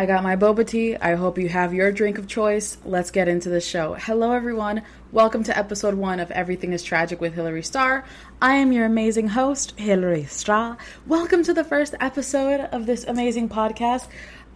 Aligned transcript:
I 0.00 0.06
got 0.06 0.22
my 0.22 0.36
boba 0.36 0.64
tea. 0.64 0.94
I 0.94 1.16
hope 1.16 1.38
you 1.38 1.48
have 1.48 1.74
your 1.74 1.90
drink 1.90 2.18
of 2.18 2.28
choice. 2.28 2.78
Let's 2.84 3.10
get 3.10 3.26
into 3.26 3.48
the 3.48 3.60
show. 3.60 3.94
Hello, 3.94 4.30
everyone. 4.30 4.82
Welcome 5.10 5.42
to 5.42 5.58
episode 5.58 5.94
one 5.94 6.20
of 6.20 6.30
Everything 6.30 6.72
is 6.72 6.84
Tragic 6.84 7.20
with 7.20 7.34
Hillary 7.34 7.64
Starr. 7.64 8.04
I 8.40 8.54
am 8.58 8.70
your 8.70 8.86
amazing 8.86 9.26
host, 9.26 9.76
Hillary 9.76 10.22
Starr. 10.26 10.78
Welcome 11.08 11.42
to 11.42 11.52
the 11.52 11.64
first 11.64 11.96
episode 11.98 12.60
of 12.60 12.86
this 12.86 13.02
amazing 13.06 13.48
podcast. 13.48 14.06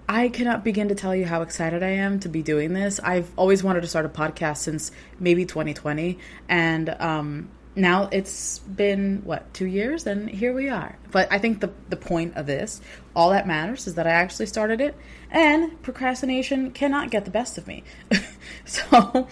I 0.09 0.29
cannot 0.29 0.63
begin 0.63 0.87
to 0.91 0.95
tell 0.95 1.13
you 1.13 1.27
how 1.27 1.43
excited 1.43 1.83
I 1.83 1.91
am 1.91 2.21
to 2.21 2.29
be 2.29 2.45
doing 2.45 2.73
this. 2.73 3.01
I've 3.01 3.29
always 3.37 3.65
wanted 3.65 3.81
to 3.81 3.89
start 3.89 4.07
a 4.07 4.11
podcast 4.11 4.59
since 4.59 4.93
maybe 5.19 5.45
2020, 5.45 6.21
and 6.49 6.89
um, 7.01 7.49
now 7.75 8.09
it's 8.13 8.59
been 8.61 9.23
what 9.25 9.53
two 9.55 9.67
years 9.67 10.07
and 10.07 10.29
here 10.29 10.53
we 10.53 10.69
are 10.69 10.99
but 11.11 11.27
i 11.33 11.39
think 11.39 11.61
the 11.61 11.71
the 11.89 11.97
point 11.97 12.37
of 12.37 12.45
this 12.45 12.83
all 13.17 13.31
that 13.31 13.47
matters 13.47 13.87
is 13.87 13.95
that 13.95 14.07
i 14.07 14.11
actually 14.11 14.45
started 14.45 14.81
it 14.81 14.95
and 15.33 15.83
procrastination 15.83 16.71
cannot 16.71 17.11
get 17.11 17.25
the 17.25 17.31
best 17.31 17.59
of 17.59 17.67
me 17.67 17.83
so 18.65 19.27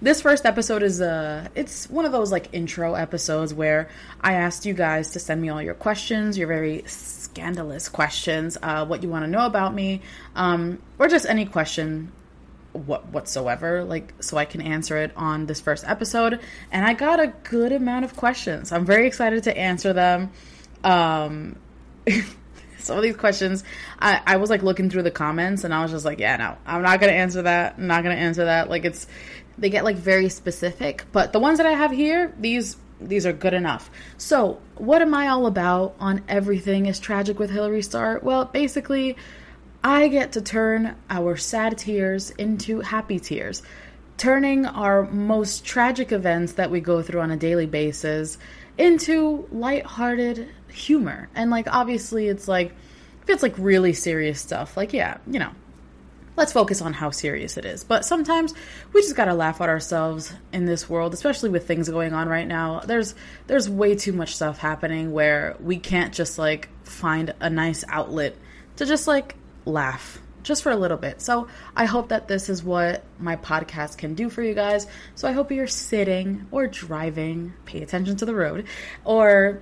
this 0.00 0.22
first 0.22 0.46
episode 0.46 0.82
is 0.82 1.00
uh 1.00 1.48
it's 1.54 1.90
one 1.90 2.04
of 2.04 2.12
those 2.12 2.30
like 2.30 2.48
intro 2.52 2.94
episodes 2.94 3.52
where 3.52 3.88
i 4.20 4.34
asked 4.34 4.64
you 4.64 4.74
guys 4.74 5.10
to 5.10 5.18
send 5.18 5.42
me 5.42 5.48
all 5.48 5.62
your 5.62 5.74
questions 5.74 6.38
your 6.38 6.46
very 6.46 6.84
scandalous 6.86 7.88
questions 7.88 8.56
uh 8.62 8.86
what 8.86 9.02
you 9.02 9.08
want 9.08 9.24
to 9.24 9.30
know 9.30 9.46
about 9.46 9.74
me 9.74 10.00
um 10.36 10.80
or 10.98 11.08
just 11.08 11.26
any 11.26 11.46
question 11.46 12.12
what 12.76 13.06
whatsoever 13.08 13.84
like 13.84 14.12
so 14.20 14.36
I 14.36 14.44
can 14.44 14.60
answer 14.60 14.96
it 14.98 15.12
on 15.16 15.46
this 15.46 15.60
first 15.60 15.84
episode 15.86 16.40
and 16.70 16.86
I 16.86 16.92
got 16.92 17.20
a 17.20 17.28
good 17.44 17.72
amount 17.72 18.04
of 18.04 18.16
questions. 18.16 18.72
I'm 18.72 18.84
very 18.84 19.06
excited 19.06 19.44
to 19.44 19.56
answer 19.56 19.92
them. 19.92 20.30
Um 20.84 21.56
some 22.86 22.96
of 22.96 23.02
these 23.02 23.16
questions 23.16 23.64
I, 23.98 24.20
I 24.26 24.36
was 24.36 24.50
like 24.50 24.62
looking 24.62 24.90
through 24.90 25.02
the 25.02 25.10
comments 25.10 25.64
and 25.64 25.74
I 25.74 25.82
was 25.82 25.90
just 25.90 26.04
like, 26.04 26.18
yeah, 26.18 26.36
no, 26.36 26.56
I'm 26.66 26.82
not 26.82 27.00
gonna 27.00 27.12
answer 27.12 27.42
that. 27.42 27.74
I'm 27.78 27.86
not 27.86 28.02
gonna 28.02 28.14
answer 28.16 28.46
that. 28.46 28.70
Like 28.70 28.84
it's 28.84 29.06
they 29.58 29.70
get 29.70 29.84
like 29.84 29.96
very 29.96 30.28
specific. 30.28 31.04
But 31.12 31.32
the 31.32 31.40
ones 31.40 31.58
that 31.58 31.66
I 31.66 31.72
have 31.72 31.90
here, 31.90 32.34
these 32.38 32.76
these 33.00 33.26
are 33.26 33.32
good 33.32 33.54
enough. 33.54 33.90
So, 34.16 34.60
what 34.76 35.02
am 35.02 35.14
I 35.14 35.28
all 35.28 35.46
about 35.46 35.94
on 36.00 36.22
everything 36.28 36.86
is 36.86 36.98
tragic 36.98 37.38
with 37.38 37.50
Hillary 37.50 37.82
Starr? 37.82 38.20
Well, 38.22 38.46
basically, 38.46 39.16
I 39.84 40.08
get 40.08 40.32
to 40.32 40.40
turn 40.40 40.96
our 41.10 41.36
sad 41.36 41.78
tears 41.78 42.30
into 42.30 42.80
happy 42.80 43.20
tears, 43.20 43.62
turning 44.16 44.64
our 44.66 45.04
most 45.04 45.64
tragic 45.64 46.10
events 46.10 46.54
that 46.54 46.70
we 46.70 46.80
go 46.80 47.02
through 47.02 47.20
on 47.20 47.30
a 47.30 47.36
daily 47.36 47.66
basis 47.66 48.38
into 48.78 49.46
light-hearted 49.52 50.48
humor. 50.76 51.28
And 51.34 51.50
like 51.50 51.66
obviously 51.72 52.28
it's 52.28 52.46
like 52.46 52.72
if 53.22 53.30
it's 53.30 53.42
like 53.42 53.54
really 53.58 53.92
serious 53.92 54.40
stuff, 54.40 54.76
like 54.76 54.92
yeah, 54.92 55.18
you 55.26 55.38
know, 55.38 55.50
let's 56.36 56.52
focus 56.52 56.82
on 56.82 56.92
how 56.92 57.10
serious 57.10 57.56
it 57.56 57.64
is. 57.64 57.82
But 57.82 58.04
sometimes 58.04 58.54
we 58.92 59.00
just 59.00 59.16
gotta 59.16 59.34
laugh 59.34 59.60
at 59.60 59.68
ourselves 59.68 60.32
in 60.52 60.66
this 60.66 60.88
world, 60.88 61.14
especially 61.14 61.50
with 61.50 61.66
things 61.66 61.88
going 61.88 62.12
on 62.12 62.28
right 62.28 62.46
now. 62.46 62.80
There's 62.80 63.14
there's 63.46 63.68
way 63.68 63.96
too 63.96 64.12
much 64.12 64.36
stuff 64.36 64.58
happening 64.58 65.12
where 65.12 65.56
we 65.60 65.78
can't 65.78 66.14
just 66.14 66.38
like 66.38 66.68
find 66.84 67.34
a 67.40 67.50
nice 67.50 67.84
outlet 67.88 68.36
to 68.76 68.86
just 68.86 69.06
like 69.06 69.34
laugh 69.64 70.20
just 70.42 70.62
for 70.62 70.70
a 70.70 70.76
little 70.76 70.96
bit. 70.96 71.20
So 71.20 71.48
I 71.74 71.86
hope 71.86 72.10
that 72.10 72.28
this 72.28 72.48
is 72.48 72.62
what 72.62 73.02
my 73.18 73.34
podcast 73.34 73.98
can 73.98 74.14
do 74.14 74.30
for 74.30 74.42
you 74.42 74.54
guys. 74.54 74.86
So 75.16 75.28
I 75.28 75.32
hope 75.32 75.50
you're 75.50 75.66
sitting 75.66 76.46
or 76.52 76.68
driving, 76.68 77.52
pay 77.64 77.82
attention 77.82 78.16
to 78.18 78.26
the 78.26 78.34
road, 78.34 78.66
or 79.04 79.60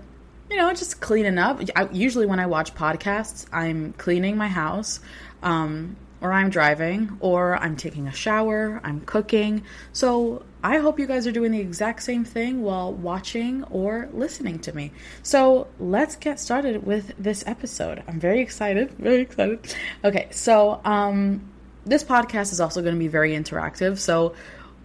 you 0.50 0.56
know, 0.56 0.72
just 0.74 1.00
cleaning 1.00 1.38
up. 1.38 1.60
I, 1.74 1.88
usually 1.92 2.26
when 2.26 2.40
I 2.40 2.46
watch 2.46 2.74
podcasts, 2.74 3.46
I'm 3.52 3.92
cleaning 3.94 4.36
my 4.36 4.48
house. 4.48 5.00
Um, 5.42 5.96
or 6.24 6.32
I'm 6.32 6.48
driving, 6.48 7.18
or 7.20 7.54
I'm 7.56 7.76
taking 7.76 8.08
a 8.08 8.12
shower, 8.12 8.80
I'm 8.82 9.02
cooking. 9.02 9.62
So 9.92 10.42
I 10.62 10.78
hope 10.78 10.98
you 10.98 11.06
guys 11.06 11.26
are 11.26 11.32
doing 11.32 11.52
the 11.52 11.60
exact 11.60 12.02
same 12.02 12.24
thing 12.24 12.62
while 12.62 12.94
watching 12.94 13.62
or 13.64 14.08
listening 14.10 14.58
to 14.60 14.74
me. 14.74 14.90
So 15.22 15.66
let's 15.78 16.16
get 16.16 16.40
started 16.40 16.86
with 16.86 17.12
this 17.18 17.44
episode. 17.46 18.02
I'm 18.08 18.18
very 18.18 18.40
excited, 18.40 18.92
very 18.92 19.20
excited. 19.20 19.76
Okay, 20.02 20.28
so 20.30 20.80
um, 20.86 21.46
this 21.84 22.02
podcast 22.02 22.52
is 22.52 22.60
also 22.60 22.80
going 22.80 22.94
to 22.94 22.98
be 22.98 23.08
very 23.08 23.32
interactive. 23.32 23.98
So 23.98 24.34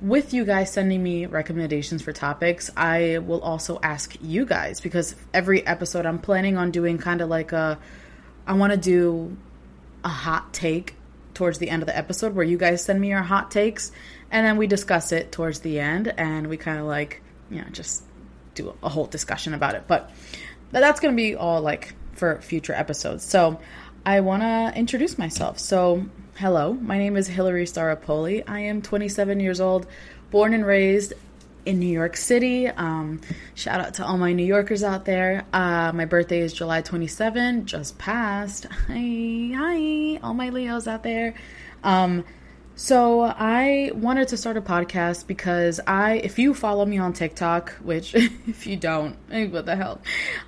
with 0.01 0.33
you 0.33 0.45
guys 0.45 0.71
sending 0.71 1.01
me 1.03 1.25
recommendations 1.25 2.01
for 2.01 2.13
topics, 2.13 2.71
I 2.75 3.17
will 3.19 3.41
also 3.41 3.79
ask 3.83 4.15
you 4.21 4.45
guys 4.45 4.79
because 4.79 5.15
every 5.33 5.65
episode 5.65 6.05
I'm 6.05 6.19
planning 6.19 6.57
on 6.57 6.71
doing 6.71 6.97
kind 6.97 7.21
of 7.21 7.29
like 7.29 7.51
a 7.51 7.79
I 8.47 8.53
want 8.53 8.71
to 8.71 8.77
do 8.77 9.37
a 10.03 10.09
hot 10.09 10.53
take 10.53 10.95
towards 11.33 11.59
the 11.59 11.69
end 11.69 11.83
of 11.83 11.87
the 11.87 11.97
episode 11.97 12.33
where 12.33 12.45
you 12.45 12.57
guys 12.57 12.83
send 12.83 12.99
me 12.99 13.09
your 13.09 13.21
hot 13.21 13.51
takes 13.51 13.91
and 14.31 14.45
then 14.45 14.57
we 14.57 14.67
discuss 14.67 15.11
it 15.11 15.31
towards 15.31 15.59
the 15.59 15.79
end 15.79 16.13
and 16.17 16.47
we 16.47 16.57
kind 16.57 16.79
of 16.79 16.85
like, 16.85 17.21
you 17.49 17.61
know, 17.61 17.67
just 17.71 18.03
do 18.55 18.75
a 18.81 18.89
whole 18.89 19.05
discussion 19.05 19.53
about 19.53 19.75
it. 19.75 19.83
But 19.87 20.11
that's 20.71 20.99
going 20.99 21.15
to 21.15 21.15
be 21.15 21.35
all 21.35 21.61
like 21.61 21.93
for 22.13 22.41
future 22.41 22.73
episodes. 22.73 23.23
So 23.23 23.59
I 24.05 24.21
want 24.21 24.43
to 24.43 24.73
introduce 24.77 25.17
myself. 25.17 25.59
So, 25.59 26.05
hello, 26.39 26.71
my 26.71 26.97
name 26.97 27.17
is 27.17 27.27
Hillary 27.27 27.65
Staropoli. 27.65 28.45
I 28.47 28.61
am 28.61 28.81
27 28.81 29.41
years 29.41 29.59
old, 29.59 29.85
born 30.31 30.53
and 30.53 30.65
raised 30.65 31.11
in 31.65 31.81
New 31.81 31.91
York 31.91 32.15
City. 32.15 32.65
Um, 32.65 33.19
shout 33.55 33.81
out 33.81 33.95
to 33.95 34.05
all 34.05 34.17
my 34.17 34.31
New 34.31 34.45
Yorkers 34.45 34.81
out 34.81 35.03
there. 35.03 35.43
Uh, 35.51 35.91
my 35.93 36.05
birthday 36.05 36.39
is 36.39 36.53
July 36.53 36.81
27, 36.81 37.65
just 37.65 37.97
passed. 37.97 38.63
Hi, 38.87 39.51
hi, 39.53 40.19
all 40.23 40.33
my 40.33 40.47
Leos 40.47 40.87
out 40.87 41.03
there. 41.03 41.33
Um, 41.83 42.23
so 42.79 43.23
I 43.23 43.91
wanted 43.93 44.29
to 44.29 44.37
start 44.37 44.55
a 44.55 44.61
podcast 44.61 45.27
because 45.27 45.81
I, 45.85 46.13
if 46.23 46.39
you 46.39 46.53
follow 46.53 46.85
me 46.85 46.97
on 46.97 47.11
TikTok, 47.11 47.73
which 47.83 48.15
if 48.47 48.65
you 48.65 48.77
don't, 48.77 49.17
what 49.51 49.65
the 49.65 49.75
hell, 49.75 49.99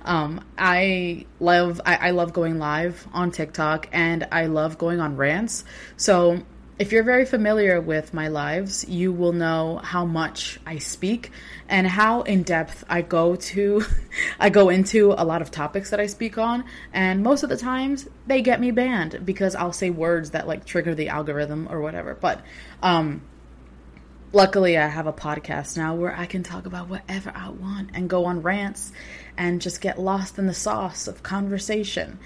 um, 0.06 0.42
I 0.56 1.26
love, 1.40 1.82
I, 1.84 2.08
I 2.08 2.10
love 2.12 2.32
going 2.32 2.58
live 2.58 3.06
on 3.12 3.32
TikTok 3.32 3.90
and 3.92 4.26
I 4.32 4.46
love 4.46 4.78
going 4.78 4.98
on 4.98 5.18
rants. 5.18 5.64
So 5.98 6.40
if 6.78 6.90
you're 6.90 7.02
very 7.02 7.26
familiar 7.26 7.80
with 7.80 8.14
my 8.14 8.28
lives, 8.28 8.88
you 8.88 9.12
will 9.12 9.32
know 9.32 9.80
how 9.82 10.06
much 10.06 10.58
I 10.66 10.78
speak 10.78 11.30
and 11.68 11.86
how 11.86 12.22
in 12.22 12.42
depth 12.42 12.84
I 12.88 13.02
go 13.02 13.36
to 13.36 13.84
I 14.40 14.48
go 14.48 14.68
into 14.70 15.12
a 15.12 15.24
lot 15.24 15.42
of 15.42 15.50
topics 15.50 15.90
that 15.90 16.00
I 16.00 16.06
speak 16.06 16.38
on 16.38 16.64
and 16.92 17.22
most 17.22 17.42
of 17.42 17.50
the 17.50 17.56
times 17.56 18.08
they 18.26 18.40
get 18.40 18.60
me 18.60 18.70
banned 18.70 19.24
because 19.24 19.54
I'll 19.54 19.72
say 19.72 19.90
words 19.90 20.30
that 20.30 20.48
like 20.48 20.64
trigger 20.64 20.94
the 20.94 21.10
algorithm 21.10 21.68
or 21.70 21.80
whatever. 21.80 22.14
But 22.14 22.42
um 22.82 23.22
luckily 24.32 24.78
I 24.78 24.88
have 24.88 25.06
a 25.06 25.12
podcast 25.12 25.76
now 25.76 25.94
where 25.94 26.16
I 26.16 26.24
can 26.24 26.42
talk 26.42 26.64
about 26.64 26.88
whatever 26.88 27.32
I 27.34 27.50
want 27.50 27.90
and 27.92 28.08
go 28.08 28.24
on 28.24 28.42
rants 28.42 28.92
and 29.36 29.60
just 29.60 29.82
get 29.82 30.00
lost 30.00 30.38
in 30.38 30.46
the 30.46 30.54
sauce 30.54 31.06
of 31.06 31.22
conversation. 31.22 32.18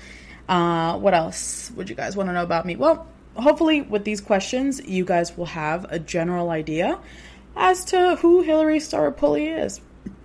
Uh, 0.48 0.96
what 0.98 1.12
else 1.12 1.72
would 1.74 1.90
you 1.90 1.96
guys 1.96 2.16
want 2.16 2.28
to 2.28 2.32
know 2.32 2.44
about 2.44 2.64
me? 2.64 2.76
Well, 2.76 3.08
hopefully, 3.36 3.82
with 3.82 4.04
these 4.04 4.20
questions, 4.20 4.80
you 4.84 5.04
guys 5.04 5.36
will 5.36 5.46
have 5.46 5.86
a 5.90 5.98
general 5.98 6.50
idea 6.50 6.98
as 7.56 7.86
to 7.86 8.16
who 8.16 8.42
Hillary 8.42 8.78
Staropoli 8.78 9.64
is. 9.64 9.80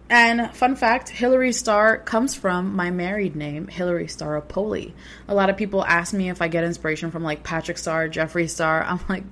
And 0.09 0.53
fun 0.53 0.75
fact, 0.75 1.07
Hillary 1.07 1.53
Starr 1.53 1.97
comes 1.97 2.35
from 2.35 2.75
my 2.75 2.91
married 2.91 3.35
name, 3.35 3.67
Hillary 3.67 4.07
Staropoli. 4.07 4.91
A 5.29 5.33
lot 5.33 5.49
of 5.49 5.55
people 5.55 5.85
ask 5.85 6.13
me 6.13 6.29
if 6.29 6.41
I 6.41 6.49
get 6.49 6.65
inspiration 6.65 7.11
from 7.11 7.23
like 7.23 7.43
Patrick 7.43 7.77
Star, 7.77 8.09
Jeffree 8.09 8.49
Star. 8.49 8.83
I'm 8.87 8.99
like, 9.07 9.23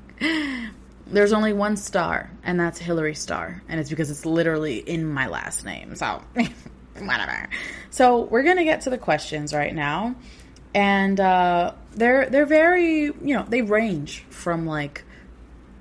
there's 1.08 1.34
only 1.34 1.52
one 1.52 1.76
star, 1.76 2.32
and 2.44 2.58
that's 2.58 2.80
Hillary 2.80 3.16
Starr. 3.16 3.62
And 3.68 3.80
it's 3.80 3.90
because 3.90 4.10
it's 4.10 4.26
literally 4.26 4.78
in 4.78 5.06
my 5.06 5.28
last 5.28 5.66
name. 5.66 5.96
So, 5.96 6.24
whatever. 6.98 7.50
So, 7.90 8.22
we're 8.22 8.44
going 8.44 8.58
to 8.58 8.64
get 8.64 8.82
to 8.82 8.90
the 8.90 8.98
questions 8.98 9.54
right 9.54 9.76
now 9.76 10.16
and 10.74 11.20
uh, 11.20 11.74
they're 12.00 12.30
they're 12.30 12.46
very 12.46 13.04
you 13.04 13.36
know 13.36 13.46
they 13.48 13.62
range 13.62 14.26
from 14.30 14.66
like 14.66 15.04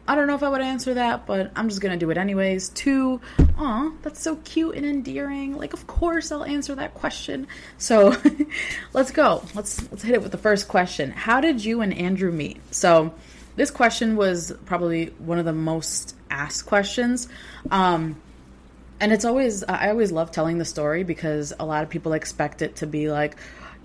I 0.07 0.15
don't 0.15 0.27
know 0.27 0.35
if 0.35 0.43
I 0.43 0.49
would 0.49 0.63
answer 0.63 0.95
that, 0.95 1.27
but 1.27 1.53
I'm 1.55 1.69
just 1.69 1.83
gonna 1.83 1.99
do 1.99 2.11
it 2.11 2.17
anyways. 2.17 2.71
To, 2.71 3.21
aw, 3.59 3.93
that's 4.01 4.23
so 4.23 4.37
cute 4.37 4.75
and 4.75 4.87
endearing. 4.87 5.55
Like, 5.59 5.75
of 5.75 5.87
course 5.87 6.33
I'll 6.33 6.45
answer 6.45 6.75
that 6.77 6.95
question. 6.95 7.47
So, 7.77 8.17
let's 8.95 9.11
go. 9.11 9.45
Let's 9.55 9.83
let's 9.91 10.03
hit 10.03 10.15
it 10.15 10.23
with 10.23 10.33
the 10.33 10.39
first 10.39 10.67
question. 10.67 11.11
How 11.11 11.43
did 11.43 11.63
you 11.63 11.83
and 11.83 11.93
Andrew 11.93 12.33
meet? 12.33 12.59
So, 12.75 13.13
this 13.57 13.71
question 13.71 14.17
was 14.17 14.51
probably 14.65 15.09
one 15.19 15.39
of 15.39 15.45
the 15.45 15.53
most 15.53 16.17
asked 16.31 16.65
questions. 16.65 17.29
Um, 17.71 18.17
and 19.01 19.13
it's 19.13 19.27
always 19.27 19.63
I 19.63 19.91
always 19.91 20.11
love 20.11 20.31
telling 20.31 20.57
the 20.57 20.65
story 20.65 21.05
because 21.05 21.53
a 21.61 21.67
lot 21.67 21.83
of 21.83 21.91
people 21.91 22.15
expect 22.15 22.63
it 22.63 22.77
to 22.77 22.87
be 22.87 23.11
like, 23.11 23.37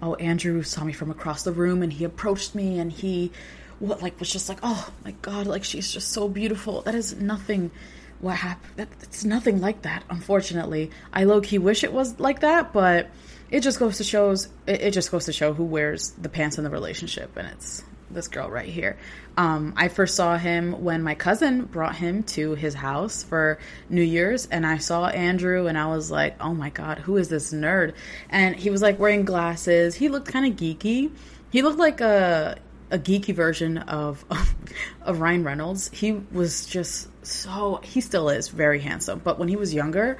oh, 0.04 0.16
Andrew 0.16 0.62
saw 0.64 0.84
me 0.84 0.92
from 0.92 1.10
across 1.10 1.44
the 1.44 1.52
room 1.52 1.82
and 1.82 1.94
he 1.94 2.04
approached 2.04 2.54
me 2.54 2.78
and 2.78 2.92
he 2.92 3.32
what 3.80 4.02
like 4.02 4.20
was 4.20 4.30
just 4.30 4.50
like, 4.50 4.60
oh 4.62 4.90
my 5.04 5.12
god, 5.22 5.48
like 5.48 5.64
she's 5.64 5.92
just 5.92 6.10
so 6.10 6.28
beautiful. 6.28 6.82
That 6.82 6.94
is 6.94 7.16
nothing 7.16 7.72
what 8.20 8.36
happened. 8.36 8.74
That, 8.76 8.90
it's 9.02 9.24
nothing 9.24 9.62
like 9.62 9.82
that, 9.84 10.04
unfortunately. 10.10 10.92
I 11.12 11.24
low 11.24 11.42
key 11.42 11.58
wish 11.58 11.84
it 11.84 11.94
was 11.94 12.20
like 12.20 12.42
that, 12.42 12.74
but 12.74 13.10
it 13.50 13.62
just 13.62 13.80
goes 13.80 13.98
to 13.98 14.04
shows 14.04 14.50
it, 14.68 14.82
it 14.82 14.92
just 14.92 15.10
goes 15.10 15.26
to 15.26 15.34
show 15.34 15.54
who 15.54 15.64
wears 15.64 16.12
the 16.12 16.30
pants 16.30 16.58
in 16.58 16.64
the 16.64 16.70
relationship 16.70 17.36
and 17.38 17.48
it's 17.48 17.84
this 18.13 18.27
girl 18.27 18.50
right 18.50 18.68
here. 18.68 18.98
Um, 19.38 19.74
I 19.75 19.88
first 19.88 20.15
saw 20.15 20.38
him 20.38 20.83
when 20.83 21.04
my 21.04 21.15
cousin 21.15 21.65
brought 21.65 21.95
him 21.95 22.24
to 22.24 22.56
his 22.56 22.74
house 22.74 23.24
for 23.24 23.60
New 23.89 24.04
Year's, 24.04 24.48
and 24.48 24.65
I 24.65 24.77
saw 24.77 25.07
Andrew, 25.07 25.68
and 25.68 25.77
I 25.77 25.88
was 25.88 26.12
like, 26.12 26.36
"Oh 26.42 26.54
my 26.54 26.69
god, 26.69 27.00
who 27.00 27.18
is 27.18 27.30
this 27.30 27.54
nerd?" 27.54 27.94
And 28.30 28.56
he 28.56 28.69
was 28.69 28.81
like 28.81 29.00
wearing 29.00 29.25
glasses. 29.25 29.95
He 29.95 30.10
looked 30.10 30.27
kind 30.27 30.45
of 30.45 30.57
geeky. 30.57 31.12
He 31.50 31.62
looked 31.62 31.80
like 31.80 32.01
a 32.01 32.57
a 32.94 33.00
geeky 33.00 33.33
version 33.33 33.80
of, 33.80 34.24
of 35.01 35.19
Ryan 35.19 35.44
Reynolds. 35.44 35.89
He 35.92 36.13
was 36.13 36.68
just 36.68 37.10
so 37.25 37.81
he 37.83 38.00
still 38.01 38.30
is 38.30 38.50
very 38.50 38.80
handsome, 38.80 39.19
but 39.24 39.39
when 39.39 39.48
he 39.48 39.56
was 39.56 39.74
younger, 39.74 40.18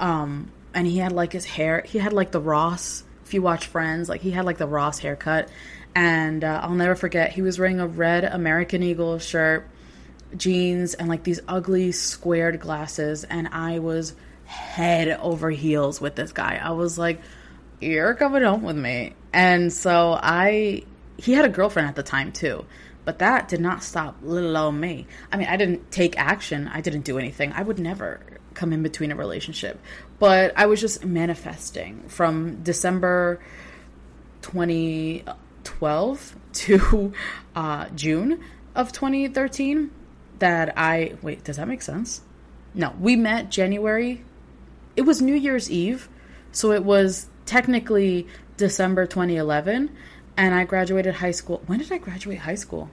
um, 0.00 0.50
and 0.74 0.86
he 0.86 0.98
had 0.98 1.12
like 1.12 1.32
his 1.32 1.44
hair, 1.44 1.82
he 1.86 1.98
had 1.98 2.12
like 2.12 2.32
the 2.32 2.40
Ross. 2.40 3.04
If 3.24 3.34
you 3.34 3.42
watch 3.42 3.66
Friends, 3.66 4.08
like 4.08 4.20
he 4.20 4.30
had 4.30 4.44
like 4.44 4.58
the 4.58 4.66
Ross 4.66 4.98
haircut, 4.98 5.48
and 5.96 6.44
uh, 6.44 6.60
I'll 6.62 6.74
never 6.74 6.94
forget 6.94 7.32
he 7.32 7.40
was 7.40 7.58
wearing 7.58 7.80
a 7.80 7.86
red 7.86 8.24
American 8.24 8.82
Eagle 8.82 9.18
shirt, 9.18 9.66
jeans, 10.36 10.92
and 10.92 11.08
like 11.08 11.24
these 11.24 11.40
ugly 11.48 11.90
squared 11.90 12.60
glasses, 12.60 13.24
and 13.24 13.48
I 13.48 13.78
was 13.78 14.12
head 14.44 15.08
over 15.08 15.48
heels 15.48 15.98
with 15.98 16.14
this 16.14 16.32
guy. 16.32 16.60
I 16.62 16.72
was 16.72 16.98
like, 16.98 17.22
"You're 17.80 18.14
coming 18.14 18.42
home 18.42 18.62
with 18.62 18.76
me," 18.76 19.14
and 19.32 19.72
so 19.72 20.12
I. 20.22 20.84
He 21.16 21.32
had 21.32 21.46
a 21.46 21.48
girlfriend 21.48 21.88
at 21.88 21.94
the 21.94 22.02
time 22.02 22.30
too, 22.30 22.66
but 23.06 23.20
that 23.20 23.48
did 23.48 23.62
not 23.62 23.82
stop 23.82 24.18
little 24.22 24.54
old 24.54 24.74
me. 24.74 25.06
I 25.32 25.38
mean, 25.38 25.48
I 25.48 25.56
didn't 25.56 25.90
take 25.90 26.18
action. 26.18 26.68
I 26.68 26.82
didn't 26.82 27.06
do 27.06 27.16
anything. 27.16 27.52
I 27.52 27.62
would 27.62 27.78
never 27.78 28.20
come 28.52 28.74
in 28.74 28.82
between 28.82 29.12
a 29.12 29.16
relationship, 29.16 29.80
but 30.18 30.52
I 30.58 30.66
was 30.66 30.78
just 30.78 31.06
manifesting 31.06 32.02
from 32.08 32.62
December 32.62 33.40
20 34.42 35.24
2012 35.66 36.36
to 36.52 37.12
uh, 37.54 37.88
June 37.90 38.40
of 38.74 38.92
2013 38.92 39.90
that 40.38 40.76
I 40.76 41.14
wait, 41.22 41.44
does 41.44 41.56
that 41.56 41.68
make 41.68 41.82
sense? 41.82 42.22
No, 42.74 42.94
we 43.00 43.16
met 43.16 43.50
January. 43.50 44.22
It 44.96 45.02
was 45.02 45.20
New 45.20 45.34
Year's 45.34 45.70
Eve, 45.70 46.08
so 46.52 46.72
it 46.72 46.84
was 46.84 47.26
technically 47.44 48.26
December 48.56 49.06
2011 49.06 49.90
and 50.36 50.54
I 50.54 50.64
graduated 50.64 51.16
high 51.16 51.30
school. 51.30 51.62
When 51.66 51.78
did 51.78 51.90
I 51.92 51.98
graduate 51.98 52.38
high 52.38 52.54
school? 52.54 52.90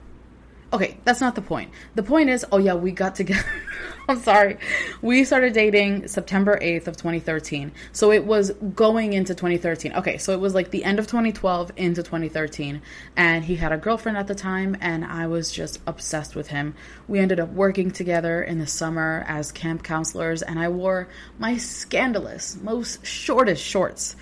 Okay, 0.74 0.96
that's 1.04 1.20
not 1.20 1.36
the 1.36 1.40
point. 1.40 1.70
The 1.94 2.02
point 2.02 2.30
is, 2.30 2.44
oh 2.50 2.58
yeah, 2.58 2.74
we 2.74 2.90
got 2.90 3.14
together. 3.14 3.46
I'm 4.08 4.18
sorry. 4.18 4.58
We 5.02 5.22
started 5.22 5.52
dating 5.52 6.08
September 6.08 6.58
8th 6.60 6.88
of 6.88 6.96
2013. 6.96 7.70
So 7.92 8.10
it 8.10 8.26
was 8.26 8.50
going 8.50 9.12
into 9.12 9.36
2013. 9.36 9.92
Okay, 9.92 10.18
so 10.18 10.32
it 10.32 10.40
was 10.40 10.52
like 10.52 10.72
the 10.72 10.82
end 10.82 10.98
of 10.98 11.06
2012 11.06 11.70
into 11.76 12.02
2013 12.02 12.82
and 13.16 13.44
he 13.44 13.54
had 13.54 13.70
a 13.70 13.76
girlfriend 13.76 14.18
at 14.18 14.26
the 14.26 14.34
time 14.34 14.76
and 14.80 15.04
I 15.04 15.28
was 15.28 15.52
just 15.52 15.80
obsessed 15.86 16.34
with 16.34 16.48
him. 16.48 16.74
We 17.06 17.20
ended 17.20 17.38
up 17.38 17.50
working 17.50 17.92
together 17.92 18.42
in 18.42 18.58
the 18.58 18.66
summer 18.66 19.24
as 19.28 19.52
camp 19.52 19.84
counselors 19.84 20.42
and 20.42 20.58
I 20.58 20.70
wore 20.70 21.08
my 21.38 21.56
scandalous, 21.56 22.58
most 22.60 23.06
shortest 23.06 23.62
shorts 23.62 24.16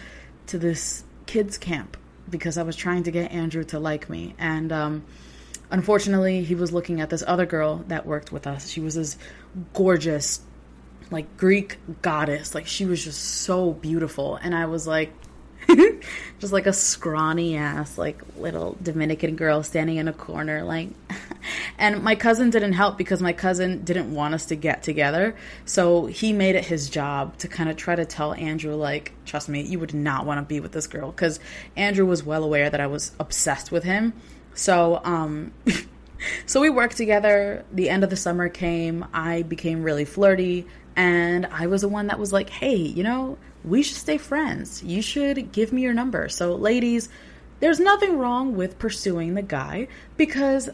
to 0.49 0.59
this 0.59 1.03
kids 1.25 1.57
camp 1.57 1.97
because 2.29 2.59
I 2.59 2.63
was 2.63 2.77
trying 2.77 3.05
to 3.05 3.11
get 3.11 3.33
Andrew 3.33 3.65
to 3.65 3.79
like 3.81 4.11
me 4.11 4.35
and 4.39 4.71
um 4.71 5.05
Unfortunately, 5.73 6.45
he 6.45 6.55
was 6.55 6.71
looking 6.71 7.01
at 7.01 7.09
this 7.09 7.25
other 7.27 7.47
girl 7.47 7.83
that 7.89 8.05
worked 8.05 8.31
with 8.31 8.47
us. 8.47 8.69
She 8.69 8.81
was 8.81 8.95
this 8.95 9.17
gorgeous, 9.73 10.43
like 11.11 11.39
Greek 11.39 11.79
goddess. 12.03 12.55
Like 12.55 12.67
she 12.67 12.85
was 12.85 13.03
just 13.03 13.23
so 13.23 13.73
beautiful. 13.73 14.37
And 14.37 14.55
I 14.55 14.67
was 14.67 14.87
like, 14.87 15.15
just 16.39 16.53
like 16.53 16.67
a 16.67 16.75
scrawny 16.75 17.57
ass, 17.57 17.97
like 17.97 18.21
little 18.37 18.77
Dominican 18.83 19.35
girl 19.35 19.63
standing 19.63 19.97
in 19.97 20.09
a 20.09 20.13
corner, 20.13 20.63
like. 20.63 20.91
and 21.79 22.03
my 22.03 22.17
cousin 22.17 22.51
didn't 22.51 22.75
help 22.75 22.99
because 22.99 23.23
my 23.23 23.33
cousin 23.33 23.83
didn't 23.83 24.13
want 24.13 24.35
us 24.35 24.45
to 24.47 24.57
get 24.57 24.83
together. 24.83 25.35
So 25.65 26.05
he 26.05 26.35
made 26.35 26.55
it 26.55 26.67
his 26.67 26.91
job 26.91 27.39
to 27.39 27.49
kind 27.49 27.71
of 27.71 27.77
try 27.77 27.97
to 27.97 28.05
tell 28.05 28.35
Andrew, 28.35 28.75
like, 28.75 29.13
trust 29.25 29.49
me, 29.49 29.63
you 29.63 29.79
would 29.79 29.95
not 29.95 30.27
want 30.27 30.39
to 30.39 30.43
be 30.43 30.61
with 30.61 30.73
this 30.73 30.87
girl. 30.87 31.11
Because 31.11 31.41
Andrew 31.77 32.05
was 32.05 32.23
well 32.23 32.45
aware 32.45 32.69
that 32.69 32.81
I 32.81 32.89
was 32.89 33.13
obsessed 33.19 33.73
with 33.73 33.85
him. 33.85 34.13
So, 34.55 35.01
um, 35.05 35.53
so 36.47 36.61
we 36.61 36.71
worked 36.71 36.97
together. 36.97 37.65
The 37.73 37.89
end 37.89 38.05
of 38.05 38.11
the 38.11 38.17
summer 38.17 38.49
came. 38.49 39.05
I 39.13 39.43
became 39.43 39.83
really 39.83 40.05
flirty, 40.05 40.67
and 40.97 41.47
I 41.47 41.67
was 41.67 41.83
the 41.83 41.89
one 41.89 42.09
that 42.09 42.19
was 42.19 42.33
like, 42.33 42.51
"Hey, 42.51 42.77
you 42.77 43.03
know, 43.03 43.39
we 43.65 43.83
should 43.83 43.97
stay 43.97 44.19
friends. 44.19 44.83
You 44.83 45.03
should 45.03 45.53
give 45.53 45.73
me 45.73 45.83
your 45.83 45.95
number." 45.95 46.29
So, 46.29 46.55
ladies, 46.55 47.09
there's 47.61 47.81
nothing 47.81 48.19
wrong 48.19 48.57
with 48.57 48.79
pursuing 48.79 49.35
the 49.35 49.43
guy 49.43 49.89
because 50.17 50.69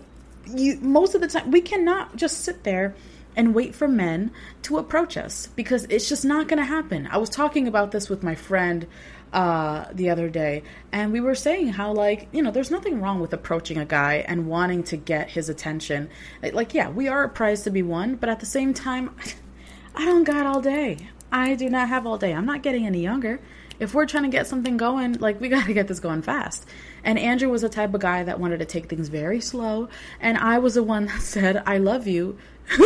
you 0.46 0.78
most 0.80 1.14
of 1.14 1.20
the 1.20 1.28
time 1.28 1.50
we 1.50 1.60
cannot 1.60 2.16
just 2.16 2.40
sit 2.40 2.64
there 2.64 2.94
and 3.36 3.54
wait 3.54 3.74
for 3.74 3.86
men 3.86 4.30
to 4.62 4.78
approach 4.78 5.16
us 5.16 5.46
because 5.54 5.84
it's 5.84 6.08
just 6.08 6.24
not 6.24 6.48
going 6.48 6.58
to 6.58 6.64
happen. 6.64 7.06
I 7.10 7.18
was 7.18 7.30
talking 7.30 7.68
about 7.68 7.92
this 7.92 8.08
with 8.08 8.22
my 8.22 8.34
friend 8.34 8.86
uh, 9.32 9.86
the 9.92 10.10
other 10.10 10.28
day, 10.28 10.62
and 10.92 11.12
we 11.12 11.20
were 11.20 11.34
saying 11.34 11.68
how 11.68 11.92
like 11.92 12.28
you 12.32 12.42
know 12.42 12.50
there's 12.50 12.70
nothing 12.70 13.00
wrong 13.00 13.20
with 13.20 13.32
approaching 13.32 13.78
a 13.78 13.84
guy 13.84 14.24
and 14.26 14.46
wanting 14.46 14.82
to 14.84 14.96
get 14.96 15.30
his 15.30 15.48
attention. 15.48 16.08
Like 16.42 16.74
yeah, 16.74 16.88
we 16.88 17.08
are 17.08 17.24
a 17.24 17.28
prize 17.28 17.62
to 17.62 17.70
be 17.70 17.82
won, 17.82 18.16
but 18.16 18.28
at 18.28 18.40
the 18.40 18.46
same 18.46 18.72
time, 18.72 19.14
I 19.94 20.04
don't 20.04 20.24
got 20.24 20.46
all 20.46 20.60
day. 20.60 21.08
I 21.30 21.54
do 21.54 21.68
not 21.68 21.88
have 21.88 22.06
all 22.06 22.16
day. 22.16 22.32
I'm 22.32 22.46
not 22.46 22.62
getting 22.62 22.86
any 22.86 23.00
younger. 23.00 23.40
If 23.78 23.94
we're 23.94 24.06
trying 24.06 24.24
to 24.24 24.28
get 24.28 24.46
something 24.46 24.76
going, 24.76 25.14
like 25.14 25.40
we 25.40 25.48
got 25.56 25.66
to 25.66 25.74
get 25.74 25.88
this 25.88 26.00
going 26.00 26.22
fast. 26.22 26.66
And 27.04 27.18
Andrew 27.18 27.48
was 27.48 27.62
the 27.62 27.68
type 27.68 27.94
of 27.94 28.00
guy 28.00 28.24
that 28.24 28.40
wanted 28.40 28.58
to 28.58 28.64
take 28.64 28.88
things 28.88 29.08
very 29.08 29.40
slow, 29.40 29.88
and 30.20 30.38
I 30.38 30.58
was 30.58 30.74
the 30.74 30.82
one 30.82 31.06
that 31.06 31.20
said 31.20 31.62
I 31.66 31.78
love 31.78 32.06
you 32.06 32.38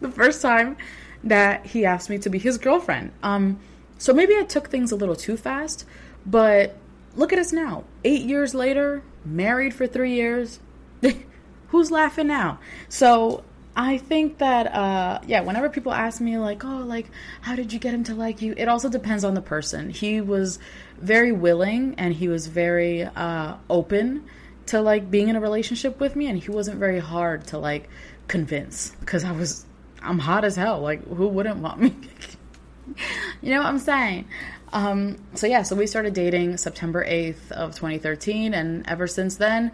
the 0.00 0.10
first 0.10 0.42
time 0.42 0.76
that 1.22 1.66
he 1.66 1.84
asked 1.84 2.08
me 2.10 2.18
to 2.18 2.30
be 2.30 2.38
his 2.38 2.58
girlfriend. 2.58 3.12
Um 3.22 3.60
so 4.00 4.14
maybe 4.14 4.34
I 4.34 4.44
took 4.44 4.70
things 4.70 4.92
a 4.92 4.96
little 4.96 5.14
too 5.14 5.36
fast, 5.36 5.84
but 6.24 6.74
look 7.16 7.34
at 7.34 7.38
us 7.38 7.52
now. 7.52 7.84
Eight 8.02 8.22
years 8.22 8.54
later, 8.54 9.02
married 9.26 9.74
for 9.74 9.86
three 9.86 10.14
years. 10.14 10.58
Who's 11.68 11.90
laughing 11.90 12.26
now? 12.26 12.60
So 12.88 13.44
I 13.76 13.98
think 13.98 14.38
that 14.38 14.74
uh, 14.74 15.20
yeah, 15.26 15.42
whenever 15.42 15.68
people 15.68 15.92
ask 15.92 16.18
me 16.18 16.38
like, 16.38 16.64
"Oh, 16.64 16.78
like 16.78 17.10
how 17.42 17.54
did 17.54 17.74
you 17.74 17.78
get 17.78 17.92
him 17.92 18.02
to 18.04 18.14
like 18.14 18.40
you?" 18.40 18.54
It 18.56 18.68
also 18.68 18.88
depends 18.88 19.22
on 19.22 19.34
the 19.34 19.42
person. 19.42 19.90
He 19.90 20.22
was 20.22 20.58
very 20.98 21.32
willing 21.32 21.94
and 21.98 22.14
he 22.14 22.26
was 22.26 22.46
very 22.46 23.02
uh, 23.02 23.56
open 23.68 24.24
to 24.66 24.80
like 24.80 25.10
being 25.10 25.28
in 25.28 25.36
a 25.36 25.40
relationship 25.40 26.00
with 26.00 26.16
me 26.16 26.26
and 26.26 26.42
he 26.42 26.50
wasn't 26.50 26.78
very 26.78 27.00
hard 27.00 27.46
to 27.48 27.58
like 27.58 27.90
convince 28.28 28.96
cuz 29.04 29.24
I 29.24 29.32
was 29.32 29.66
I'm 30.00 30.20
hot 30.20 30.46
as 30.46 30.56
hell. 30.56 30.80
Like 30.80 31.06
who 31.06 31.28
wouldn't 31.28 31.58
want 31.58 31.80
me? 31.80 31.94
you 33.42 33.50
know 33.50 33.58
what 33.58 33.66
I'm 33.66 33.78
saying? 33.78 34.26
Um, 34.72 35.16
so 35.34 35.46
yeah, 35.46 35.62
so 35.62 35.74
we 35.74 35.86
started 35.86 36.14
dating 36.14 36.56
September 36.56 37.04
8th 37.04 37.50
of 37.52 37.74
2013, 37.74 38.54
and 38.54 38.86
ever 38.88 39.06
since 39.06 39.36
then, 39.36 39.72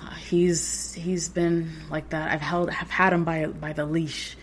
uh, 0.00 0.14
he's 0.14 0.94
he's 0.94 1.28
been 1.28 1.70
like 1.90 2.10
that. 2.10 2.30
I've 2.30 2.40
held 2.40 2.70
I've 2.70 2.90
had 2.90 3.12
him 3.12 3.24
by 3.24 3.46
by 3.46 3.72
the 3.72 3.84
leash 3.84 4.36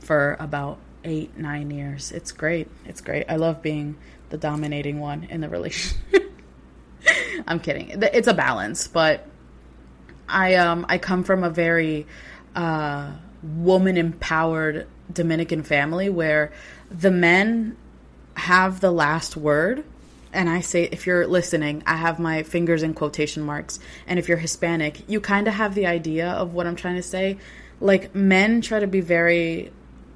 for 0.00 0.36
about 0.38 0.78
eight 1.04 1.36
nine 1.36 1.70
years. 1.70 2.12
It's 2.12 2.32
great. 2.32 2.68
It's 2.84 3.00
great. 3.00 3.26
I 3.28 3.36
love 3.36 3.60
being 3.60 3.96
the 4.30 4.38
dominating 4.38 5.00
one 5.00 5.24
in 5.24 5.40
the 5.40 5.48
relationship. 5.48 6.32
I'm 7.46 7.60
kidding. 7.60 7.90
It's 8.02 8.28
a 8.28 8.34
balance, 8.34 8.88
but 8.88 9.26
I 10.28 10.54
um 10.54 10.86
I 10.88 10.98
come 10.98 11.24
from 11.24 11.44
a 11.44 11.50
very 11.50 12.06
uh, 12.54 13.12
woman 13.42 13.96
empowered 13.96 14.86
Dominican 15.12 15.62
family 15.62 16.08
where 16.08 16.52
the 16.92 17.10
men 17.10 17.76
have 18.36 18.80
the 18.80 18.90
last 18.90 19.36
word. 19.36 19.84
And 20.32 20.48
I 20.48 20.60
say, 20.60 20.84
if 20.84 21.06
you're 21.06 21.26
listening, 21.26 21.82
I 21.86 21.96
have 21.96 22.18
my 22.18 22.42
fingers 22.42 22.82
in 22.82 22.94
quotation 22.94 23.42
marks. 23.42 23.78
And 24.06 24.18
if 24.18 24.28
you're 24.28 24.38
Hispanic, 24.38 25.08
you 25.08 25.20
kind 25.20 25.46
of 25.46 25.54
have 25.54 25.74
the 25.74 25.86
idea 25.86 26.30
of 26.30 26.54
what 26.54 26.66
I'm 26.66 26.76
trying 26.76 26.96
to 26.96 27.02
say. 27.02 27.36
Like, 27.80 28.14
men 28.14 28.62
try 28.62 28.80
to 28.80 28.86
be 28.86 29.02
very 29.02 29.72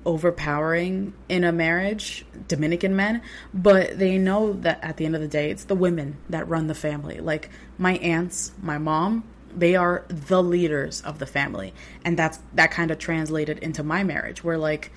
overpowering 0.06 1.12
in 1.28 1.44
a 1.44 1.52
marriage, 1.52 2.24
Dominican 2.48 2.96
men, 2.96 3.20
but 3.52 3.98
they 3.98 4.16
know 4.16 4.54
that 4.54 4.82
at 4.82 4.96
the 4.96 5.04
end 5.04 5.16
of 5.16 5.20
the 5.20 5.28
day, 5.28 5.50
it's 5.50 5.64
the 5.64 5.74
women 5.74 6.16
that 6.30 6.48
run 6.48 6.68
the 6.68 6.74
family. 6.74 7.18
Like, 7.18 7.50
my 7.76 7.96
aunts, 7.96 8.52
my 8.62 8.78
mom, 8.78 9.24
they 9.54 9.74
are 9.74 10.04
the 10.08 10.42
leaders 10.42 11.02
of 11.02 11.18
the 11.18 11.26
family. 11.26 11.74
And 12.04 12.18
that's 12.18 12.38
that 12.54 12.70
kind 12.70 12.90
of 12.90 12.98
translated 12.98 13.58
into 13.58 13.82
my 13.82 14.04
marriage, 14.04 14.44
where 14.44 14.56
like, 14.56 14.92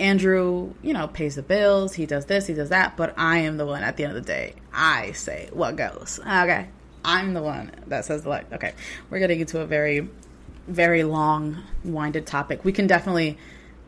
Andrew, 0.00 0.72
you 0.82 0.94
know, 0.94 1.06
pays 1.06 1.36
the 1.36 1.42
bills, 1.42 1.94
he 1.94 2.06
does 2.06 2.24
this, 2.24 2.46
he 2.46 2.54
does 2.54 2.70
that, 2.70 2.96
but 2.96 3.14
I 3.16 3.38
am 3.38 3.58
the 3.58 3.66
one 3.66 3.82
at 3.82 3.96
the 3.96 4.04
end 4.04 4.16
of 4.16 4.24
the 4.24 4.26
day. 4.26 4.54
I 4.72 5.12
say 5.12 5.50
what 5.52 5.76
goes. 5.76 6.18
Okay. 6.20 6.68
I'm 7.04 7.34
the 7.34 7.42
one 7.42 7.70
that 7.86 8.04
says 8.04 8.26
like. 8.26 8.50
Okay. 8.52 8.72
We're 9.10 9.18
getting 9.18 9.40
into 9.40 9.60
a 9.60 9.66
very, 9.66 10.08
very 10.66 11.04
long 11.04 11.58
winded 11.84 12.26
topic. 12.26 12.64
We 12.64 12.72
can 12.72 12.86
definitely 12.86 13.38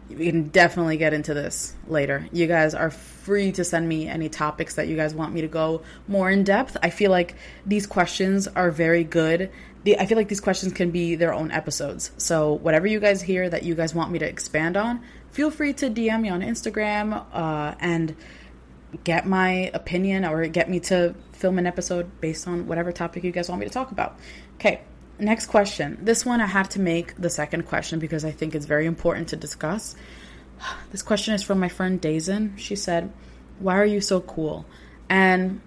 we 0.09 0.27
can 0.27 0.49
definitely 0.49 0.97
get 0.97 1.15
into 1.15 1.33
this 1.33 1.75
later. 1.87 2.29
You 2.33 2.47
guys 2.47 2.75
are 2.75 2.91
free 2.91 3.53
to 3.53 3.65
send 3.65 3.89
me 3.89 4.09
any 4.09 4.29
topics 4.29 4.75
that 4.75 4.89
you 4.89 4.97
guys 4.97 5.15
want 5.15 5.33
me 5.33 5.41
to 5.41 5.49
go 5.49 5.83
more 6.09 6.31
in 6.31 6.45
depth. 6.45 6.77
I 6.83 6.91
feel 6.91 7.11
like 7.11 7.35
these 7.65 7.87
questions 7.87 8.47
are 8.49 8.71
very 8.71 9.05
good 9.05 9.51
the, 9.85 9.99
I 9.99 10.07
feel 10.07 10.17
like 10.17 10.29
these 10.29 10.41
questions 10.41 10.73
can 10.73 10.91
be 10.91 11.17
their 11.17 11.35
own 11.35 11.51
episodes. 11.51 12.13
So 12.17 12.53
whatever 12.53 12.87
you 12.87 13.01
guys 13.01 13.21
hear 13.21 13.49
that 13.49 13.65
you 13.65 13.75
guys 13.75 13.95
want 13.95 14.11
me 14.11 14.19
to 14.21 14.29
expand 14.29 14.77
on, 14.77 15.03
feel 15.31 15.51
free 15.51 15.73
to 15.75 15.91
DM 15.91 16.23
me 16.23 16.29
on 16.29 16.41
Instagram 16.41 17.25
uh, 17.33 17.75
and 17.81 18.15
get 19.05 19.27
my 19.27 19.71
opinion 19.75 20.25
or 20.25 20.47
get 20.47 20.69
me 20.69 20.79
to 20.79 21.15
film 21.33 21.59
an 21.59 21.67
episode 21.67 22.21
based 22.21 22.47
on 22.47 22.67
whatever 22.67 22.93
topic 22.93 23.25
you 23.25 23.33
guys 23.33 23.49
want 23.49 23.61
me 23.61 23.67
to 23.67 23.73
talk 23.73 23.91
about. 23.91 24.19
Okay, 24.55 24.83
next 25.19 25.47
question. 25.47 25.99
This 26.01 26.25
one 26.25 26.41
I 26.41 26.47
had 26.47 26.71
to 26.73 26.81
make 26.81 27.17
the 27.17 27.31
second 27.31 27.65
question 27.67 27.99
because 27.99 28.25
I 28.25 28.31
think 28.31 28.55
it's 28.55 28.67
very 28.67 28.87
important 28.87 29.29
to 29.29 29.37
discuss. 29.37 29.95
This 30.93 31.03
question 31.03 31.35
is 31.35 31.43
from 31.43 31.59
my 31.59 31.69
friend 31.69 32.01
Dazen. 32.01 32.57
She 32.57 32.77
said, 32.77 33.13
Why 33.59 33.79
are 33.79 33.85
you 33.85 34.01
so 34.01 34.21
cool? 34.21 34.65
And 35.09 35.61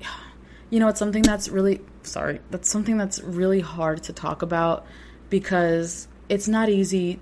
you 0.70 0.78
know, 0.78 0.88
it's 0.88 1.00
something 1.00 1.22
that's 1.22 1.48
really 1.48 1.80
sorry, 2.02 2.40
that's 2.50 2.68
something 2.68 2.96
that's 2.96 3.20
really 3.20 3.60
hard 3.60 4.02
to 4.04 4.12
talk 4.12 4.42
about 4.42 4.86
because 5.28 6.08
it's 6.28 6.48
not 6.48 6.68
easy 6.68 7.20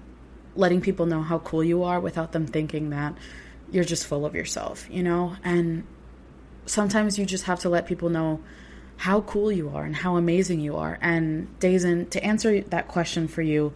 letting 0.54 0.80
people 0.80 1.06
know 1.06 1.22
how 1.22 1.38
cool 1.38 1.62
you 1.62 1.84
are 1.84 2.00
without 2.00 2.32
them 2.32 2.46
thinking 2.46 2.90
that 2.90 3.14
you're 3.70 3.84
just 3.84 4.06
full 4.06 4.24
of 4.26 4.34
yourself, 4.34 4.86
you 4.90 5.02
know? 5.02 5.36
And 5.44 5.86
sometimes 6.66 7.18
you 7.18 7.26
just 7.26 7.44
have 7.44 7.60
to 7.60 7.68
let 7.68 7.86
people 7.86 8.08
know 8.08 8.40
how 8.96 9.20
cool 9.20 9.52
you 9.52 9.70
are 9.70 9.84
and 9.84 9.94
how 9.94 10.16
amazing 10.16 10.60
you 10.60 10.76
are. 10.76 10.98
And 11.00 11.48
Dazen, 11.60 12.10
to 12.10 12.24
answer 12.24 12.60
that 12.62 12.88
question 12.88 13.28
for 13.28 13.42
you, 13.42 13.72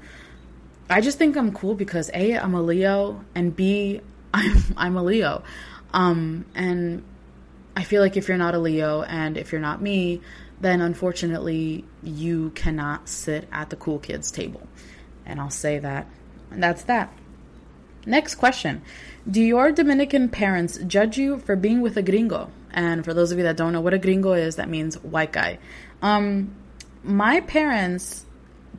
I 0.91 1.01
just 1.01 1.19
think 1.19 1.37
I'm 1.37 1.53
cool 1.53 1.75
because 1.75 2.11
A, 2.13 2.37
I'm 2.37 2.55
a 2.55 2.63
Leo, 2.63 3.25
and 3.35 3.55
B, 3.55 4.01
I'm 4.35 4.63
I'm 4.77 4.97
a 4.97 5.03
Leo. 5.03 5.45
Um, 5.95 6.47
and 6.55 7.05
I 7.75 7.85
feel 7.85 8.03
like 8.03 8.17
if 8.17 8.29
you're 8.29 8.39
not 8.39 8.55
a 8.55 8.59
Leo 8.59 9.03
and 9.03 9.37
if 9.37 9.53
you're 9.53 9.61
not 9.61 9.81
me, 9.81 10.21
then 10.61 10.81
unfortunately 10.81 11.85
you 12.03 12.51
cannot 12.51 13.09
sit 13.09 13.49
at 13.51 13.71
the 13.71 13.77
cool 13.77 13.99
kids 13.99 14.31
table. 14.31 14.67
And 15.25 15.41
I'll 15.41 15.51
say 15.51 15.79
that. 15.79 16.07
And 16.51 16.63
that's 16.63 16.85
that. 16.85 17.13
Next 18.05 18.35
question. 18.35 18.83
Do 19.31 19.41
your 19.41 19.73
Dominican 19.73 20.29
parents 20.29 20.79
judge 20.79 21.17
you 21.17 21.39
for 21.39 21.57
being 21.57 21.81
with 21.81 21.97
a 21.97 22.03
gringo? 22.03 22.51
And 22.73 23.05
for 23.05 23.15
those 23.15 23.33
of 23.33 23.39
you 23.39 23.45
that 23.45 23.57
don't 23.57 23.73
know 23.73 23.81
what 23.81 23.95
a 23.95 23.99
gringo 23.99 24.33
is, 24.33 24.57
that 24.57 24.69
means 24.69 24.97
white 25.03 25.33
guy. 25.33 25.59
Um, 26.01 26.55
my 27.03 27.41
parents 27.41 28.25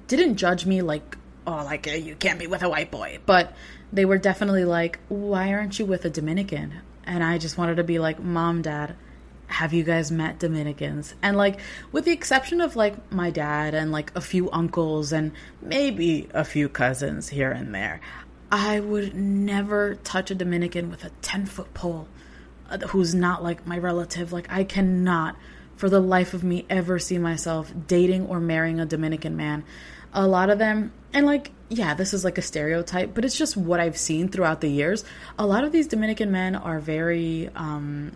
didn't 0.08 0.38
judge 0.38 0.66
me 0.66 0.82
like, 0.82 1.18
oh, 1.48 1.64
like 1.64 1.86
you 1.88 2.16
can't 2.16 2.40
be 2.40 2.48
with 2.48 2.64
a 2.64 2.70
white 2.70 2.92
boy, 2.92 3.20
but 3.26 3.54
they 3.92 4.06
were 4.06 4.18
definitely 4.18 4.66
like, 4.66 5.00
why 5.10 5.54
aren't 5.54 5.80
you 5.80 5.86
with 5.86 6.06
a 6.06 6.10
Dominican? 6.10 6.82
And 7.06 7.24
I 7.24 7.38
just 7.38 7.58
wanted 7.58 7.76
to 7.76 7.84
be 7.84 8.00
like, 8.00 8.20
mom, 8.20 8.62
dad, 8.62 8.96
have 9.48 9.74
you 9.74 9.84
guys 9.84 10.12
met 10.12 10.40
Dominicans? 10.40 11.14
And 11.22 11.38
like, 11.38 11.60
with 11.92 12.06
the 12.06 12.12
exception 12.12 12.62
of 12.62 12.76
like 12.76 13.12
my 13.12 13.30
dad 13.30 13.74
and 13.74 13.92
like 13.92 14.12
a 14.16 14.22
few 14.22 14.50
uncles 14.52 15.12
and 15.14 15.32
maybe 15.62 16.28
a 16.34 16.44
few 16.44 16.70
cousins 16.70 17.30
here 17.30 17.52
and 17.52 17.74
there, 17.74 18.02
I 18.52 18.80
would 18.80 19.16
never 19.16 19.96
touch 19.96 20.32
a 20.32 20.36
Dominican 20.36 20.90
with 20.90 21.04
a 21.04 21.10
10 21.22 21.46
foot 21.46 21.74
pole 21.74 22.08
uh, 22.70 22.78
who's 22.80 23.14
not 23.14 23.44
like 23.44 23.66
my 23.68 23.78
relative. 23.78 24.32
Like, 24.32 24.52
I 24.52 24.64
cannot, 24.64 25.36
for 25.76 25.90
the 25.90 26.00
life 26.00 26.34
of 26.34 26.44
me, 26.44 26.66
ever 26.70 27.00
see 27.00 27.18
myself 27.18 27.74
dating 27.88 28.28
or 28.28 28.40
marrying 28.40 28.80
a 28.80 28.86
Dominican 28.86 29.36
man. 29.36 29.64
A 30.14 30.28
lot 30.28 30.50
of 30.50 30.60
them, 30.60 30.94
and 31.14 31.26
like, 31.26 31.52
yeah, 31.74 31.94
this 31.94 32.14
is 32.14 32.24
like 32.24 32.38
a 32.38 32.42
stereotype, 32.42 33.14
but 33.14 33.26
it's 33.26 33.38
just 33.38 33.58
what 33.58 33.80
I've 33.80 33.98
seen 33.98 34.30
throughout 34.30 34.62
the 34.62 34.70
years. 34.70 35.04
A 35.38 35.46
lot 35.46 35.64
of 35.64 35.72
these 35.72 35.88
Dominican 35.88 36.32
men 36.32 36.56
are 36.56 36.80
very, 36.80 37.50
um, 37.56 38.12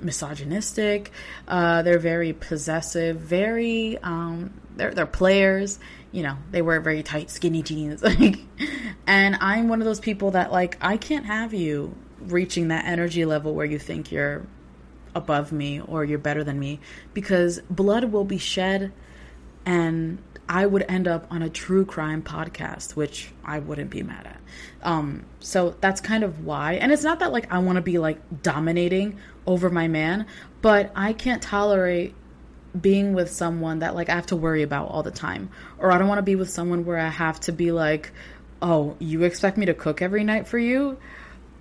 misogynistic. 0.00 1.10
Uh, 1.48 1.82
they're 1.82 1.98
very 1.98 2.32
possessive. 2.32 3.16
Very, 3.18 3.96
um, 3.98 4.52
they're 4.76 4.92
they're 4.92 5.06
players 5.06 5.78
you 6.10 6.22
know, 6.22 6.36
they 6.52 6.62
wear 6.62 6.80
very 6.80 7.02
tight, 7.02 7.28
skinny 7.28 7.60
jeans. 7.60 8.00
And 9.06 9.36
I'm 9.40 9.68
one 9.68 9.80
of 9.80 9.84
those 9.84 10.00
people 10.00 10.32
that 10.32 10.50
like 10.50 10.78
I 10.80 10.96
can't 10.96 11.26
have 11.26 11.52
you 11.52 11.94
reaching 12.20 12.68
that 12.68 12.86
energy 12.86 13.24
level 13.24 13.54
where 13.54 13.66
you 13.66 13.78
think 13.78 14.10
you're 14.10 14.46
above 15.14 15.52
me 15.52 15.80
or 15.80 16.04
you're 16.04 16.18
better 16.18 16.42
than 16.42 16.58
me 16.58 16.80
because 17.12 17.60
blood 17.70 18.04
will 18.04 18.24
be 18.24 18.38
shed 18.38 18.92
and 19.66 20.18
I 20.48 20.66
would 20.66 20.84
end 20.88 21.08
up 21.08 21.26
on 21.30 21.42
a 21.42 21.48
true 21.48 21.84
crime 21.84 22.22
podcast, 22.22 22.96
which 22.96 23.30
I 23.44 23.58
wouldn't 23.58 23.90
be 23.90 24.02
mad 24.02 24.26
at. 24.26 24.40
Um, 24.82 25.24
so 25.40 25.76
that's 25.80 26.00
kind 26.00 26.22
of 26.22 26.44
why. 26.44 26.74
And 26.74 26.92
it's 26.92 27.02
not 27.02 27.20
that 27.20 27.32
like 27.32 27.52
I 27.52 27.58
want 27.58 27.76
to 27.76 27.82
be 27.82 27.98
like 27.98 28.42
dominating 28.42 29.18
over 29.46 29.70
my 29.70 29.88
man, 29.88 30.26
but 30.60 30.92
I 30.94 31.12
can't 31.12 31.42
tolerate 31.42 32.14
being 32.78 33.14
with 33.14 33.30
someone 33.30 33.78
that 33.78 33.94
like 33.94 34.08
I 34.08 34.14
have 34.14 34.26
to 34.26 34.36
worry 34.36 34.62
about 34.62 34.88
all 34.88 35.02
the 35.02 35.10
time. 35.10 35.50
Or 35.78 35.92
I 35.92 35.98
don't 35.98 36.08
want 36.08 36.18
to 36.18 36.22
be 36.22 36.36
with 36.36 36.50
someone 36.50 36.84
where 36.84 36.98
I 36.98 37.08
have 37.08 37.40
to 37.40 37.52
be 37.52 37.72
like, 37.72 38.12
"Oh, 38.60 38.96
you 38.98 39.22
expect 39.22 39.56
me 39.56 39.66
to 39.66 39.74
cook 39.74 40.02
every 40.02 40.24
night 40.24 40.46
for 40.46 40.58
you?" 40.58 40.98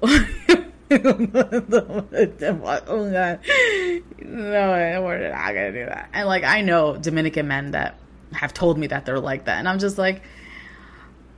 oh 0.03 0.27
god. 3.11 3.39
No, 4.19 5.01
we're 5.03 5.29
not 5.29 5.47
gonna 5.47 5.71
do 5.71 5.85
that. 5.85 6.09
And 6.13 6.27
like 6.27 6.43
I 6.43 6.61
know 6.61 6.97
Dominican 6.97 7.47
men 7.47 7.71
that 7.71 7.95
have 8.33 8.53
told 8.53 8.77
me 8.77 8.87
that 8.87 9.05
they're 9.05 9.19
like 9.19 9.45
that. 9.45 9.59
And 9.59 9.67
I'm 9.67 9.79
just 9.79 9.97
like, 9.97 10.23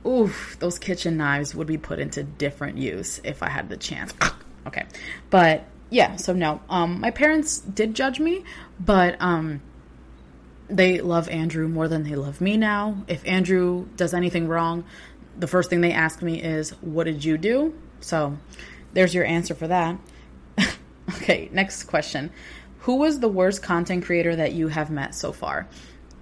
oof, 0.06 0.56
those 0.60 0.78
kitchen 0.78 1.16
knives 1.16 1.54
would 1.54 1.66
be 1.66 1.78
put 1.78 1.98
into 1.98 2.22
different 2.22 2.78
use 2.78 3.20
if 3.24 3.42
I 3.42 3.48
had 3.48 3.68
the 3.68 3.76
chance. 3.76 4.14
okay. 4.66 4.86
But 5.30 5.64
yeah, 5.90 6.16
so 6.16 6.32
no. 6.32 6.60
Um, 6.68 7.00
my 7.00 7.10
parents 7.10 7.58
did 7.58 7.94
judge 7.94 8.20
me, 8.20 8.44
but 8.78 9.16
um, 9.20 9.60
they 10.68 11.00
love 11.00 11.28
Andrew 11.28 11.68
more 11.68 11.88
than 11.88 12.02
they 12.02 12.16
love 12.16 12.40
me 12.40 12.56
now. 12.56 13.04
If 13.08 13.26
Andrew 13.26 13.86
does 13.96 14.14
anything 14.14 14.48
wrong, 14.48 14.84
the 15.38 15.46
first 15.46 15.70
thing 15.70 15.80
they 15.80 15.92
ask 15.92 16.22
me 16.22 16.42
is, 16.42 16.70
What 16.80 17.04
did 17.04 17.24
you 17.24 17.38
do? 17.38 17.74
So 18.00 18.36
there's 18.92 19.14
your 19.14 19.24
answer 19.24 19.54
for 19.54 19.68
that. 19.68 19.98
okay, 21.16 21.48
next 21.52 21.84
question. 21.84 22.30
Who 22.80 22.96
was 22.96 23.20
the 23.20 23.28
worst 23.28 23.62
content 23.62 24.04
creator 24.04 24.36
that 24.36 24.52
you 24.52 24.68
have 24.68 24.90
met 24.90 25.14
so 25.14 25.32
far? 25.32 25.66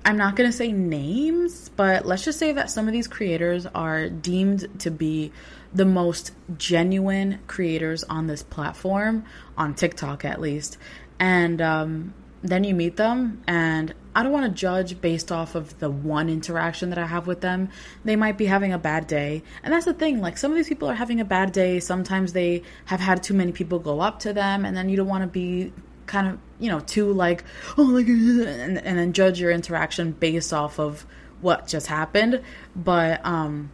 I'm 0.04 0.18
not 0.18 0.36
going 0.36 0.50
to 0.50 0.56
say 0.56 0.70
names, 0.70 1.70
but 1.70 2.04
let's 2.04 2.24
just 2.24 2.38
say 2.38 2.52
that 2.52 2.70
some 2.70 2.86
of 2.86 2.92
these 2.92 3.08
creators 3.08 3.66
are 3.66 4.10
deemed 4.10 4.80
to 4.80 4.90
be 4.90 5.32
the 5.72 5.86
most 5.86 6.32
genuine 6.58 7.40
creators 7.46 8.04
on 8.04 8.26
this 8.26 8.42
platform, 8.42 9.24
on 9.56 9.74
TikTok 9.74 10.24
at 10.24 10.40
least. 10.40 10.76
And 11.18 11.62
um, 11.62 12.14
then 12.42 12.64
you 12.64 12.74
meet 12.74 12.96
them, 12.96 13.42
and 13.46 13.94
I 14.14 14.22
don't 14.22 14.32
want 14.32 14.44
to 14.44 14.52
judge 14.52 15.00
based 15.00 15.32
off 15.32 15.54
of 15.54 15.78
the 15.78 15.90
one 15.90 16.28
interaction 16.28 16.90
that 16.90 16.98
I 16.98 17.06
have 17.06 17.26
with 17.26 17.40
them. 17.40 17.70
They 18.04 18.14
might 18.14 18.36
be 18.36 18.44
having 18.44 18.74
a 18.74 18.78
bad 18.78 19.06
day. 19.06 19.42
And 19.62 19.72
that's 19.72 19.86
the 19.86 19.94
thing, 19.94 20.20
like 20.20 20.36
some 20.36 20.50
of 20.50 20.56
these 20.56 20.68
people 20.68 20.88
are 20.90 20.94
having 20.94 21.20
a 21.20 21.24
bad 21.24 21.52
day. 21.52 21.80
Sometimes 21.80 22.34
they 22.34 22.62
have 22.84 23.00
had 23.00 23.22
too 23.22 23.34
many 23.34 23.52
people 23.52 23.78
go 23.78 24.00
up 24.00 24.18
to 24.20 24.34
them, 24.34 24.66
and 24.66 24.76
then 24.76 24.90
you 24.90 24.96
don't 24.96 25.08
want 25.08 25.22
to 25.22 25.28
be 25.28 25.72
kind 26.06 26.28
of, 26.28 26.38
you 26.58 26.70
know, 26.70 26.80
too 26.80 27.12
like, 27.12 27.44
oh, 27.76 27.82
like, 27.82 28.06
and, 28.06 28.78
and 28.78 28.98
then 28.98 29.12
judge 29.12 29.40
your 29.40 29.50
interaction 29.50 30.12
based 30.12 30.52
off 30.52 30.78
of 30.78 31.06
what 31.40 31.66
just 31.66 31.86
happened. 31.86 32.42
But, 32.74 33.24
um, 33.24 33.70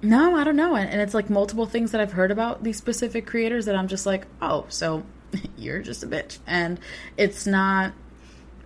no, 0.00 0.36
I 0.36 0.44
don't 0.44 0.56
know. 0.56 0.76
And 0.76 1.00
it's 1.00 1.14
like 1.14 1.28
multiple 1.28 1.66
things 1.66 1.92
that 1.92 2.00
I've 2.00 2.12
heard 2.12 2.30
about 2.30 2.62
these 2.62 2.76
specific 2.76 3.26
creators 3.26 3.66
that 3.66 3.74
I'm 3.74 3.88
just 3.88 4.06
like, 4.06 4.26
oh, 4.40 4.66
so 4.68 5.04
you're 5.56 5.80
just 5.80 6.02
a 6.02 6.06
bitch. 6.06 6.38
And 6.46 6.78
it's 7.16 7.46
not 7.46 7.92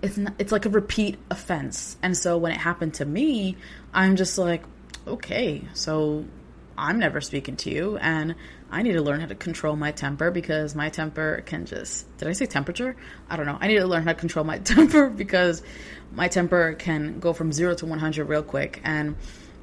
it's 0.03 0.19
not, 0.19 0.35
it's 0.39 0.53
like 0.53 0.67
a 0.67 0.69
repeat 0.69 1.17
offense. 1.31 1.97
And 2.03 2.17
so 2.17 2.37
when 2.37 2.53
it 2.53 2.59
happened 2.59 2.95
to 2.95 3.05
me, 3.05 3.57
I'm 3.95 4.17
just 4.17 4.37
like, 4.37 4.65
okay, 5.07 5.63
so 5.75 6.25
I'm 6.83 6.99
never 6.99 7.21
speaking 7.21 7.55
to 7.59 7.71
you 7.71 7.97
and 7.97 8.35
I 8.69 8.83
need 8.83 8.95
to 8.95 9.03
learn 9.03 9.21
how 9.21 9.27
to 9.27 9.37
control 9.37 9.77
my 9.77 9.93
temper 9.93 10.33
because 10.33 10.75
my 10.75 10.89
temper 10.89 11.45
can 11.47 11.65
just 11.65 12.17
Did 12.19 12.27
I 12.27 12.33
say 12.33 12.47
temperature? 12.47 12.97
I 13.31 13.37
don't 13.37 13.47
know. 13.47 13.57
I 13.61 13.69
need 13.69 13.79
to 13.79 13.87
learn 13.87 14.03
how 14.03 14.13
to 14.13 14.19
control 14.19 14.45
my 14.45 14.59
temper 14.75 15.09
because 15.09 15.63
my 16.11 16.27
temper 16.27 16.75
can 16.75 17.21
go 17.21 17.33
from 17.33 17.53
0 17.53 17.77
to 17.77 17.87
100 17.87 18.25
real 18.25 18.43
quick 18.43 18.81
and 18.83 19.15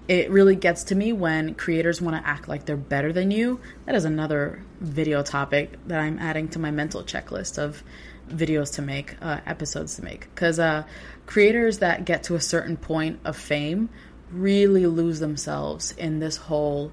it 0.07 0.31
really 0.31 0.55
gets 0.55 0.85
to 0.85 0.95
me 0.95 1.11
when 1.11 1.55
creators 1.55 2.01
want 2.01 2.15
to 2.15 2.27
act 2.27 2.47
like 2.47 2.65
they're 2.65 2.77
better 2.77 3.11
than 3.11 3.31
you. 3.31 3.59
That 3.85 3.95
is 3.95 4.05
another 4.05 4.63
video 4.79 5.21
topic 5.21 5.77
that 5.87 5.99
I'm 5.99 6.19
adding 6.19 6.47
to 6.49 6.59
my 6.59 6.71
mental 6.71 7.03
checklist 7.03 7.57
of 7.57 7.83
videos 8.29 8.75
to 8.75 8.81
make, 8.81 9.17
uh, 9.21 9.41
episodes 9.45 9.97
to 9.97 10.05
make. 10.05 10.21
Because 10.33 10.57
uh, 10.57 10.83
creators 11.25 11.79
that 11.79 12.05
get 12.05 12.23
to 12.23 12.35
a 12.35 12.41
certain 12.41 12.77
point 12.77 13.19
of 13.25 13.35
fame 13.35 13.89
really 14.31 14.87
lose 14.87 15.19
themselves 15.19 15.91
in 15.91 16.19
this 16.19 16.37
whole 16.37 16.91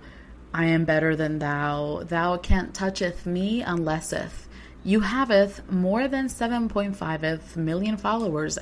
I 0.57 0.67
am 0.67 0.87
better 0.87 1.15
than 1.15 1.39
thou, 1.39 2.03
thou 2.05 2.39
can't 2.39 2.73
toucheth 2.75 3.27
me 3.27 3.61
unlesseth 3.61 4.47
you 4.87 5.01
haveth 5.01 5.69
more 5.69 6.07
than 6.07 6.29
7.5th 6.29 7.57
million 7.57 7.97
followers. 7.97 8.57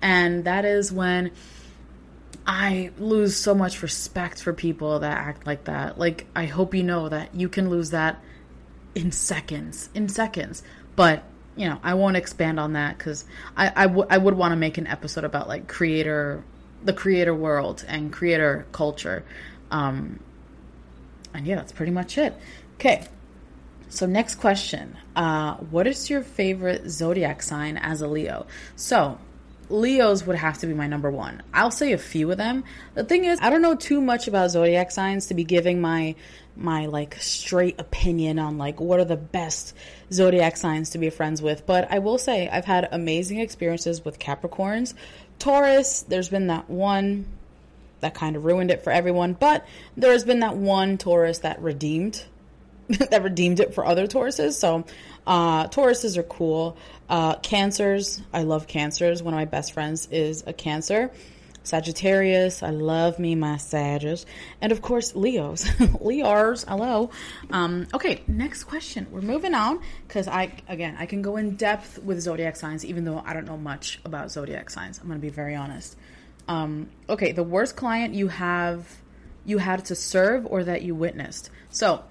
And 0.00 0.44
that 0.44 0.64
is 0.64 0.90
when 0.90 1.32
I 2.46 2.92
lose 2.98 3.36
so 3.36 3.54
much 3.54 3.82
respect 3.82 4.42
for 4.42 4.54
people 4.54 5.00
that 5.00 5.18
act 5.18 5.46
like 5.46 5.64
that. 5.64 5.98
Like, 5.98 6.26
I 6.34 6.46
hope 6.46 6.74
you 6.74 6.82
know 6.82 7.10
that 7.10 7.34
you 7.34 7.50
can 7.50 7.68
lose 7.68 7.90
that 7.90 8.22
in 8.94 9.12
seconds. 9.12 9.90
In 9.94 10.08
seconds. 10.08 10.62
But 10.96 11.24
you 11.56 11.68
know, 11.68 11.78
I 11.82 11.92
won't 11.92 12.16
expand 12.16 12.58
on 12.58 12.72
that 12.72 12.96
because 12.96 13.26
I, 13.54 13.70
I, 13.76 13.86
w- 13.86 14.06
I 14.08 14.16
would 14.16 14.34
want 14.34 14.52
to 14.52 14.56
make 14.56 14.78
an 14.78 14.86
episode 14.86 15.24
about 15.24 15.46
like 15.46 15.68
creator, 15.68 16.42
the 16.82 16.94
creator 16.94 17.34
world 17.34 17.84
and 17.86 18.10
creator 18.10 18.66
culture. 18.72 19.24
Um, 19.70 20.20
and 21.34 21.46
yeah, 21.46 21.56
that's 21.56 21.72
pretty 21.72 21.92
much 21.92 22.18
it. 22.18 22.34
Okay. 22.74 23.06
So 23.88 24.06
next 24.06 24.36
question. 24.36 24.96
Uh, 25.16 25.56
what 25.56 25.86
is 25.86 26.08
your 26.08 26.22
favorite 26.22 26.88
zodiac 26.88 27.42
sign 27.42 27.76
as 27.76 28.00
a 28.00 28.06
Leo? 28.06 28.46
So 28.76 29.18
Leos 29.68 30.26
would 30.26 30.36
have 30.36 30.58
to 30.58 30.66
be 30.66 30.74
my 30.74 30.86
number 30.86 31.10
one. 31.10 31.42
I'll 31.52 31.70
say 31.70 31.92
a 31.92 31.98
few 31.98 32.30
of 32.30 32.38
them. 32.38 32.64
The 32.94 33.04
thing 33.04 33.24
is, 33.24 33.38
I 33.40 33.50
don't 33.50 33.62
know 33.62 33.74
too 33.74 34.00
much 34.00 34.28
about 34.28 34.50
zodiac 34.50 34.90
signs 34.90 35.26
to 35.26 35.34
be 35.34 35.44
giving 35.44 35.80
my 35.80 36.14
my 36.56 36.86
like 36.86 37.14
straight 37.20 37.80
opinion 37.80 38.38
on 38.38 38.58
like 38.58 38.80
what 38.80 39.00
are 39.00 39.04
the 39.04 39.16
best 39.16 39.74
zodiac 40.12 40.56
signs 40.56 40.90
to 40.90 40.98
be 40.98 41.08
friends 41.10 41.40
with. 41.40 41.64
But 41.66 41.90
I 41.90 42.00
will 42.00 42.18
say 42.18 42.48
I've 42.48 42.64
had 42.64 42.88
amazing 42.92 43.40
experiences 43.40 44.04
with 44.04 44.18
Capricorns, 44.18 44.94
Taurus. 45.38 46.02
There's 46.02 46.28
been 46.28 46.48
that 46.48 46.68
one 46.68 47.26
that 48.00 48.14
kind 48.14 48.36
of 48.36 48.44
ruined 48.44 48.70
it 48.70 48.82
for 48.82 48.92
everyone, 48.92 49.34
but 49.34 49.66
there 49.96 50.12
has 50.12 50.24
been 50.24 50.40
that 50.40 50.56
one 50.56 50.98
Taurus 50.98 51.38
that 51.38 51.60
redeemed 51.60 52.24
that 53.10 53.22
redeemed 53.22 53.60
it 53.60 53.74
for 53.74 53.86
other 53.86 54.06
Tauruses. 54.06 54.54
So 54.54 54.84
uh, 55.26 55.68
Tauruses 55.68 56.16
are 56.16 56.24
cool. 56.24 56.76
Uh, 57.08 57.36
cancers, 57.36 58.20
I 58.32 58.42
love 58.42 58.66
cancers. 58.66 59.22
One 59.22 59.34
of 59.34 59.38
my 59.38 59.44
best 59.44 59.72
friends 59.72 60.08
is 60.10 60.44
a 60.46 60.52
Cancer. 60.52 61.10
Sagittarius, 61.62 62.62
I 62.62 62.70
love 62.70 63.18
me 63.18 63.34
my 63.34 63.58
Sagittarius, 63.58 64.24
and 64.62 64.72
of 64.72 64.80
course 64.80 65.14
Leos, 65.14 65.68
Leos. 66.00 66.64
Hello. 66.64 67.10
Um, 67.50 67.86
okay, 67.92 68.22
next 68.26 68.64
question. 68.64 69.06
We're 69.10 69.20
moving 69.20 69.54
on 69.54 69.80
because 70.08 70.26
I 70.26 70.52
again 70.68 70.96
I 70.98 71.04
can 71.06 71.20
go 71.20 71.36
in 71.36 71.56
depth 71.56 71.98
with 72.02 72.20
zodiac 72.20 72.56
signs, 72.56 72.84
even 72.84 73.04
though 73.04 73.22
I 73.24 73.34
don't 73.34 73.44
know 73.44 73.58
much 73.58 74.00
about 74.04 74.30
zodiac 74.30 74.70
signs. 74.70 74.98
I'm 74.98 75.06
going 75.06 75.18
to 75.18 75.22
be 75.22 75.28
very 75.28 75.54
honest. 75.54 75.96
Um, 76.48 76.90
okay, 77.08 77.32
the 77.32 77.42
worst 77.42 77.76
client 77.76 78.14
you 78.14 78.28
have 78.28 79.00
you 79.44 79.58
had 79.58 79.84
to 79.86 79.94
serve 79.94 80.46
or 80.46 80.64
that 80.64 80.82
you 80.82 80.94
witnessed. 80.94 81.50
So 81.70 82.04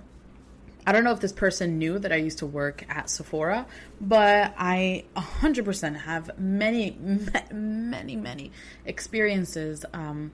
I 0.85 0.91
don't 0.91 1.03
know 1.03 1.11
if 1.11 1.19
this 1.19 1.33
person 1.33 1.77
knew 1.77 1.99
that 1.99 2.11
I 2.11 2.15
used 2.15 2.39
to 2.39 2.45
work 2.45 2.83
at 2.89 3.09
Sephora, 3.09 3.67
but 4.01 4.53
I 4.57 5.05
100% 5.15 6.01
have 6.01 6.31
many, 6.39 6.97
many, 7.51 8.15
many 8.15 8.51
experiences, 8.85 9.85
um, 9.93 10.31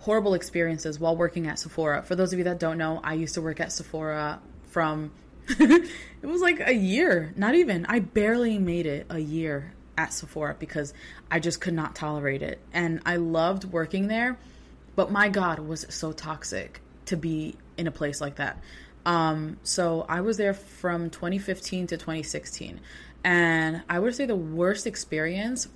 horrible 0.00 0.34
experiences 0.34 1.00
while 1.00 1.16
working 1.16 1.48
at 1.48 1.58
Sephora. 1.58 2.02
For 2.02 2.14
those 2.14 2.32
of 2.32 2.38
you 2.38 2.44
that 2.44 2.60
don't 2.60 2.78
know, 2.78 3.00
I 3.02 3.14
used 3.14 3.34
to 3.34 3.42
work 3.42 3.60
at 3.60 3.72
Sephora 3.72 4.40
from, 4.66 5.10
it 5.48 5.90
was 6.22 6.40
like 6.40 6.60
a 6.60 6.74
year, 6.74 7.32
not 7.36 7.54
even. 7.54 7.86
I 7.86 7.98
barely 7.98 8.58
made 8.58 8.86
it 8.86 9.06
a 9.10 9.18
year 9.18 9.72
at 9.96 10.12
Sephora 10.12 10.56
because 10.58 10.92
I 11.30 11.40
just 11.40 11.60
could 11.60 11.74
not 11.74 11.94
tolerate 11.94 12.42
it. 12.42 12.60
And 12.72 13.00
I 13.06 13.16
loved 13.16 13.64
working 13.64 14.08
there, 14.08 14.38
but 14.94 15.10
my 15.10 15.28
God, 15.28 15.58
was 15.58 15.84
it 15.84 15.92
so 15.92 16.12
toxic 16.12 16.80
to 17.06 17.16
be 17.16 17.56
in 17.76 17.86
a 17.86 17.90
place 17.90 18.20
like 18.20 18.36
that. 18.36 18.60
Um, 19.04 19.58
so 19.62 20.04
I 20.08 20.20
was 20.20 20.36
there 20.36 20.54
from 20.54 21.10
2015 21.10 21.88
to 21.88 21.96
2016. 21.96 22.80
And 23.24 23.82
I 23.88 23.98
would 23.98 24.14
say 24.14 24.26
the 24.26 24.36
worst 24.36 24.86
experience 24.86 25.68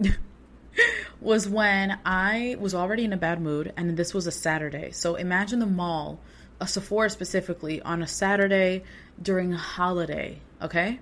was 1.20 1.48
when 1.48 1.98
I 2.04 2.56
was 2.58 2.74
already 2.74 3.04
in 3.04 3.12
a 3.12 3.16
bad 3.16 3.40
mood, 3.40 3.72
and 3.76 3.96
this 3.96 4.12
was 4.14 4.26
a 4.26 4.30
Saturday. 4.30 4.92
So 4.92 5.16
imagine 5.16 5.58
the 5.58 5.66
mall, 5.66 6.20
a 6.60 6.66
Sephora 6.66 7.10
specifically, 7.10 7.80
on 7.82 8.02
a 8.02 8.06
Saturday 8.06 8.82
during 9.20 9.54
a 9.54 9.58
holiday, 9.58 10.40
okay? 10.60 11.00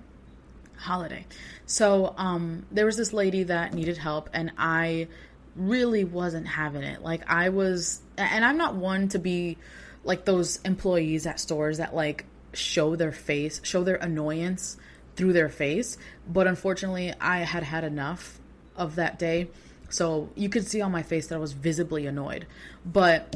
Holiday. 0.77 1.25
So 1.65 2.13
um, 2.17 2.65
there 2.71 2.85
was 2.85 2.97
this 2.97 3.13
lady 3.13 3.43
that 3.43 3.73
needed 3.73 3.97
help, 3.97 4.29
and 4.33 4.51
I 4.57 5.07
really 5.55 6.03
wasn't 6.03 6.47
having 6.47 6.83
it. 6.83 7.01
Like, 7.01 7.29
I 7.29 7.49
was, 7.49 8.01
and 8.17 8.43
I'm 8.43 8.57
not 8.57 8.75
one 8.75 9.07
to 9.09 9.19
be 9.19 9.57
like 10.03 10.25
those 10.25 10.57
employees 10.61 11.25
at 11.25 11.39
stores 11.39 11.79
that 11.79 11.95
like 11.95 12.25
show 12.53 12.95
their 12.95 13.11
face, 13.11 13.59
show 13.63 13.83
their 13.83 13.95
annoyance 13.95 14.77
through 15.15 15.33
their 15.33 15.49
face. 15.49 15.97
But 16.27 16.47
unfortunately, 16.47 17.13
I 17.19 17.39
had 17.39 17.63
had 17.63 17.83
enough 17.83 18.39
of 18.75 18.95
that 18.95 19.17
day. 19.17 19.47
So 19.89 20.29
you 20.35 20.49
could 20.49 20.67
see 20.67 20.81
on 20.81 20.91
my 20.91 21.03
face 21.03 21.27
that 21.27 21.35
I 21.35 21.39
was 21.39 21.53
visibly 21.53 22.05
annoyed. 22.05 22.45
But 22.85 23.35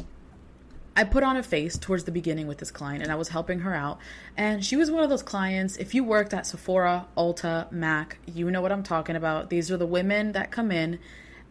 I 1.00 1.04
put 1.04 1.22
on 1.22 1.38
a 1.38 1.42
face 1.42 1.78
towards 1.78 2.04
the 2.04 2.12
beginning 2.12 2.46
with 2.46 2.58
this 2.58 2.70
client 2.70 3.02
and 3.02 3.10
I 3.10 3.14
was 3.14 3.28
helping 3.28 3.60
her 3.60 3.74
out. 3.74 4.00
And 4.36 4.62
she 4.62 4.76
was 4.76 4.90
one 4.90 5.02
of 5.02 5.08
those 5.08 5.22
clients. 5.22 5.78
If 5.78 5.94
you 5.94 6.04
worked 6.04 6.34
at 6.34 6.46
Sephora, 6.46 7.06
Ulta, 7.16 7.72
MAC, 7.72 8.18
you 8.26 8.50
know 8.50 8.60
what 8.60 8.70
I'm 8.70 8.82
talking 8.82 9.16
about. 9.16 9.48
These 9.48 9.70
are 9.70 9.78
the 9.78 9.86
women 9.86 10.32
that 10.32 10.50
come 10.50 10.70
in 10.70 10.98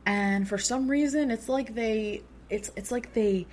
and 0.05 0.47
for 0.47 0.57
some 0.57 0.88
reason 0.88 1.31
it's 1.31 1.49
like 1.49 1.75
they 1.75 2.21
it's 2.49 2.71
it's 2.75 2.91
like 2.91 3.13
they 3.13 3.45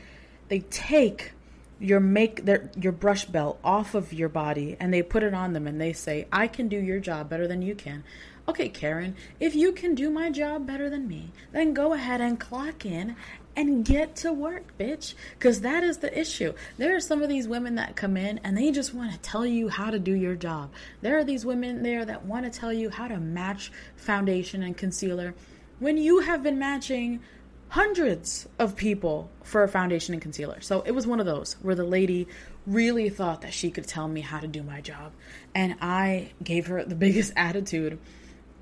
they 0.48 0.61
take 0.61 1.32
your 1.78 2.00
make 2.00 2.44
their 2.44 2.70
your 2.80 2.92
brush 2.92 3.24
belt 3.26 3.59
off 3.62 3.94
of 3.94 4.12
your 4.12 4.28
body 4.28 4.76
and 4.80 4.92
they 4.92 5.02
put 5.02 5.22
it 5.22 5.35
on 5.35 5.52
them 5.52 5.66
and 5.66 5.80
they 5.80 5.92
say 5.92 6.26
i 6.32 6.46
can 6.46 6.68
do 6.68 6.78
your 6.78 6.98
job 6.98 7.28
better 7.28 7.46
than 7.46 7.61
you 7.61 7.74
can 7.74 8.02
okay 8.48 8.68
karen 8.68 9.14
if 9.38 9.54
you 9.54 9.72
can 9.72 9.94
do 9.94 10.09
my 10.09 10.30
job 10.30 10.66
better 10.66 10.88
than 10.88 11.06
me 11.06 11.30
then 11.52 11.74
go 11.74 11.92
ahead 11.92 12.20
and 12.20 12.40
clock 12.40 12.87
in 12.87 13.14
and 13.57 13.85
get 13.85 14.14
to 14.14 14.33
work 14.33 14.77
bitch 14.79 15.14
because 15.38 15.62
that 15.62 15.83
is 15.83 15.99
the 15.99 16.19
issue 16.19 16.53
there 16.79 16.95
are 16.95 17.01
some 17.01 17.23
of 17.23 17.29
these 17.29 17.49
women 17.49 17.75
that 17.75 17.97
come 17.97 18.16
in 18.16 18.38
and 18.45 18.57
they 18.57 18.71
just 18.71 18.95
want 18.95 19.11
to 19.11 19.19
tell 19.19 19.47
you 19.47 19.69
how 19.69 19.90
to 19.90 19.99
do 19.99 20.12
your 20.12 20.35
job 20.35 20.71
there 21.01 21.19
are 21.19 21.25
these 21.25 21.45
women 21.45 21.83
there 21.83 22.05
that 22.05 22.25
want 22.25 22.45
to 22.51 22.59
tell 22.59 22.73
you 22.73 22.90
how 22.90 23.09
to 23.09 23.19
match 23.19 23.73
foundation 23.97 24.62
and 24.62 24.77
concealer 24.77 25.35
when 25.79 25.97
you 25.97 26.21
have 26.21 26.42
been 26.42 26.59
matching 26.59 27.21
hundreds 27.69 28.49
of 28.59 28.77
people 28.77 29.31
for 29.42 29.62
a 29.62 29.69
foundation 29.69 30.14
and 30.14 30.23
concealer. 30.23 30.61
So 30.61 30.83
it 30.83 30.92
was 30.92 31.07
one 31.07 31.21
of 31.21 31.27
those 31.27 31.55
where 31.62 31.75
the 31.75 31.85
lady 31.85 32.29
really 32.66 33.09
thought 33.09 33.42
that 33.42 33.53
she 33.53 33.71
could 33.71 33.87
tell 33.87 34.09
me 34.09 34.21
how 34.21 34.38
to 34.38 34.47
do 34.47 34.62
my 34.62 34.81
job. 34.81 35.12
And 35.55 35.77
I 35.81 36.33
gave 36.42 36.66
her 36.69 36.85
the 36.85 36.95
biggest 37.07 37.33
attitude. 37.37 37.99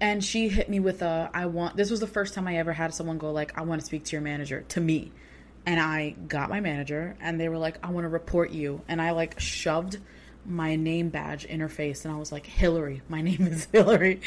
And 0.04 0.22
she 0.22 0.50
hit 0.50 0.68
me 0.68 0.80
with 0.80 1.00
a 1.00 1.30
I 1.32 1.46
want 1.46 1.78
this 1.78 1.90
was 1.90 1.98
the 1.98 2.06
first 2.06 2.34
time 2.34 2.46
I 2.46 2.58
ever 2.58 2.74
had 2.74 2.92
someone 2.92 3.16
go 3.16 3.32
like 3.32 3.56
I 3.56 3.62
want 3.62 3.80
to 3.80 3.86
speak 3.86 4.04
to 4.04 4.12
your 4.12 4.20
manager 4.20 4.60
to 4.68 4.78
me. 4.78 5.12
And 5.64 5.80
I 5.80 6.10
got 6.28 6.50
my 6.50 6.60
manager 6.60 7.16
and 7.22 7.40
they 7.40 7.48
were 7.48 7.56
like 7.56 7.78
I 7.82 7.90
want 7.90 8.04
to 8.04 8.10
report 8.10 8.50
you 8.50 8.82
and 8.86 9.00
I 9.00 9.12
like 9.12 9.40
shoved 9.40 9.96
my 10.44 10.76
name 10.76 11.08
badge 11.08 11.46
in 11.46 11.60
her 11.60 11.70
face 11.70 12.04
and 12.04 12.12
I 12.14 12.18
was 12.18 12.30
like 12.30 12.44
Hillary, 12.44 13.00
my 13.08 13.22
name 13.28 13.46
is 13.46 13.66
Hillary. 13.72 14.20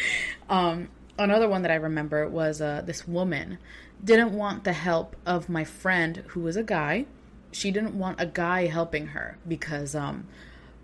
Um 0.50 0.90
another 1.20 1.48
one 1.48 1.62
that 1.62 1.70
I 1.70 1.76
remember 1.76 2.28
was 2.28 2.60
uh, 2.60 2.82
this 2.84 3.08
woman 3.08 3.60
didn't 4.04 4.32
want 4.32 4.64
the 4.64 4.74
help 4.74 5.16
of 5.28 5.48
my 5.48 5.64
friend 5.64 6.24
who 6.30 6.40
was 6.40 6.56
a 6.56 6.64
guy. 6.64 7.06
She 7.52 7.70
didn't 7.70 7.94
want 7.94 8.20
a 8.20 8.26
guy 8.26 8.66
helping 8.66 9.10
her 9.10 9.38
because 9.48 9.94
um, 9.94 10.26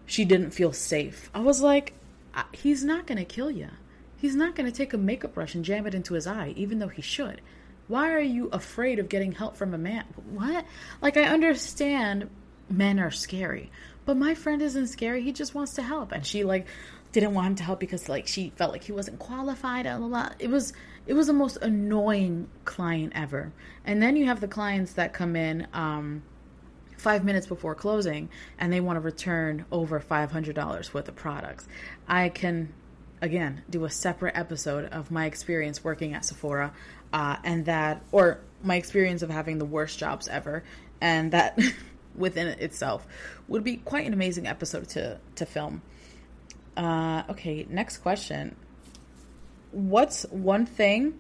she 0.06 0.23
didn't 0.23 0.51
feel 0.51 0.71
safe. 0.71 1.32
I 1.34 1.39
was 1.39 1.63
like, 1.63 1.93
he's 2.51 2.84
not 2.84 3.08
going 3.08 3.17
to 3.17 3.25
kill 3.25 3.49
you. 3.49 3.69
He's 4.23 4.38
not 4.38 4.55
going 4.55 4.71
to 4.71 4.71
take 4.71 4.93
a 4.93 4.97
makeup 4.97 5.33
brush 5.33 5.53
and 5.53 5.65
jam 5.65 5.86
it 5.86 5.93
into 5.93 6.13
his 6.13 6.27
eye, 6.27 6.53
even 6.55 6.79
though 6.79 6.88
he 6.88 7.01
should. 7.01 7.41
Why 7.89 8.13
are 8.13 8.21
you 8.21 8.47
afraid 8.53 8.99
of 8.99 9.09
getting 9.09 9.33
help 9.33 9.57
from 9.57 9.73
a 9.73 9.77
man? 9.77 10.05
What? 10.31 10.65
Like, 11.01 11.17
I 11.17 11.23
understand 11.23 12.29
men 12.69 13.01
are 13.01 13.12
scary, 13.12 13.69
but 14.05 14.15
my 14.15 14.33
friend 14.33 14.62
isn't 14.62 14.88
scary. 14.88 15.23
He 15.23 15.33
just 15.33 15.53
wants 15.53 15.73
to 15.73 15.81
help. 15.81 16.13
And 16.13 16.25
she, 16.25 16.45
like, 16.45 16.67
didn't 17.12 17.33
want 17.33 17.47
him 17.47 17.55
to 17.55 17.63
help 17.63 17.81
because, 17.81 18.07
like, 18.07 18.27
she 18.27 18.53
felt 18.55 18.71
like 18.71 18.86
he 18.86 18.93
wasn't 18.93 19.19
qualified. 19.19 19.83
Blah, 19.83 19.97
blah. 19.97 20.29
It 20.39 20.49
was 20.49 20.71
it 21.05 21.15
was 21.15 21.27
the 21.27 21.33
most 21.33 21.57
annoying 21.57 22.47
client 22.63 23.12
ever. 23.13 23.51
And 23.83 24.01
then 24.01 24.15
you 24.15 24.27
have 24.27 24.39
the 24.39 24.47
clients 24.47 24.93
that 24.93 25.12
come 25.12 25.36
in 25.36 25.67
um, 25.73 26.23
five 26.97 27.25
minutes 27.25 27.45
before 27.45 27.75
closing 27.75 28.29
and 28.57 28.71
they 28.71 28.79
want 28.79 28.95
to 28.95 29.01
return 29.01 29.65
over 29.69 29.99
$500 29.99 30.93
worth 30.93 31.09
of 31.09 31.15
products. 31.17 31.67
I 32.07 32.29
can, 32.29 32.73
again, 33.23 33.63
do 33.69 33.86
a 33.86 33.89
separate 33.89 34.38
episode 34.38 34.86
of 34.91 35.09
my 35.09 35.25
experience 35.25 35.83
working 35.83 36.13
at 36.13 36.25
Sephora 36.25 36.73
uh, 37.12 37.38
and 37.43 37.65
that, 37.65 38.03
or 38.12 38.39
my 38.62 38.75
experience 38.75 39.23
of 39.23 39.31
having 39.31 39.57
the 39.57 39.65
worst 39.65 39.97
jobs 39.97 40.27
ever. 40.27 40.63
And 41.01 41.31
that 41.31 41.59
within 42.15 42.47
itself 42.47 43.07
would 43.47 43.63
be 43.63 43.77
quite 43.77 44.05
an 44.05 44.13
amazing 44.13 44.45
episode 44.45 44.89
to, 44.89 45.19
to 45.36 45.45
film. 45.45 45.81
Uh, 46.77 47.23
okay, 47.29 47.65
next 47.69 47.97
question 47.97 48.55
what's 49.73 50.23
one 50.29 50.65
thing 50.67 51.19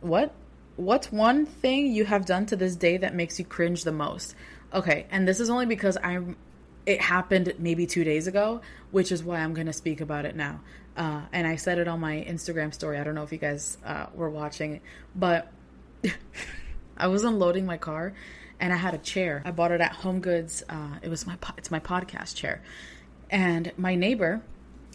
what 0.00 0.34
what's 0.76 1.12
one 1.12 1.46
thing 1.46 1.86
you 1.86 2.04
have 2.04 2.26
done 2.26 2.44
to 2.44 2.56
this 2.56 2.74
day 2.74 2.96
that 2.96 3.14
makes 3.14 3.38
you 3.38 3.44
cringe 3.44 3.84
the 3.84 3.92
most 3.92 4.34
okay 4.74 5.06
and 5.10 5.28
this 5.28 5.38
is 5.38 5.48
only 5.48 5.64
because 5.64 5.96
i'm 6.02 6.36
it 6.86 7.00
happened 7.00 7.54
maybe 7.58 7.86
two 7.86 8.02
days 8.02 8.26
ago 8.26 8.60
which 8.90 9.12
is 9.12 9.22
why 9.22 9.38
i'm 9.38 9.54
going 9.54 9.68
to 9.68 9.72
speak 9.72 10.00
about 10.00 10.24
it 10.24 10.34
now 10.34 10.60
uh, 10.98 11.22
and 11.32 11.46
i 11.46 11.56
said 11.56 11.78
it 11.78 11.88
on 11.88 11.98
my 11.98 12.24
instagram 12.28 12.72
story 12.74 12.98
i 12.98 13.04
don't 13.04 13.14
know 13.14 13.22
if 13.22 13.32
you 13.32 13.38
guys 13.38 13.78
uh, 13.84 14.06
were 14.14 14.28
watching 14.28 14.80
but 15.14 15.50
i 16.98 17.06
was 17.06 17.24
unloading 17.24 17.64
my 17.64 17.78
car 17.78 18.12
and 18.60 18.72
i 18.72 18.76
had 18.76 18.92
a 18.92 18.98
chair 18.98 19.42
i 19.46 19.50
bought 19.50 19.72
it 19.72 19.80
at 19.80 19.92
home 19.92 20.20
goods 20.20 20.62
uh, 20.68 20.98
it 21.00 21.08
was 21.08 21.26
my 21.26 21.36
it's 21.56 21.70
my 21.70 21.80
podcast 21.80 22.34
chair 22.34 22.62
and 23.30 23.72
my 23.78 23.94
neighbor 23.94 24.42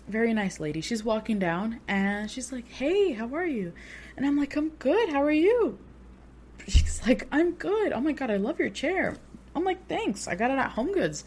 very 0.07 0.33
nice 0.33 0.59
lady. 0.59 0.81
She's 0.81 1.03
walking 1.03 1.39
down 1.39 1.79
and 1.87 2.29
she's 2.29 2.51
like, 2.51 2.67
Hey, 2.69 3.13
how 3.13 3.33
are 3.35 3.45
you? 3.45 3.73
And 4.17 4.25
I'm 4.25 4.37
like, 4.37 4.55
I'm 4.55 4.69
good. 4.69 5.09
How 5.09 5.23
are 5.23 5.31
you? 5.31 5.77
She's 6.67 7.01
like, 7.07 7.27
I'm 7.31 7.51
good. 7.53 7.93
Oh 7.93 8.01
my 8.01 8.11
God, 8.11 8.31
I 8.31 8.37
love 8.37 8.59
your 8.59 8.69
chair. 8.69 9.15
I'm 9.55 9.63
like, 9.63 9.87
Thanks. 9.87 10.27
I 10.27 10.35
got 10.35 10.51
it 10.51 10.57
at 10.57 10.71
Home 10.71 10.91
Goods. 10.91 11.23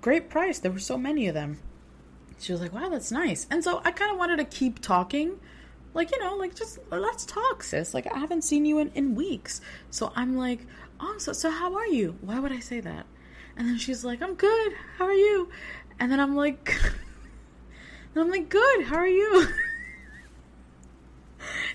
Great 0.00 0.28
price. 0.28 0.58
There 0.58 0.72
were 0.72 0.78
so 0.78 0.98
many 0.98 1.28
of 1.28 1.34
them. 1.34 1.58
She 2.44 2.52
was 2.52 2.60
like, 2.60 2.74
Wow, 2.74 2.90
that's 2.90 3.10
nice. 3.10 3.46
And 3.50 3.64
so 3.64 3.80
I 3.84 3.90
kind 3.90 4.12
of 4.12 4.18
wanted 4.18 4.36
to 4.36 4.44
keep 4.44 4.80
talking. 4.80 5.40
Like, 5.94 6.10
you 6.10 6.20
know, 6.20 6.36
like 6.36 6.54
just 6.54 6.78
let's 6.90 7.24
talk, 7.24 7.62
sis. 7.62 7.94
Like, 7.94 8.06
I 8.12 8.18
haven't 8.18 8.42
seen 8.42 8.66
you 8.66 8.80
in, 8.80 8.90
in 8.94 9.14
weeks. 9.14 9.62
So 9.90 10.12
I'm 10.14 10.36
like, 10.36 10.66
Oh, 11.00 11.16
so, 11.18 11.32
so 11.32 11.50
how 11.50 11.74
are 11.74 11.86
you? 11.86 12.18
Why 12.20 12.38
would 12.38 12.52
I 12.52 12.60
say 12.60 12.80
that? 12.80 13.06
And 13.56 13.66
then 13.66 13.78
she's 13.78 14.04
like, 14.04 14.22
I'm 14.22 14.34
good. 14.34 14.72
How 14.98 15.06
are 15.06 15.14
you? 15.14 15.48
And 15.98 16.12
then 16.12 16.20
I'm 16.20 16.36
like, 16.36 16.76
and 18.14 18.24
I'm 18.24 18.30
like, 18.30 18.50
good. 18.50 18.84
How 18.84 18.96
are 18.96 19.06
you? 19.06 19.48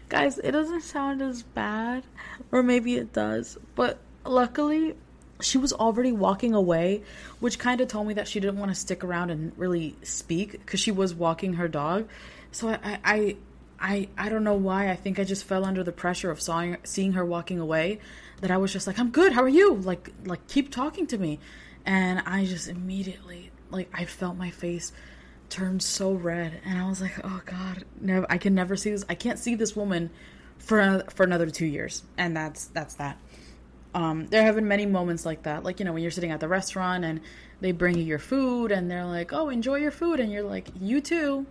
Guys, 0.09 0.37
it 0.39 0.51
doesn't 0.51 0.81
sound 0.81 1.21
as 1.21 1.43
bad, 1.43 2.03
or 2.51 2.63
maybe 2.63 2.95
it 2.95 3.13
does, 3.13 3.57
but 3.75 3.99
luckily 4.25 4.95
she 5.41 5.57
was 5.57 5.73
already 5.73 6.11
walking 6.11 6.53
away, 6.53 7.03
which 7.39 7.59
kind 7.59 7.81
of 7.81 7.87
told 7.87 8.07
me 8.07 8.13
that 8.15 8.27
she 8.27 8.39
didn't 8.39 8.57
want 8.57 8.71
to 8.71 8.75
stick 8.75 9.03
around 9.03 9.29
and 9.29 9.51
really 9.57 9.95
speak 10.03 10.51
because 10.51 10.79
she 10.79 10.91
was 10.91 11.13
walking 11.13 11.53
her 11.53 11.67
dog. 11.67 12.07
So 12.51 12.69
I, 12.69 12.99
I, 13.03 13.37
I, 13.79 14.09
I 14.17 14.29
don't 14.29 14.43
know 14.43 14.55
why. 14.55 14.89
I 14.89 14.95
think 14.95 15.19
I 15.19 15.23
just 15.23 15.45
fell 15.45 15.65
under 15.65 15.83
the 15.83 15.91
pressure 15.91 16.31
of 16.31 16.41
seeing 16.41 17.13
her 17.13 17.25
walking 17.25 17.59
away. 17.59 17.99
That 18.41 18.51
I 18.51 18.57
was 18.57 18.71
just 18.71 18.87
like, 18.87 18.97
I'm 18.97 19.11
good. 19.11 19.33
How 19.33 19.43
are 19.43 19.49
you? 19.49 19.75
Like, 19.75 20.09
like 20.25 20.47
keep 20.47 20.71
talking 20.71 21.07
to 21.07 21.17
me. 21.17 21.39
And 21.85 22.21
I 22.25 22.45
just 22.45 22.69
immediately, 22.69 23.51
like, 23.69 23.89
I 23.93 24.05
felt 24.05 24.37
my 24.37 24.49
face 24.49 24.93
turned 25.49 25.81
so 25.81 26.13
red, 26.13 26.61
and 26.63 26.77
I 26.77 26.87
was 26.87 27.01
like, 27.01 27.19
"Oh 27.23 27.41
God, 27.45 27.83
no! 27.99 28.25
I 28.29 28.37
can 28.37 28.53
never 28.53 28.75
see 28.75 28.91
this. 28.91 29.03
I 29.09 29.15
can't 29.15 29.39
see 29.39 29.55
this 29.55 29.75
woman 29.75 30.11
for 30.57 31.03
for 31.09 31.23
another 31.23 31.49
two 31.49 31.65
years." 31.65 32.03
And 32.17 32.35
that's 32.35 32.65
that's 32.65 32.95
that. 32.95 33.17
Um, 33.93 34.27
there 34.27 34.43
have 34.43 34.55
been 34.55 34.67
many 34.67 34.85
moments 34.85 35.25
like 35.25 35.43
that, 35.43 35.63
like 35.63 35.79
you 35.79 35.85
know 35.85 35.93
when 35.93 36.01
you're 36.03 36.11
sitting 36.11 36.31
at 36.31 36.39
the 36.39 36.47
restaurant 36.47 37.03
and 37.03 37.21
they 37.59 37.71
bring 37.71 37.97
you 37.97 38.03
your 38.03 38.19
food 38.19 38.71
and 38.71 38.89
they're 38.89 39.05
like, 39.05 39.33
"Oh, 39.33 39.49
enjoy 39.49 39.75
your 39.75 39.91
food," 39.91 40.19
and 40.19 40.31
you're 40.31 40.43
like, 40.43 40.67
"You 40.79 41.01
too," 41.01 41.47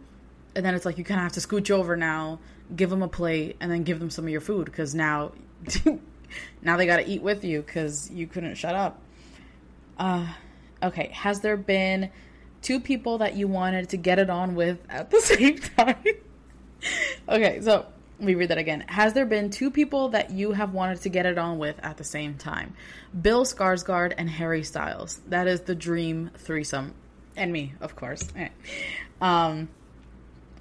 and 0.55 0.65
then 0.65 0.75
it's 0.75 0.85
like 0.85 0.99
you 0.99 1.05
kind 1.05 1.19
of 1.19 1.25
have 1.25 1.33
to 1.33 1.41
scooch 1.41 1.71
over 1.71 1.97
now, 1.97 2.39
give 2.75 2.91
them 2.91 3.03
a 3.03 3.09
plate, 3.09 3.57
and 3.61 3.71
then 3.71 3.83
give 3.83 3.99
them 3.99 4.11
some 4.11 4.25
of 4.25 4.31
your 4.31 4.41
food 4.41 4.67
because 4.67 4.95
now, 4.95 5.33
now 6.63 6.77
they 6.77 6.87
got 6.87 6.99
to 6.99 7.09
eat 7.09 7.23
with 7.23 7.43
you 7.45 7.63
because 7.63 8.11
you 8.11 8.27
couldn't 8.27 8.55
shut 8.55 8.75
up. 8.75 9.03
Uh, 9.99 10.27
okay, 10.83 11.11
has 11.13 11.41
there 11.41 11.57
been 11.57 12.11
two 12.63 12.81
people 12.81 13.19
that 13.19 13.35
you 13.35 13.49
wanted 13.49 13.89
to 13.89 13.97
get 13.97 14.19
it 14.19 14.31
on 14.31 14.55
with 14.55 14.79
at 14.89 15.11
the 15.11 15.21
same 15.21 15.59
time. 15.59 16.05
okay, 17.29 17.61
so 17.61 17.87
me 18.27 18.35
read 18.35 18.51
that 18.51 18.59
again. 18.59 18.85
Has 18.89 19.13
there 19.13 19.27
been 19.27 19.51
two 19.51 19.71
people 19.71 20.09
that 20.11 20.31
you 20.31 20.53
have 20.53 20.73
wanted 20.75 21.03
to 21.03 21.09
get 21.09 21.27
it 21.27 21.39
on 21.39 21.59
with 21.59 21.79
at 21.83 21.97
the 21.97 22.05
same 22.05 22.35
time? 22.35 22.75
Bill 23.21 23.45
Skarsgård 23.45 24.15
and 24.17 24.29
Harry 24.29 24.63
Styles. 24.63 25.21
That 25.29 25.47
is 25.47 25.63
the 25.63 25.75
dream 25.75 26.31
threesome. 26.37 26.95
And 27.37 27.53
me, 27.53 27.75
of 27.81 27.95
course. 27.95 28.29
Um, 29.21 29.69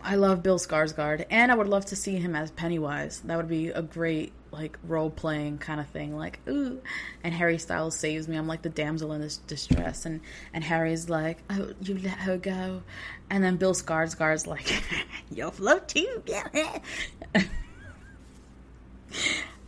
I 0.03 0.15
love 0.15 0.43
Bill 0.43 0.59
Skarsgård, 0.59 1.25
and 1.29 1.51
I 1.51 1.55
would 1.55 1.67
love 1.67 1.85
to 1.87 1.95
see 1.95 2.15
him 2.17 2.35
as 2.35 2.51
Pennywise. 2.51 3.21
That 3.21 3.37
would 3.37 3.47
be 3.49 3.69
a 3.69 3.81
great 3.81 4.31
like 4.57 4.77
role 4.83 5.09
playing 5.09 5.59
kind 5.59 5.79
of 5.79 5.87
thing. 5.87 6.15
Like 6.15 6.39
ooh, 6.47 6.81
and 7.23 7.33
Harry 7.33 7.57
Styles 7.57 7.97
saves 7.97 8.27
me. 8.27 8.35
I'm 8.35 8.47
like 8.47 8.63
the 8.63 8.69
damsel 8.69 9.13
in 9.13 9.21
this 9.21 9.37
distress, 9.37 10.05
and 10.05 10.21
and 10.53 10.63
Harry's 10.63 11.09
like, 11.09 11.37
oh, 11.49 11.73
you 11.81 11.99
let 11.99 12.17
her 12.19 12.37
go, 12.37 12.81
and 13.29 13.43
then 13.43 13.57
Bill 13.57 13.73
Skarsgård's 13.73 14.47
like, 14.47 14.83
you're 15.31 15.51
floating. 15.51 16.07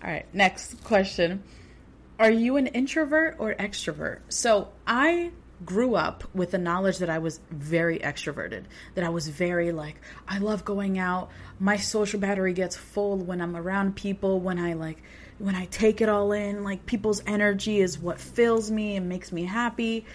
All 0.02 0.10
right, 0.10 0.26
next 0.34 0.84
question. 0.84 1.44
Are 2.18 2.32
you 2.32 2.58
an 2.58 2.68
introvert 2.68 3.36
or 3.40 3.54
extrovert? 3.54 4.20
So 4.30 4.70
I 4.86 5.32
grew 5.66 5.96
up 5.96 6.24
with 6.34 6.52
the 6.52 6.58
knowledge 6.58 7.00
that 7.00 7.10
I 7.10 7.20
was 7.20 7.40
very 7.50 8.00
extroverted, 8.00 8.64
that 8.96 9.04
I 9.04 9.10
was 9.10 9.28
very 9.28 9.72
like, 9.72 10.00
I 10.28 10.38
love 10.38 10.64
going 10.64 10.98
out. 10.98 11.30
My 11.60 11.78
social 11.78 12.20
battery 12.20 12.54
gets 12.54 12.76
full 12.76 13.18
when 13.18 13.42
I'm 13.42 13.56
around 13.56 13.96
people, 13.96 14.40
when 14.40 14.60
I 14.60 14.74
like, 14.74 15.02
when 15.38 15.56
I 15.56 15.66
take 15.66 16.02
it 16.02 16.10
all 16.10 16.32
in. 16.32 16.64
Like, 16.64 16.86
people's 16.86 17.22
energy 17.26 17.82
is 17.82 18.00
what 18.00 18.20
fills 18.20 18.72
me 18.72 18.96
and 18.96 19.10
makes 19.10 19.32
me 19.32 19.44
happy. 19.44 20.06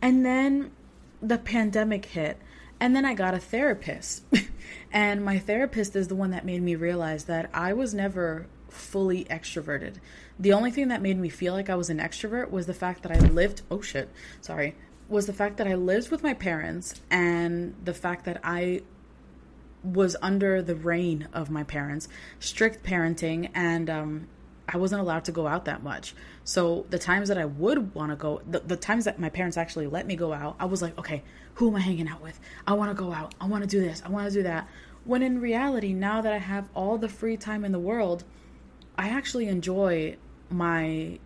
And 0.00 0.24
then 0.24 0.72
the 1.20 1.38
pandemic 1.38 2.06
hit, 2.06 2.38
and 2.80 2.94
then 2.94 3.04
I 3.04 3.14
got 3.14 3.34
a 3.34 3.38
therapist. 3.38 4.24
and 4.92 5.24
my 5.24 5.38
therapist 5.38 5.94
is 5.96 6.08
the 6.08 6.16
one 6.16 6.30
that 6.30 6.44
made 6.44 6.62
me 6.62 6.74
realize 6.74 7.24
that 7.24 7.50
I 7.54 7.72
was 7.72 7.94
never 7.94 8.46
fully 8.68 9.24
extroverted. 9.26 9.96
The 10.38 10.52
only 10.52 10.70
thing 10.70 10.88
that 10.88 11.02
made 11.02 11.18
me 11.18 11.28
feel 11.28 11.52
like 11.52 11.70
I 11.70 11.74
was 11.74 11.90
an 11.90 11.98
extrovert 11.98 12.50
was 12.50 12.66
the 12.66 12.74
fact 12.74 13.02
that 13.02 13.12
I 13.12 13.20
lived, 13.20 13.62
oh 13.70 13.80
shit, 13.80 14.08
sorry, 14.40 14.74
was 15.12 15.26
the 15.26 15.32
fact 15.32 15.58
that 15.58 15.68
I 15.68 15.74
lived 15.74 16.10
with 16.10 16.22
my 16.22 16.34
parents 16.34 17.00
and 17.10 17.74
the 17.84 17.94
fact 17.94 18.24
that 18.24 18.40
I 18.42 18.82
was 19.84 20.16
under 20.22 20.62
the 20.62 20.74
reign 20.74 21.28
of 21.32 21.50
my 21.50 21.64
parents, 21.64 22.08
strict 22.40 22.84
parenting, 22.84 23.50
and 23.54 23.90
um, 23.90 24.28
I 24.68 24.78
wasn't 24.78 25.00
allowed 25.00 25.24
to 25.26 25.32
go 25.32 25.46
out 25.46 25.66
that 25.66 25.82
much. 25.82 26.14
So 26.44 26.86
the 26.90 26.98
times 26.98 27.28
that 27.28 27.38
I 27.38 27.44
would 27.44 27.94
want 27.94 28.10
to 28.10 28.16
go, 28.16 28.40
the, 28.48 28.60
the 28.60 28.76
times 28.76 29.04
that 29.04 29.18
my 29.18 29.28
parents 29.28 29.56
actually 29.56 29.86
let 29.86 30.06
me 30.06 30.16
go 30.16 30.32
out, 30.32 30.56
I 30.58 30.64
was 30.64 30.82
like, 30.82 30.98
okay, 30.98 31.22
who 31.54 31.68
am 31.68 31.76
I 31.76 31.80
hanging 31.80 32.08
out 32.08 32.22
with? 32.22 32.40
I 32.66 32.72
want 32.72 32.90
to 32.90 33.00
go 33.00 33.12
out. 33.12 33.34
I 33.40 33.46
want 33.46 33.62
to 33.62 33.68
do 33.68 33.80
this. 33.80 34.02
I 34.04 34.08
want 34.08 34.28
to 34.28 34.32
do 34.32 34.42
that. 34.44 34.68
When 35.04 35.22
in 35.22 35.40
reality, 35.40 35.92
now 35.92 36.22
that 36.22 36.32
I 36.32 36.38
have 36.38 36.68
all 36.74 36.96
the 36.96 37.08
free 37.08 37.36
time 37.36 37.64
in 37.64 37.72
the 37.72 37.78
world, 37.78 38.24
I 38.96 39.08
actually 39.08 39.48
enjoy 39.48 40.16
my 40.48 41.18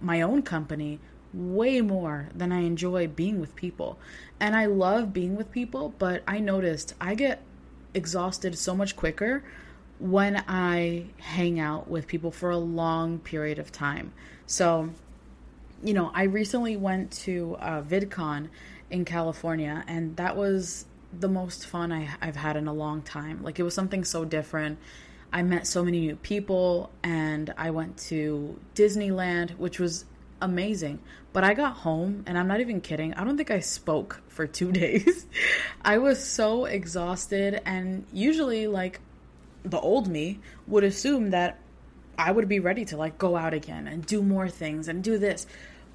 my 0.00 0.20
own 0.20 0.42
company 0.42 1.00
way 1.34 1.80
more 1.80 2.28
than 2.34 2.52
I 2.52 2.60
enjoy 2.60 3.08
being 3.08 3.40
with 3.40 3.56
people. 3.56 3.98
And 4.38 4.54
I 4.54 4.66
love 4.66 5.12
being 5.12 5.36
with 5.36 5.50
people, 5.50 5.94
but 5.98 6.22
I 6.26 6.38
noticed 6.38 6.94
I 7.00 7.14
get 7.14 7.40
exhausted 7.92 8.56
so 8.56 8.74
much 8.74 8.96
quicker 8.96 9.42
when 9.98 10.42
I 10.48 11.06
hang 11.18 11.60
out 11.60 11.88
with 11.88 12.06
people 12.06 12.30
for 12.30 12.50
a 12.50 12.56
long 12.56 13.18
period 13.18 13.58
of 13.58 13.72
time. 13.72 14.12
So, 14.46 14.90
you 15.82 15.94
know, 15.94 16.10
I 16.14 16.24
recently 16.24 16.76
went 16.76 17.10
to 17.12 17.56
uh, 17.60 17.82
VidCon 17.82 18.48
in 18.90 19.04
California, 19.04 19.84
and 19.86 20.16
that 20.16 20.36
was 20.36 20.86
the 21.18 21.28
most 21.28 21.66
fun 21.66 21.92
I, 21.92 22.10
I've 22.20 22.36
had 22.36 22.56
in 22.56 22.66
a 22.66 22.72
long 22.72 23.02
time. 23.02 23.42
Like, 23.42 23.58
it 23.58 23.62
was 23.62 23.74
something 23.74 24.04
so 24.04 24.24
different. 24.24 24.78
I 25.32 25.42
met 25.42 25.66
so 25.66 25.84
many 25.84 26.00
new 26.00 26.16
people, 26.16 26.90
and 27.02 27.52
I 27.56 27.70
went 27.70 27.96
to 28.08 28.58
Disneyland, 28.74 29.56
which 29.58 29.78
was 29.80 30.04
amazing. 30.44 31.00
But 31.32 31.44
I 31.44 31.54
got 31.54 31.74
home, 31.74 32.22
and 32.26 32.38
I'm 32.38 32.46
not 32.46 32.60
even 32.60 32.80
kidding. 32.80 33.14
I 33.14 33.24
don't 33.24 33.36
think 33.36 33.50
I 33.50 33.60
spoke 33.60 34.22
for 34.28 34.46
two 34.46 34.70
days. 34.84 35.26
I 35.84 35.98
was 35.98 36.24
so 36.24 36.64
exhausted, 36.64 37.60
and 37.64 38.06
usually, 38.12 38.66
like, 38.66 39.00
the 39.64 39.80
old 39.80 40.08
me 40.08 40.40
would 40.66 40.84
assume 40.84 41.30
that 41.30 41.58
I 42.16 42.30
would 42.30 42.48
be 42.48 42.60
ready 42.60 42.84
to, 42.86 42.96
like, 42.96 43.18
go 43.18 43.36
out 43.36 43.54
again 43.54 43.88
and 43.88 44.04
do 44.04 44.22
more 44.22 44.48
things 44.48 44.88
and 44.88 45.02
do 45.02 45.18
this. 45.18 45.46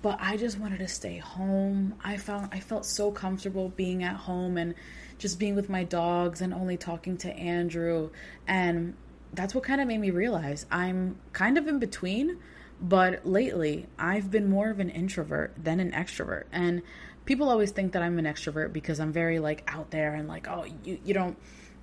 But 0.01 0.17
I 0.21 0.37
just 0.37 0.57
wanted 0.57 0.79
to 0.79 0.87
stay 0.87 1.17
home. 1.17 1.95
I 2.03 2.17
found 2.17 2.49
I 2.53 2.61
felt 2.61 2.85
so 2.85 3.11
comfortable 3.11 3.69
being 3.69 4.03
at 4.03 4.15
home 4.15 4.57
and 4.57 4.75
just 5.17 5.39
being 5.39 5.55
with 5.55 5.69
my 5.69 5.83
dogs 5.83 6.39
and 6.39 6.53
only 6.53 6.77
talking 6.77 7.17
to 7.17 7.33
Andrew. 7.33 8.09
And 8.47 8.95
that's 9.33 9.53
what 9.53 9.65
kind 9.65 9.81
of 9.81 9.87
made 9.87 9.99
me 9.99 10.11
realize 10.11 10.65
I'm 10.71 11.17
kind 11.33 11.57
of 11.57 11.67
in 11.67 11.79
between 11.79 12.37
but 12.81 13.25
lately, 13.25 13.87
I've 13.97 14.31
been 14.31 14.49
more 14.49 14.69
of 14.69 14.79
an 14.79 14.89
introvert 14.89 15.53
than 15.61 15.79
an 15.79 15.91
extrovert. 15.91 16.45
And 16.51 16.81
people 17.25 17.49
always 17.49 17.71
think 17.71 17.93
that 17.93 18.01
I'm 18.01 18.17
an 18.19 18.25
extrovert 18.25 18.71
because 18.71 18.99
I'm 18.99 19.11
very 19.11 19.39
like 19.39 19.63
out 19.67 19.91
there 19.91 20.13
and 20.13 20.27
like, 20.27 20.47
oh, 20.47 20.65
you, 20.83 20.99
you 21.03 21.13
don't, 21.13 21.37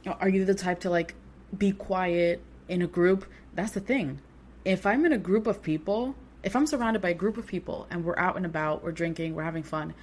are 0.06 0.28
you 0.28 0.44
the 0.44 0.54
type 0.54 0.80
to 0.80 0.90
like 0.90 1.14
be 1.56 1.72
quiet 1.72 2.40
in 2.68 2.82
a 2.82 2.86
group? 2.86 3.26
That's 3.54 3.72
the 3.72 3.80
thing. 3.80 4.20
If 4.64 4.86
I'm 4.86 5.04
in 5.04 5.12
a 5.12 5.18
group 5.18 5.46
of 5.46 5.62
people, 5.62 6.14
if 6.42 6.56
I'm 6.56 6.66
surrounded 6.66 7.02
by 7.02 7.10
a 7.10 7.14
group 7.14 7.36
of 7.36 7.46
people 7.46 7.86
and 7.90 8.04
we're 8.04 8.18
out 8.18 8.36
and 8.36 8.46
about, 8.46 8.82
we're 8.82 8.92
drinking, 8.92 9.34
we're 9.34 9.44
having 9.44 9.62
fun, 9.62 9.94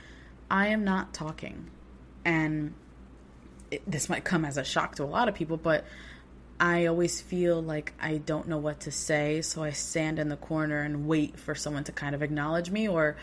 I 0.50 0.68
am 0.68 0.84
not 0.84 1.14
talking. 1.14 1.70
And 2.24 2.74
it, 3.72 3.82
this 3.90 4.10
might 4.10 4.24
come 4.24 4.46
as 4.46 4.58
a 4.58 4.64
shock 4.64 4.96
to 4.96 5.04
a 5.04 5.06
lot 5.06 5.28
of 5.28 5.36
people, 5.36 5.58
but 5.58 5.86
I 6.64 6.86
always 6.86 7.20
feel 7.20 7.62
like 7.62 7.92
I 8.00 8.20
don't 8.20 8.48
know 8.48 8.58
what 8.58 8.80
to 8.82 8.92
say, 8.92 9.42
so 9.42 9.62
I 9.62 9.72
stand 9.72 10.18
in 10.18 10.30
the 10.30 10.38
corner 10.38 10.80
and 10.80 11.06
wait 11.06 11.38
for 11.38 11.56
someone 11.56 11.84
to 11.84 11.92
kind 11.92 12.16
of 12.16 12.24
acknowledge 12.24 12.72
me 12.72 12.88
or 12.88 13.18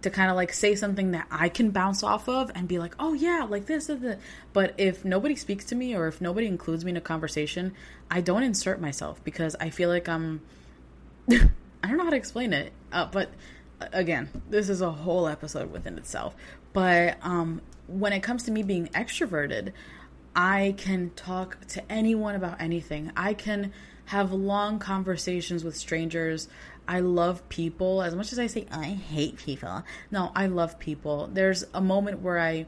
to 0.00 0.08
kind 0.08 0.30
of 0.30 0.36
like 0.36 0.50
say 0.50 0.74
something 0.74 1.10
that 1.10 1.26
I 1.30 1.50
can 1.50 1.72
bounce 1.72 2.02
off 2.02 2.26
of 2.26 2.50
and 2.54 2.66
be 2.66 2.78
like, 2.78 2.94
oh 2.98 3.12
yeah, 3.12 3.46
like 3.50 3.66
this 3.66 3.90
and 3.90 4.00
that. 4.00 4.20
But 4.54 4.72
if 4.78 5.04
nobody 5.04 5.36
speaks 5.36 5.66
to 5.66 5.74
me 5.74 5.94
or 5.94 6.06
if 6.06 6.22
nobody 6.22 6.46
includes 6.46 6.86
me 6.86 6.92
in 6.92 6.96
a 6.96 7.02
conversation, 7.02 7.74
I 8.10 8.22
don't 8.22 8.42
insert 8.42 8.80
myself 8.80 9.22
because 9.24 9.54
I 9.60 9.68
feel 9.68 9.90
like 9.90 10.08
I'm. 10.08 10.40
I 11.30 11.88
don't 11.88 11.98
know 11.98 12.04
how 12.04 12.10
to 12.10 12.16
explain 12.16 12.54
it, 12.54 12.72
uh, 12.92 13.04
but 13.12 13.28
again, 13.92 14.30
this 14.48 14.70
is 14.70 14.80
a 14.80 14.90
whole 14.90 15.28
episode 15.28 15.70
within 15.70 15.98
itself. 15.98 16.34
But 16.72 17.18
um, 17.20 17.60
when 17.88 18.14
it 18.14 18.22
comes 18.22 18.44
to 18.44 18.50
me 18.50 18.62
being 18.62 18.86
extroverted, 18.88 19.72
I 20.36 20.74
can 20.76 21.12
talk 21.16 21.66
to 21.68 21.90
anyone 21.90 22.34
about 22.34 22.60
anything. 22.60 23.10
I 23.16 23.32
can 23.32 23.72
have 24.04 24.32
long 24.32 24.78
conversations 24.78 25.64
with 25.64 25.74
strangers. 25.74 26.48
I 26.86 27.00
love 27.00 27.48
people 27.48 28.02
as 28.02 28.14
much 28.14 28.32
as 28.32 28.38
I 28.38 28.46
say 28.46 28.66
I 28.70 28.84
hate 28.84 29.38
people. 29.38 29.82
No, 30.10 30.32
I 30.36 30.46
love 30.46 30.78
people. 30.78 31.30
There's 31.32 31.64
a 31.72 31.80
moment 31.80 32.20
where 32.20 32.38
I 32.38 32.66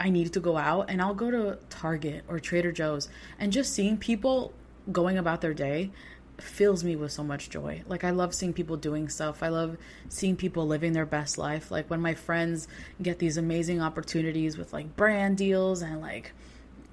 I 0.00 0.10
need 0.10 0.32
to 0.32 0.40
go 0.40 0.56
out 0.56 0.90
and 0.90 1.00
I'll 1.00 1.14
go 1.14 1.30
to 1.30 1.56
Target 1.70 2.24
or 2.26 2.40
Trader 2.40 2.72
Joe's 2.72 3.08
and 3.38 3.52
just 3.52 3.72
seeing 3.72 3.96
people 3.96 4.52
going 4.90 5.16
about 5.16 5.40
their 5.40 5.54
day 5.54 5.92
fills 6.38 6.82
me 6.82 6.96
with 6.96 7.12
so 7.12 7.22
much 7.22 7.48
joy. 7.48 7.84
Like 7.86 8.02
I 8.02 8.10
love 8.10 8.34
seeing 8.34 8.52
people 8.52 8.76
doing 8.76 9.08
stuff. 9.08 9.40
I 9.40 9.48
love 9.48 9.76
seeing 10.08 10.34
people 10.34 10.66
living 10.66 10.94
their 10.94 11.06
best 11.06 11.38
life. 11.38 11.70
Like 11.70 11.88
when 11.88 12.00
my 12.00 12.14
friends 12.14 12.66
get 13.00 13.20
these 13.20 13.36
amazing 13.36 13.80
opportunities 13.80 14.58
with 14.58 14.72
like 14.72 14.96
brand 14.96 15.38
deals 15.38 15.80
and 15.80 16.00
like 16.00 16.32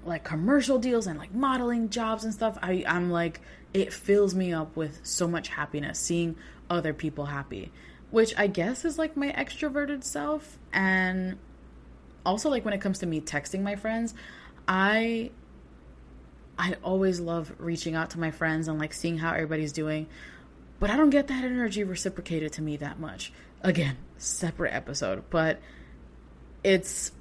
like 0.05 0.23
commercial 0.23 0.79
deals 0.79 1.07
and 1.07 1.19
like 1.19 1.33
modeling 1.33 1.89
jobs 1.89 2.23
and 2.23 2.33
stuff, 2.33 2.57
I 2.61 2.83
I'm 2.87 3.11
like 3.11 3.41
it 3.73 3.93
fills 3.93 4.35
me 4.35 4.53
up 4.53 4.75
with 4.75 4.99
so 5.03 5.27
much 5.27 5.49
happiness 5.49 5.99
seeing 5.99 6.35
other 6.69 6.93
people 6.93 7.25
happy, 7.25 7.71
which 8.09 8.33
I 8.37 8.47
guess 8.47 8.85
is 8.85 8.97
like 8.97 9.15
my 9.15 9.31
extroverted 9.31 10.03
self 10.03 10.57
and 10.73 11.37
also 12.25 12.49
like 12.49 12.65
when 12.65 12.73
it 12.73 12.81
comes 12.81 12.99
to 12.99 13.05
me 13.05 13.21
texting 13.21 13.61
my 13.61 13.75
friends, 13.75 14.13
I 14.67 15.31
I 16.57 16.75
always 16.83 17.19
love 17.19 17.53
reaching 17.57 17.95
out 17.95 18.11
to 18.11 18.19
my 18.19 18.31
friends 18.31 18.67
and 18.67 18.77
like 18.77 18.93
seeing 18.93 19.17
how 19.17 19.33
everybody's 19.33 19.71
doing, 19.71 20.07
but 20.79 20.89
I 20.89 20.97
don't 20.97 21.09
get 21.09 21.27
that 21.27 21.43
energy 21.43 21.83
reciprocated 21.83 22.53
to 22.53 22.61
me 22.61 22.77
that 22.77 22.99
much. 22.99 23.33
Again, 23.61 23.97
separate 24.17 24.73
episode, 24.73 25.23
but 25.29 25.59
it's 26.63 27.11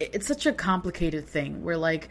it's 0.00 0.26
such 0.26 0.46
a 0.46 0.52
complicated 0.52 1.26
thing 1.26 1.62
where 1.64 1.76
like 1.76 2.08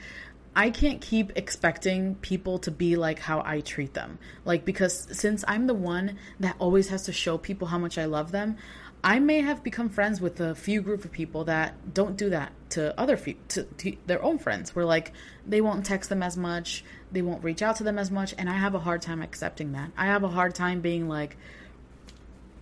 I 0.56 0.72
can't 0.72 1.02
keep 1.02 1.34
expecting 1.36 2.16
people 2.16 2.58
to 2.60 2.72
be 2.72 2.96
like 2.96 3.20
how 3.20 3.44
I 3.46 3.62
treat 3.62 3.94
them. 3.94 4.18
Like 4.44 4.66
because 4.66 5.08
since 5.12 5.46
I'm 5.48 5.68
the 5.68 5.76
one 5.76 6.18
that 6.40 6.56
always 6.58 6.90
has 6.90 7.04
to 7.04 7.14
show 7.14 7.38
people 7.38 7.68
how 7.68 7.78
much 7.78 7.98
I 7.98 8.06
love 8.06 8.32
them, 8.32 8.58
I 9.04 9.20
may 9.20 9.42
have 9.42 9.64
become 9.64 9.90
friends 9.90 10.20
with 10.20 10.40
a 10.40 10.56
few 10.56 10.82
group 10.82 11.06
of 11.06 11.12
people 11.12 11.44
that 11.44 11.94
don't 11.94 12.18
do 12.18 12.32
that 12.32 12.52
to 12.72 13.00
other 13.00 13.16
fe- 13.16 13.38
to, 13.50 13.64
to 13.64 13.96
their 14.08 14.22
own 14.24 14.40
friends. 14.40 14.76
Where 14.76 14.86
like 14.86 15.14
they 15.46 15.62
won't 15.62 15.86
text 15.86 16.10
them 16.10 16.24
as 16.24 16.36
much, 16.36 16.84
they 17.12 17.22
won't 17.22 17.44
reach 17.44 17.62
out 17.62 17.76
to 17.78 17.84
them 17.84 18.00
as 18.00 18.10
much, 18.10 18.34
and 18.38 18.50
I 18.50 18.54
have 18.54 18.74
a 18.74 18.80
hard 18.80 19.04
time 19.04 19.22
accepting 19.22 19.74
that. 19.74 19.92
I 19.96 20.08
have 20.08 20.24
a 20.24 20.28
hard 20.28 20.56
time 20.56 20.82
being 20.82 21.08
like, 21.08 21.38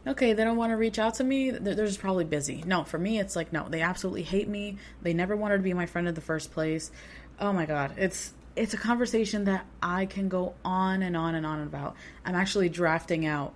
okay, 0.07 0.33
they 0.33 0.43
don't 0.43 0.57
want 0.57 0.71
to 0.71 0.77
reach 0.77 0.99
out 0.99 1.15
to 1.15 1.23
me. 1.23 1.51
They're, 1.51 1.75
they're 1.75 1.87
just 1.87 1.99
probably 1.99 2.25
busy. 2.25 2.63
No, 2.65 2.83
for 2.83 2.97
me, 2.97 3.19
it's 3.19 3.35
like 3.35 3.51
no, 3.53 3.67
they 3.69 3.81
absolutely 3.81 4.23
hate 4.23 4.47
me. 4.47 4.77
They 5.01 5.13
never 5.13 5.35
wanted 5.35 5.57
to 5.57 5.63
be 5.63 5.73
my 5.73 5.85
friend 5.85 6.07
in 6.07 6.13
the 6.13 6.21
first 6.21 6.51
place. 6.51 6.91
Oh 7.39 7.53
my 7.53 7.65
god, 7.65 7.93
it's 7.97 8.33
it's 8.55 8.73
a 8.73 8.77
conversation 8.77 9.45
that 9.45 9.65
I 9.81 10.05
can 10.05 10.29
go 10.29 10.53
on 10.63 11.01
and 11.01 11.15
on 11.17 11.35
and 11.35 11.45
on 11.45 11.61
about. 11.61 11.95
I'm 12.23 12.35
actually 12.35 12.69
drafting 12.69 13.25
out 13.25 13.53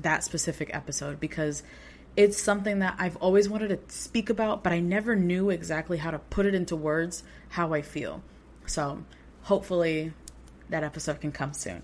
that 0.00 0.24
specific 0.24 0.70
episode 0.74 1.20
because 1.20 1.62
it's 2.16 2.40
something 2.40 2.80
that 2.80 2.96
I've 2.98 3.16
always 3.16 3.48
wanted 3.48 3.68
to 3.68 3.94
speak 3.94 4.28
about, 4.28 4.62
but 4.62 4.72
I 4.72 4.80
never 4.80 5.16
knew 5.16 5.48
exactly 5.50 5.98
how 5.98 6.10
to 6.10 6.18
put 6.18 6.44
it 6.44 6.54
into 6.54 6.76
words 6.76 7.22
how 7.50 7.72
I 7.72 7.80
feel. 7.80 8.22
So 8.66 9.04
hopefully 9.42 10.12
that 10.68 10.84
episode 10.84 11.20
can 11.20 11.32
come 11.32 11.54
soon. 11.54 11.82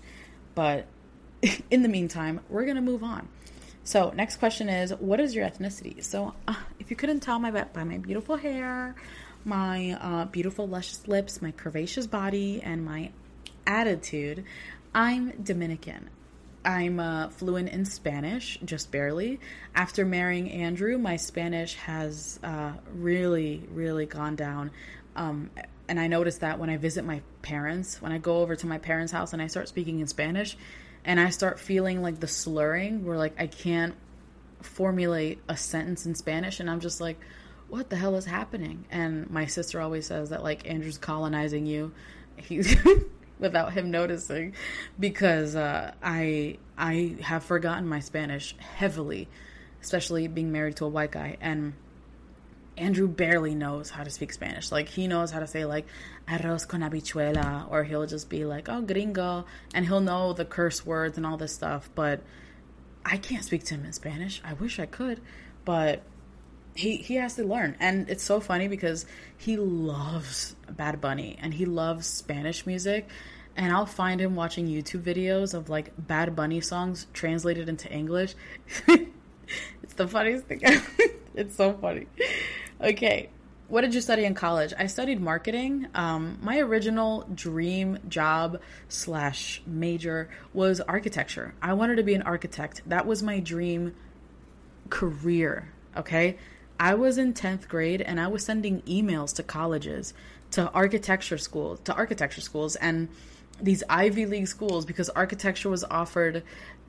But 0.53 0.85
in 1.71 1.81
the 1.81 1.89
meantime, 1.89 2.41
we're 2.49 2.65
going 2.65 2.75
to 2.75 2.81
move 2.81 3.03
on. 3.03 3.27
So, 3.83 4.11
next 4.15 4.37
question 4.37 4.69
is 4.69 4.91
What 4.91 5.19
is 5.19 5.35
your 5.35 5.47
ethnicity? 5.47 6.03
So, 6.03 6.33
uh, 6.47 6.55
if 6.79 6.89
you 6.89 6.95
couldn't 6.95 7.21
tell 7.21 7.39
my, 7.39 7.51
by 7.51 7.83
my 7.83 7.97
beautiful 7.97 8.35
hair, 8.35 8.95
my 9.45 9.97
uh, 9.99 10.25
beautiful 10.25 10.67
luscious 10.67 11.07
lips, 11.07 11.41
my 11.41 11.51
curvaceous 11.51 12.09
body, 12.09 12.61
and 12.61 12.85
my 12.85 13.11
attitude, 13.65 14.43
I'm 14.93 15.31
Dominican. 15.43 16.09
I'm 16.65 16.99
uh, 16.99 17.29
fluent 17.29 17.69
in 17.69 17.85
Spanish, 17.85 18.59
just 18.65 18.91
barely. 18.91 19.39
After 19.73 20.05
marrying 20.05 20.51
Andrew, 20.51 20.97
my 20.97 21.15
Spanish 21.15 21.75
has 21.75 22.39
uh, 22.43 22.73
really, 22.93 23.63
really 23.71 24.05
gone 24.05 24.35
down. 24.35 24.71
Um, 25.15 25.51
and 25.87 25.99
I 25.99 26.07
noticed 26.07 26.41
that 26.41 26.59
when 26.59 26.69
I 26.69 26.77
visit 26.77 27.05
my 27.05 27.21
parents, 27.41 28.01
when 28.01 28.11
I 28.11 28.17
go 28.17 28.37
over 28.37 28.55
to 28.55 28.67
my 28.67 28.77
parents' 28.77 29.11
house 29.11 29.33
and 29.33 29.41
I 29.41 29.47
start 29.47 29.67
speaking 29.69 29.99
in 29.99 30.07
Spanish, 30.07 30.57
and 31.05 31.19
I 31.19 31.29
start 31.29 31.59
feeling 31.59 32.01
like 32.01 32.19
the 32.19 32.27
slurring, 32.27 33.05
where 33.05 33.17
like 33.17 33.33
I 33.39 33.47
can't 33.47 33.95
formulate 34.61 35.39
a 35.47 35.55
sentence 35.55 36.05
in 36.05 36.15
Spanish, 36.15 36.59
and 36.59 36.69
I'm 36.69 36.79
just 36.79 36.99
like, 36.99 37.17
what 37.67 37.89
the 37.89 37.95
hell 37.95 38.15
is 38.15 38.25
happening? 38.25 38.85
And 38.89 39.29
my 39.29 39.45
sister 39.45 39.79
always 39.79 40.07
says 40.07 40.29
that 40.29 40.43
like 40.43 40.69
Andrew's 40.69 40.97
colonizing 40.97 41.65
you. 41.65 41.93
He's 42.37 42.75
without 43.39 43.73
him 43.73 43.89
noticing 43.89 44.53
because 44.99 45.55
uh, 45.55 45.93
I 46.03 46.57
I 46.77 47.15
have 47.21 47.43
forgotten 47.43 47.87
my 47.87 47.99
Spanish 47.99 48.55
heavily, 48.57 49.27
especially 49.81 50.27
being 50.27 50.51
married 50.51 50.75
to 50.77 50.85
a 50.85 50.89
white 50.89 51.11
guy 51.11 51.37
and 51.41 51.73
Andrew 52.79 53.07
barely 53.07 53.55
knows 53.55 53.89
how 53.89 54.03
to 54.03 54.09
speak 54.09 54.33
Spanish. 54.33 54.71
Like 54.71 54.89
he 54.89 55.07
knows 55.07 55.31
how 55.31 55.39
to 55.39 55.47
say 55.47 55.65
like 55.65 55.85
arroz 56.27 56.67
con 56.67 56.81
habichuela 56.81 57.69
or 57.69 57.83
he'll 57.83 58.05
just 58.05 58.29
be 58.29 58.45
like 58.45 58.69
oh 58.69 58.81
gringo 58.81 59.45
and 59.73 59.85
he'll 59.85 60.01
know 60.01 60.33
the 60.33 60.45
curse 60.45 60.85
words 60.85 61.17
and 61.17 61.25
all 61.25 61.37
this 61.37 61.53
stuff, 61.53 61.89
but 61.95 62.21
I 63.05 63.17
can't 63.17 63.43
speak 63.43 63.63
to 63.65 63.75
him 63.75 63.85
in 63.85 63.93
Spanish. 63.93 64.41
I 64.43 64.53
wish 64.53 64.79
I 64.79 64.85
could, 64.85 65.21
but 65.65 66.03
he 66.75 66.97
he 66.97 67.15
has 67.15 67.35
to 67.35 67.43
learn 67.43 67.75
and 67.79 68.09
it's 68.09 68.23
so 68.23 68.39
funny 68.39 68.67
because 68.67 69.05
he 69.37 69.57
loves 69.57 70.55
bad 70.71 71.01
bunny 71.01 71.37
and 71.41 71.53
he 71.53 71.65
loves 71.65 72.07
spanish 72.07 72.65
music 72.65 73.09
and 73.55 73.71
i'll 73.71 73.85
find 73.85 74.21
him 74.21 74.35
watching 74.35 74.67
youtube 74.67 75.01
videos 75.01 75.53
of 75.53 75.69
like 75.69 75.91
bad 75.97 76.35
bunny 76.35 76.61
songs 76.61 77.07
translated 77.13 77.67
into 77.67 77.91
english 77.91 78.35
it's 78.87 79.93
the 79.95 80.07
funniest 80.07 80.45
thing 80.45 80.61
it's 81.35 81.55
so 81.55 81.73
funny 81.73 82.07
okay 82.81 83.29
what 83.67 83.81
did 83.81 83.93
you 83.93 84.01
study 84.01 84.25
in 84.25 84.33
college? 84.33 84.73
I 84.79 84.87
studied 84.87 85.21
marketing. 85.21 85.89
Um, 85.93 86.39
my 86.41 86.57
original 86.57 87.29
dream 87.31 87.99
job 88.07 88.61
slash 88.87 89.61
major 89.67 90.27
was 90.53 90.81
architecture. 90.81 91.53
I 91.61 91.73
wanted 91.73 91.97
to 91.97 92.03
be 92.03 92.15
an 92.15 92.23
architect. 92.23 92.81
That 92.87 93.05
was 93.05 93.21
my 93.21 93.39
dream 93.39 93.93
career 94.89 95.71
okay? 95.99 96.37
I 96.79 96.95
was 96.95 97.17
in 97.17 97.33
10th 97.33 97.67
grade 97.67 98.01
and 98.01 98.19
I 98.19 98.27
was 98.27 98.43
sending 98.43 98.81
emails 98.83 99.35
to 99.35 99.43
colleges, 99.43 100.13
to 100.51 100.69
architecture 100.71 101.37
schools, 101.37 101.81
to 101.81 101.93
architecture 101.93 102.41
schools 102.41 102.75
and 102.77 103.09
these 103.61 103.83
Ivy 103.89 104.25
League 104.25 104.47
schools 104.47 104.85
because 104.85 105.09
architecture 105.09 105.69
was 105.69 105.83
offered 105.83 106.43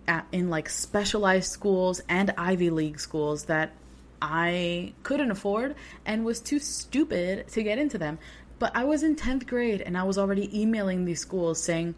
at, 0.06 0.26
in 0.30 0.48
like 0.50 0.68
specialized 0.68 1.50
schools 1.50 2.00
and 2.08 2.32
Ivy 2.38 2.70
League 2.70 3.00
schools 3.00 3.44
that 3.44 3.72
I 4.20 4.92
couldn't 5.02 5.30
afford 5.30 5.76
and 6.04 6.24
was 6.24 6.40
too 6.40 6.58
stupid 6.58 7.48
to 7.48 7.62
get 7.62 7.78
into 7.78 7.98
them. 7.98 8.18
But 8.58 8.76
I 8.76 8.84
was 8.84 9.02
in 9.02 9.16
10th 9.16 9.46
grade 9.46 9.80
and 9.80 9.96
I 9.96 10.02
was 10.04 10.18
already 10.18 10.60
emailing 10.60 11.04
these 11.04 11.20
schools 11.20 11.62
saying, 11.62 11.94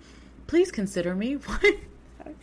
please 0.46 0.70
consider 0.70 1.14
me. 1.14 1.38
I 2.20 2.34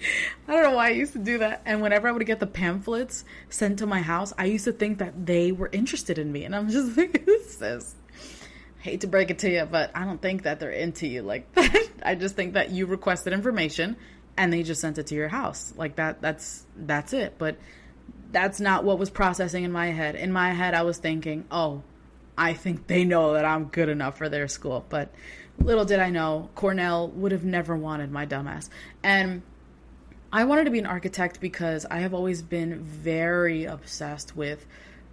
don't 0.47 0.63
know 0.63 0.75
why 0.75 0.87
I 0.87 0.91
used 0.91 1.13
to 1.13 1.19
do 1.19 1.37
that. 1.39 1.61
And 1.65 1.81
whenever 1.81 2.07
I 2.07 2.11
would 2.11 2.25
get 2.25 2.39
the 2.39 2.47
pamphlets 2.47 3.23
sent 3.49 3.79
to 3.79 3.87
my 3.87 4.01
house, 4.01 4.33
I 4.37 4.45
used 4.45 4.65
to 4.65 4.73
think 4.73 4.97
that 4.97 5.25
they 5.25 5.51
were 5.51 5.69
interested 5.71 6.17
in 6.17 6.31
me. 6.31 6.43
And 6.43 6.55
I'm 6.55 6.69
just 6.69 6.97
like, 6.97 7.25
this 7.25 7.61
is." 7.61 7.95
hate 8.79 9.01
to 9.01 9.07
break 9.07 9.29
it 9.29 9.39
to 9.39 9.49
you, 9.49 9.65
but 9.69 9.91
I 9.93 10.05
don't 10.05 10.21
think 10.21 10.43
that 10.43 10.59
they're 10.59 10.71
into 10.71 11.07
you 11.07 11.21
like 11.21 11.51
that. 11.55 11.89
I 12.03 12.15
just 12.15 12.35
think 12.35 12.53
that 12.53 12.71
you 12.71 12.85
requested 12.85 13.33
information 13.33 13.97
and 14.37 14.51
they 14.51 14.63
just 14.63 14.81
sent 14.81 14.97
it 14.97 15.07
to 15.07 15.15
your 15.15 15.27
house. 15.27 15.73
Like 15.75 15.97
that 15.97 16.21
that's 16.21 16.65
that's 16.75 17.13
it. 17.13 17.35
But 17.37 17.57
that's 18.31 18.59
not 18.59 18.83
what 18.83 18.99
was 18.99 19.09
processing 19.09 19.63
in 19.63 19.71
my 19.71 19.87
head. 19.87 20.15
In 20.15 20.31
my 20.31 20.51
head 20.51 20.73
I 20.73 20.83
was 20.83 20.97
thinking, 20.97 21.45
"Oh, 21.51 21.83
I 22.37 22.53
think 22.53 22.87
they 22.87 23.03
know 23.03 23.33
that 23.33 23.45
I'm 23.45 23.65
good 23.65 23.89
enough 23.89 24.17
for 24.17 24.29
their 24.29 24.47
school." 24.47 24.85
But 24.89 25.13
little 25.59 25.85
did 25.85 25.99
I 25.99 26.09
know, 26.09 26.49
Cornell 26.55 27.09
would 27.09 27.31
have 27.31 27.43
never 27.43 27.75
wanted 27.75 28.11
my 28.11 28.25
dumbass. 28.25 28.69
And 29.03 29.41
I 30.31 30.43
wanted 30.43 30.65
to 30.65 30.71
be 30.71 30.79
an 30.79 30.85
architect 30.85 31.41
because 31.41 31.85
I 31.89 31.99
have 31.99 32.13
always 32.13 32.41
been 32.41 32.79
very 32.83 33.65
obsessed 33.65 34.35
with 34.35 34.65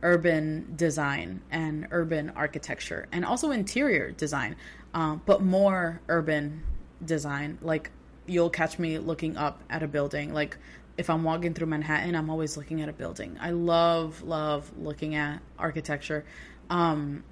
urban 0.03 0.75
design 0.77 1.41
and 1.51 1.89
urban 1.91 2.31
architecture 2.37 3.09
and 3.13 3.25
also 3.25 3.51
interior 3.51 4.11
design, 4.11 4.57
um, 4.93 5.23
but 5.25 5.43
more 5.43 6.01
urban 6.09 6.63
design. 7.05 7.59
Like, 7.63 7.91
you'll 8.27 8.51
catch 8.51 8.79
me 8.79 8.99
looking 8.99 9.37
up 9.37 9.63
at 9.71 9.83
a 9.83 9.89
building. 9.89 10.35
Like, 10.35 10.59
if 10.99 11.11
I'm 11.11 11.25
walking 11.25 11.55
through 11.55 11.67
Manhattan, 11.67 12.15
I'm 12.15 12.31
always 12.31 12.57
looking 12.57 12.81
at 12.81 12.89
a 12.89 12.93
building. 12.93 13.37
I 13.41 13.51
love, 13.51 14.23
love 14.23 14.71
looking 14.79 15.15
at 15.15 15.41
architecture. 15.59 16.25
Um, 16.71 17.23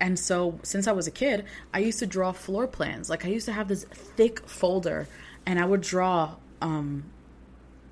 and 0.00 0.18
so, 0.18 0.58
since 0.62 0.88
I 0.88 0.92
was 0.92 1.06
a 1.06 1.10
kid, 1.10 1.44
I 1.72 1.80
used 1.80 2.00
to 2.00 2.06
draw 2.06 2.32
floor 2.32 2.66
plans. 2.66 3.08
Like, 3.08 3.24
I 3.24 3.28
used 3.28 3.46
to 3.46 3.52
have 3.52 3.68
this 3.68 3.84
thick 3.84 4.48
folder 4.48 5.06
and 5.46 5.58
I 5.60 5.64
would 5.64 5.82
draw 5.82 6.36
um, 6.60 7.04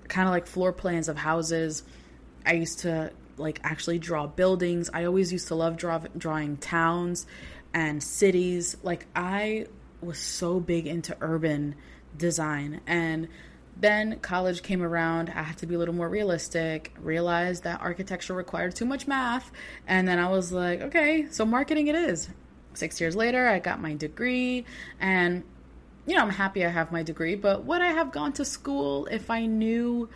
kind 0.09 0.27
of 0.27 0.33
like 0.33 0.47
floor 0.47 0.73
plans 0.73 1.09
of 1.09 1.17
houses. 1.17 1.83
I 2.45 2.55
used 2.55 2.81
to 2.81 3.13
like 3.37 3.61
actually 3.65 3.99
draw 3.99 4.27
buildings. 4.27 4.91
I 4.93 5.05
always 5.05 5.33
used 5.33 5.49
to 5.49 5.55
love 5.55 5.77
draw, 5.77 5.99
drawing 6.17 6.57
towns 6.59 7.27
and 7.73 8.03
cities. 8.03 8.77
Like 8.83 9.07
I 9.15 9.67
was 10.01 10.19
so 10.19 10.61
big 10.61 10.87
into 10.87 11.17
urban 11.21 11.75
design 12.17 12.81
and 12.87 13.29
then 13.81 14.19
college 14.21 14.63
came 14.63 14.83
around. 14.83 15.31
I 15.31 15.43
had 15.43 15.59
to 15.59 15.67
be 15.67 15.75
a 15.75 15.79
little 15.79 15.95
more 15.95 16.09
realistic, 16.09 16.93
realized 17.01 17.65
that 17.65 17.81
architecture 17.81 18.35
required 18.35 18.77
too 18.77 18.85
much 18.85 19.07
math. 19.07 19.51
And 19.87 20.07
then 20.07 20.19
I 20.19 20.29
was 20.29 20.53
like, 20.53 20.81
okay, 20.83 21.27
so 21.31 21.45
marketing 21.45 21.87
it 21.87 21.95
is. 21.95 22.29
Six 22.75 23.01
years 23.01 23.17
later, 23.17 23.49
I 23.49 23.59
got 23.59 23.81
my 23.81 23.95
degree. 23.95 24.65
And, 25.01 25.43
you 26.07 26.15
know, 26.15 26.23
I'm 26.23 26.31
happy 26.31 26.65
I 26.65 26.69
have 26.69 26.93
my 26.93 27.03
degree. 27.03 27.37
But 27.37 27.65
would 27.65 27.81
I 27.81 27.89
have 27.89 28.13
gone 28.13 28.33
to 28.35 28.45
school 28.45 29.07
if 29.07 29.31
I 29.31 29.47
knew 29.47 30.09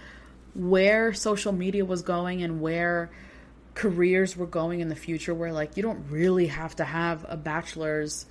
where 0.55 1.13
social 1.13 1.53
media 1.53 1.85
was 1.85 2.03
going 2.03 2.43
and 2.43 2.61
where 2.61 3.11
careers 3.75 4.37
were 4.37 4.47
going 4.47 4.81
in 4.81 4.89
the 4.89 4.95
future 4.95 5.35
where 5.35 5.53
like 5.53 5.77
you 5.77 5.83
don't 5.83 6.09
really 6.09 6.47
have 6.47 6.77
to 6.77 6.85
have 6.85 7.27
a 7.29 7.37
bachelor's 7.37 8.27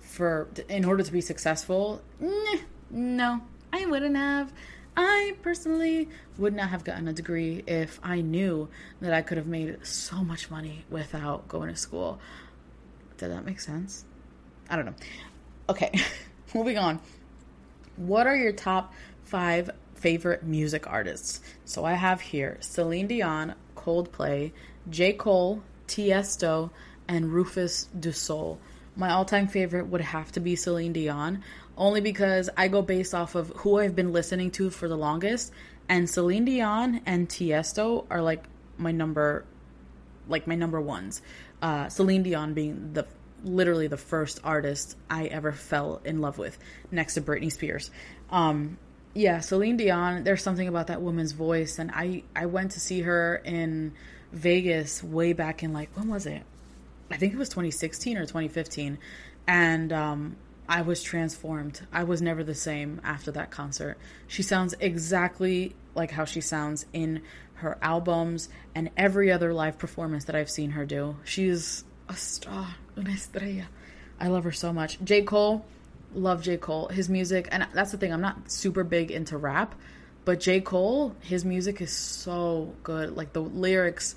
for 0.00 0.48
in 0.70 0.86
order 0.86 1.02
to 1.02 1.12
be 1.12 1.20
successful 1.20 2.00
nah, 2.18 2.56
no 2.90 3.42
i 3.74 3.84
wouldn't 3.84 4.16
have 4.16 4.50
i 4.96 5.34
personally 5.42 6.08
would 6.38 6.54
not 6.54 6.68
have 6.70 6.84
gotten 6.84 7.08
a 7.08 7.12
degree 7.12 7.62
if 7.66 8.00
i 8.02 8.20
knew 8.20 8.68
that 9.00 9.12
i 9.12 9.22
could 9.22 9.36
have 9.36 9.46
made 9.46 9.84
so 9.86 10.16
much 10.24 10.50
money 10.50 10.84
without 10.90 11.46
going 11.48 11.68
to 11.68 11.76
school 11.76 12.18
did 13.18 13.30
that 13.30 13.44
make 13.44 13.60
sense 13.60 14.04
i 14.70 14.76
don't 14.76 14.86
know 14.86 14.94
okay 15.68 15.92
moving 16.54 16.78
on 16.78 16.98
what 17.96 18.26
are 18.26 18.36
your 18.36 18.52
top 18.52 18.92
five 19.24 19.70
favorite 19.96 20.44
music 20.44 20.86
artists. 20.86 21.40
So 21.64 21.84
I 21.84 21.94
have 21.94 22.20
here 22.20 22.58
Celine 22.60 23.06
Dion, 23.06 23.54
Coldplay, 23.76 24.52
J. 24.88 25.12
Cole, 25.14 25.62
Tiesto, 25.88 26.70
and 27.08 27.32
Rufus 27.32 27.88
Du 27.98 28.12
Sol. 28.12 28.58
My 28.94 29.10
all 29.10 29.24
time 29.24 29.48
favorite 29.48 29.86
would 29.88 30.00
have 30.00 30.32
to 30.32 30.40
be 30.40 30.56
Celine 30.56 30.92
Dion, 30.92 31.42
only 31.76 32.00
because 32.00 32.48
I 32.56 32.68
go 32.68 32.82
based 32.82 33.14
off 33.14 33.34
of 33.34 33.48
who 33.56 33.78
I've 33.78 33.94
been 33.94 34.12
listening 34.12 34.50
to 34.52 34.70
for 34.70 34.88
the 34.88 34.96
longest. 34.96 35.52
And 35.88 36.08
Celine 36.08 36.44
Dion 36.44 37.00
and 37.06 37.28
Tiesto 37.28 38.06
are 38.10 38.22
like 38.22 38.44
my 38.78 38.92
number, 38.92 39.44
like 40.28 40.46
my 40.46 40.54
number 40.54 40.80
ones. 40.80 41.22
Uh, 41.62 41.88
Celine 41.88 42.22
Dion 42.22 42.54
being 42.54 42.92
the 42.92 43.06
literally 43.44 43.86
the 43.86 43.96
first 43.96 44.40
artist 44.42 44.96
I 45.08 45.26
ever 45.26 45.52
fell 45.52 46.00
in 46.04 46.20
love 46.20 46.38
with, 46.38 46.58
next 46.90 47.14
to 47.14 47.20
Britney 47.20 47.52
Spears. 47.52 47.90
Um, 48.30 48.78
yeah, 49.14 49.40
Celine 49.40 49.76
Dion, 49.76 50.24
there's 50.24 50.42
something 50.42 50.68
about 50.68 50.88
that 50.88 51.00
woman's 51.00 51.32
voice. 51.32 51.78
And 51.78 51.90
I, 51.92 52.22
I 52.34 52.46
went 52.46 52.72
to 52.72 52.80
see 52.80 53.02
her 53.02 53.36
in 53.44 53.92
Vegas 54.32 55.02
way 55.02 55.32
back 55.32 55.62
in 55.62 55.72
like, 55.72 55.90
when 55.96 56.08
was 56.08 56.26
it? 56.26 56.42
I 57.10 57.16
think 57.16 57.32
it 57.32 57.38
was 57.38 57.48
2016 57.48 58.16
or 58.16 58.22
2015. 58.22 58.98
And 59.46 59.92
um, 59.92 60.36
I 60.68 60.82
was 60.82 61.02
transformed. 61.02 61.86
I 61.92 62.04
was 62.04 62.20
never 62.20 62.42
the 62.42 62.54
same 62.54 63.00
after 63.04 63.30
that 63.32 63.50
concert. 63.50 63.98
She 64.26 64.42
sounds 64.42 64.74
exactly 64.80 65.74
like 65.94 66.10
how 66.10 66.24
she 66.24 66.40
sounds 66.40 66.86
in 66.92 67.22
her 67.54 67.78
albums 67.80 68.48
and 68.74 68.90
every 68.96 69.32
other 69.32 69.54
live 69.54 69.78
performance 69.78 70.24
that 70.24 70.36
I've 70.36 70.50
seen 70.50 70.70
her 70.72 70.84
do. 70.84 71.16
She's 71.24 71.84
a 72.08 72.14
star, 72.14 72.74
una 72.96 73.10
estrella. 73.10 73.68
I 74.20 74.28
love 74.28 74.44
her 74.44 74.52
so 74.52 74.72
much. 74.72 74.98
J. 75.02 75.22
Cole, 75.22 75.64
love 76.14 76.42
J. 76.42 76.56
Cole. 76.56 76.88
His 76.88 77.08
music, 77.08 77.48
and 77.50 77.66
that's 77.72 77.92
the 77.92 77.98
thing, 77.98 78.12
I'm 78.12 78.20
not 78.20 78.50
super 78.50 78.84
big 78.84 79.10
into 79.10 79.36
rap, 79.36 79.74
but 80.24 80.40
J. 80.40 80.60
Cole, 80.60 81.14
his 81.20 81.44
music 81.44 81.80
is 81.80 81.92
so 81.92 82.74
good. 82.82 83.16
Like 83.16 83.32
the 83.32 83.42
lyrics, 83.42 84.16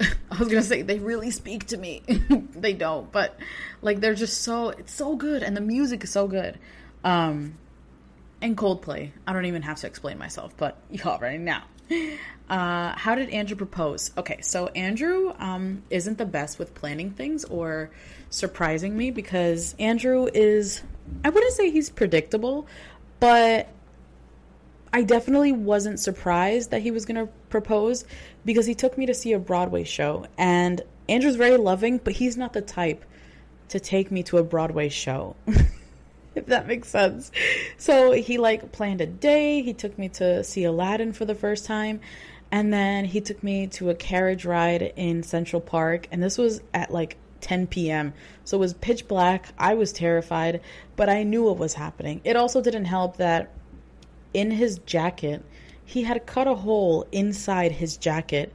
I 0.30 0.38
was 0.38 0.48
gonna 0.48 0.62
say 0.62 0.82
they 0.82 0.98
really 0.98 1.30
speak 1.30 1.66
to 1.68 1.76
me. 1.76 2.02
they 2.54 2.72
don't, 2.72 3.10
but 3.10 3.38
like 3.82 4.00
they're 4.00 4.14
just 4.14 4.42
so 4.42 4.70
it's 4.70 4.92
so 4.92 5.16
good, 5.16 5.42
and 5.42 5.56
the 5.56 5.60
music 5.60 6.04
is 6.04 6.10
so 6.10 6.28
good. 6.28 6.58
Um, 7.04 7.58
and 8.40 8.56
Coldplay. 8.56 9.10
I 9.26 9.32
don't 9.32 9.46
even 9.46 9.62
have 9.62 9.78
to 9.78 9.86
explain 9.86 10.18
myself, 10.18 10.56
but 10.56 10.76
you 10.90 11.02
already 11.04 11.38
know. 11.38 11.60
Uh, 12.48 12.96
how 12.96 13.14
did 13.14 13.30
Andrew 13.30 13.56
propose? 13.56 14.10
Okay, 14.16 14.40
so 14.40 14.68
Andrew 14.68 15.34
um, 15.38 15.82
isn't 15.90 16.18
the 16.18 16.26
best 16.26 16.58
with 16.58 16.74
planning 16.74 17.10
things 17.10 17.44
or 17.44 17.90
surprising 18.30 18.96
me 18.96 19.10
because 19.10 19.74
Andrew 19.78 20.28
is 20.32 20.82
I 21.24 21.30
wouldn't 21.30 21.52
say 21.52 21.70
he's 21.70 21.90
predictable, 21.90 22.66
but 23.20 23.68
I 24.92 25.02
definitely 25.02 25.52
wasn't 25.52 26.00
surprised 26.00 26.70
that 26.70 26.82
he 26.82 26.90
was 26.90 27.04
going 27.04 27.26
to 27.26 27.32
propose 27.48 28.04
because 28.44 28.66
he 28.66 28.74
took 28.74 28.96
me 28.98 29.06
to 29.06 29.14
see 29.14 29.32
a 29.32 29.38
Broadway 29.38 29.84
show. 29.84 30.26
And 30.36 30.82
Andrew's 31.08 31.36
very 31.36 31.56
loving, 31.56 31.98
but 31.98 32.14
he's 32.14 32.36
not 32.36 32.52
the 32.52 32.60
type 32.60 33.04
to 33.68 33.80
take 33.80 34.10
me 34.10 34.22
to 34.24 34.38
a 34.38 34.42
Broadway 34.42 34.88
show. 34.88 35.36
if 36.38 36.46
that 36.46 36.66
makes 36.66 36.88
sense. 36.88 37.30
So 37.76 38.12
he 38.12 38.38
like 38.38 38.72
planned 38.72 39.00
a 39.00 39.06
day, 39.06 39.62
he 39.62 39.74
took 39.74 39.98
me 39.98 40.08
to 40.10 40.42
see 40.44 40.64
Aladdin 40.64 41.12
for 41.12 41.24
the 41.24 41.34
first 41.34 41.64
time, 41.66 42.00
and 42.50 42.72
then 42.72 43.04
he 43.04 43.20
took 43.20 43.42
me 43.42 43.66
to 43.68 43.90
a 43.90 43.94
carriage 43.94 44.44
ride 44.44 44.92
in 44.96 45.22
Central 45.22 45.60
Park, 45.60 46.08
and 46.10 46.22
this 46.22 46.38
was 46.38 46.60
at 46.72 46.90
like 46.90 47.16
10 47.40 47.66
p.m. 47.66 48.14
So 48.44 48.56
it 48.56 48.60
was 48.60 48.74
pitch 48.74 49.06
black. 49.06 49.52
I 49.58 49.74
was 49.74 49.92
terrified, 49.92 50.60
but 50.96 51.08
I 51.08 51.22
knew 51.22 51.44
what 51.44 51.58
was 51.58 51.74
happening. 51.74 52.20
It 52.24 52.36
also 52.36 52.60
didn't 52.60 52.86
help 52.86 53.18
that 53.18 53.52
in 54.32 54.50
his 54.50 54.78
jacket, 54.80 55.44
he 55.88 56.02
had 56.02 56.26
cut 56.26 56.46
a 56.46 56.54
hole 56.54 57.06
inside 57.12 57.72
his 57.72 57.96
jacket, 57.96 58.52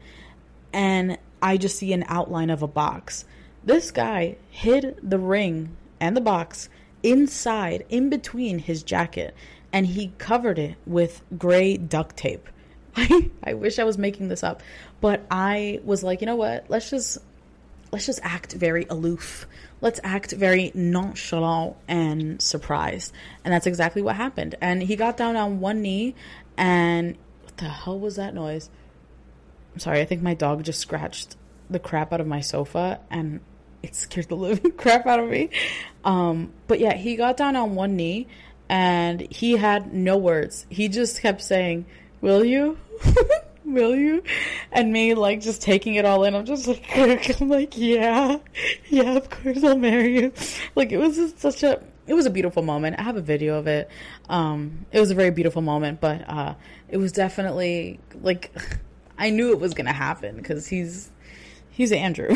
and 0.72 1.18
I 1.42 1.58
just 1.58 1.80
see 1.80 1.92
an 1.92 2.06
outline 2.08 2.52
of 2.52 2.62
a 2.62 2.68
box. 2.68 3.26
This 3.64 3.90
guy 3.90 4.38
hid 4.52 5.00
the 5.02 5.18
ring 5.18 5.76
and 6.00 6.16
the 6.16 6.22
box 6.22 6.70
inside, 7.02 7.86
in 7.90 8.12
between 8.12 8.60
his 8.60 8.84
jacket, 8.84 9.34
and 9.72 9.88
he 9.88 10.14
covered 10.20 10.60
it 10.60 10.76
with 10.86 11.24
gray 11.36 11.76
duct 11.76 12.18
tape. 12.18 12.48
I 12.96 13.56
wish 13.56 13.80
I 13.80 13.84
was 13.84 13.98
making 13.98 14.28
this 14.28 14.44
up, 14.44 14.62
but 15.02 15.26
I 15.32 15.80
was 15.84 16.04
like, 16.04 16.22
you 16.22 16.28
know 16.28 16.36
what? 16.36 16.66
Let's 16.70 16.92
just 16.92 17.18
let's 17.92 18.06
just 18.06 18.20
act 18.22 18.54
very 18.54 18.86
aloof. 18.92 19.48
Let's 19.82 20.00
act 20.04 20.34
very 20.34 20.72
nonchalant 20.76 21.78
and 21.88 22.40
surprised. 22.40 23.12
And 23.44 23.52
that's 23.52 23.66
exactly 23.66 24.04
what 24.04 24.18
happened. 24.18 24.54
And 24.62 24.84
he 24.84 24.96
got 24.96 25.18
down 25.18 25.36
on 25.36 25.60
one 25.60 25.82
knee 25.82 26.16
and 26.58 27.18
the 27.58 27.66
hell 27.66 28.00
was 28.00 28.16
that 28.16 28.34
noise? 28.34 28.70
I'm 29.74 29.80
sorry, 29.80 30.02
I 30.02 30.06
think 30.06 30.22
my 30.22 30.34
dog 30.34 30.64
just 30.64 30.80
scratched 30.80 31.36
the 31.70 31.80
crap 31.80 32.14
out 32.14 32.22
of 32.22 32.28
my 32.28 32.42
sofa 32.42 33.00
and 33.10 33.40
it 33.82 33.96
scared 33.96 34.30
the 34.30 34.36
living 34.38 34.72
crap 34.72 35.06
out 35.06 35.20
of 35.20 35.30
me. 35.30 35.50
Um, 36.04 36.54
but 36.68 36.80
yeah, 36.80 36.96
he 36.96 37.16
got 37.16 37.38
down 37.38 37.56
on 37.56 37.76
one 37.76 37.96
knee 37.96 38.28
and 38.70 39.22
he 39.32 39.58
had 39.58 39.94
no 39.94 40.18
words. 40.18 40.66
He 40.70 40.88
just 40.88 41.22
kept 41.22 41.42
saying, 41.42 41.86
Will 42.22 42.46
you? 42.46 42.78
will 43.66 43.96
you? 43.96 44.24
And 44.72 44.94
me 44.94 45.14
like 45.14 45.42
just 45.42 45.62
taking 45.62 45.96
it 45.96 46.06
all 46.06 46.24
in. 46.24 46.36
I'm 46.36 46.46
just 46.46 46.68
like, 46.68 46.86
I'm 47.42 47.50
like, 47.50 47.78
yeah, 47.78 48.38
yeah, 48.88 49.18
of 49.18 49.30
course 49.30 49.64
I'll 49.64 49.78
marry 49.78 50.20
you. 50.20 50.34
Like 50.76 50.92
it 50.92 50.98
was 50.98 51.16
just 51.16 51.40
such 51.40 51.64
a, 51.64 51.82
it 52.08 52.14
was 52.14 52.26
a 52.26 52.30
beautiful 52.30 52.64
moment. 52.64 52.98
I 53.00 53.04
have 53.04 53.18
a 53.18 53.22
video 53.22 53.58
of 53.58 53.68
it. 53.68 53.90
Um, 54.30 54.86
it 54.92 55.00
was 55.00 55.12
a 55.12 55.16
very 55.16 55.32
beautiful 55.32 55.62
moment, 55.62 56.02
but 56.02 56.28
uh, 56.28 56.56
it 56.90 56.98
was 56.98 57.12
definitely 57.12 58.00
like, 58.22 58.52
I 59.18 59.30
knew 59.30 59.52
it 59.52 59.60
was 59.60 59.74
gonna 59.74 59.94
happen 59.94 60.36
because 60.36 60.68
he's, 60.68 61.10
he's 61.70 61.92
Andrew. 61.92 62.36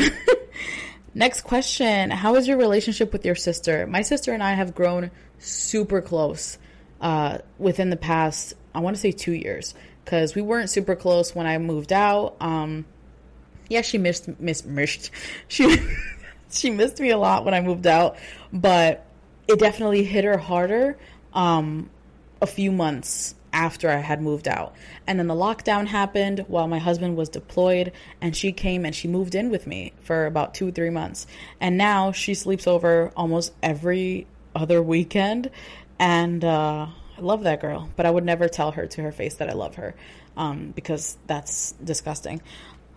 Next 1.14 1.40
question: 1.40 2.10
How 2.10 2.36
is 2.36 2.46
your 2.46 2.58
relationship 2.58 3.12
with 3.12 3.24
your 3.24 3.34
sister? 3.34 3.86
My 3.86 4.02
sister 4.02 4.32
and 4.32 4.42
I 4.42 4.52
have 4.52 4.74
grown 4.74 5.10
super 5.38 6.00
close 6.02 6.58
uh, 7.00 7.38
within 7.58 7.90
the 7.90 7.96
past, 7.96 8.54
I 8.74 8.80
want 8.80 8.96
to 8.96 9.00
say 9.00 9.12
two 9.12 9.32
years 9.32 9.74
because 10.04 10.34
we 10.34 10.42
weren't 10.42 10.70
super 10.70 10.96
close 10.96 11.34
when 11.34 11.46
I 11.46 11.58
moved 11.58 11.92
out. 11.92 12.36
Um, 12.40 12.86
yeah, 13.68 13.82
she 13.82 13.98
missed 13.98 14.28
miss 14.40 14.64
missed 14.64 15.10
she 15.48 15.76
she 16.50 16.70
missed 16.70 17.00
me 17.00 17.10
a 17.10 17.18
lot 17.18 17.44
when 17.44 17.54
I 17.54 17.60
moved 17.60 17.86
out, 17.86 18.16
but 18.52 19.04
it 19.48 19.58
definitely 19.58 20.04
hit 20.04 20.24
her 20.24 20.38
harder 20.38 20.98
um, 21.32 21.90
a 22.40 22.46
few 22.46 22.70
months 22.70 23.34
after 23.52 23.88
I 23.88 23.96
had 23.96 24.20
moved 24.20 24.46
out. 24.46 24.74
And 25.06 25.18
then 25.18 25.26
the 25.26 25.34
lockdown 25.34 25.86
happened 25.86 26.44
while 26.48 26.68
my 26.68 26.78
husband 26.78 27.16
was 27.16 27.28
deployed, 27.28 27.92
and 28.20 28.36
she 28.36 28.52
came 28.52 28.84
and 28.84 28.94
she 28.94 29.08
moved 29.08 29.34
in 29.34 29.50
with 29.50 29.66
me 29.66 29.92
for 30.02 30.26
about 30.26 30.54
two, 30.54 30.70
three 30.70 30.90
months. 30.90 31.26
And 31.60 31.78
now 31.78 32.12
she 32.12 32.34
sleeps 32.34 32.66
over 32.66 33.10
almost 33.16 33.52
every 33.62 34.26
other 34.54 34.82
weekend. 34.82 35.50
And 35.98 36.44
uh, 36.44 36.86
I 37.16 37.20
love 37.20 37.44
that 37.44 37.60
girl, 37.60 37.88
but 37.96 38.06
I 38.06 38.10
would 38.10 38.24
never 38.24 38.48
tell 38.48 38.72
her 38.72 38.86
to 38.86 39.02
her 39.02 39.12
face 39.12 39.34
that 39.34 39.48
I 39.48 39.54
love 39.54 39.76
her 39.76 39.94
um, 40.36 40.72
because 40.74 41.16
that's 41.26 41.72
disgusting. 41.72 42.42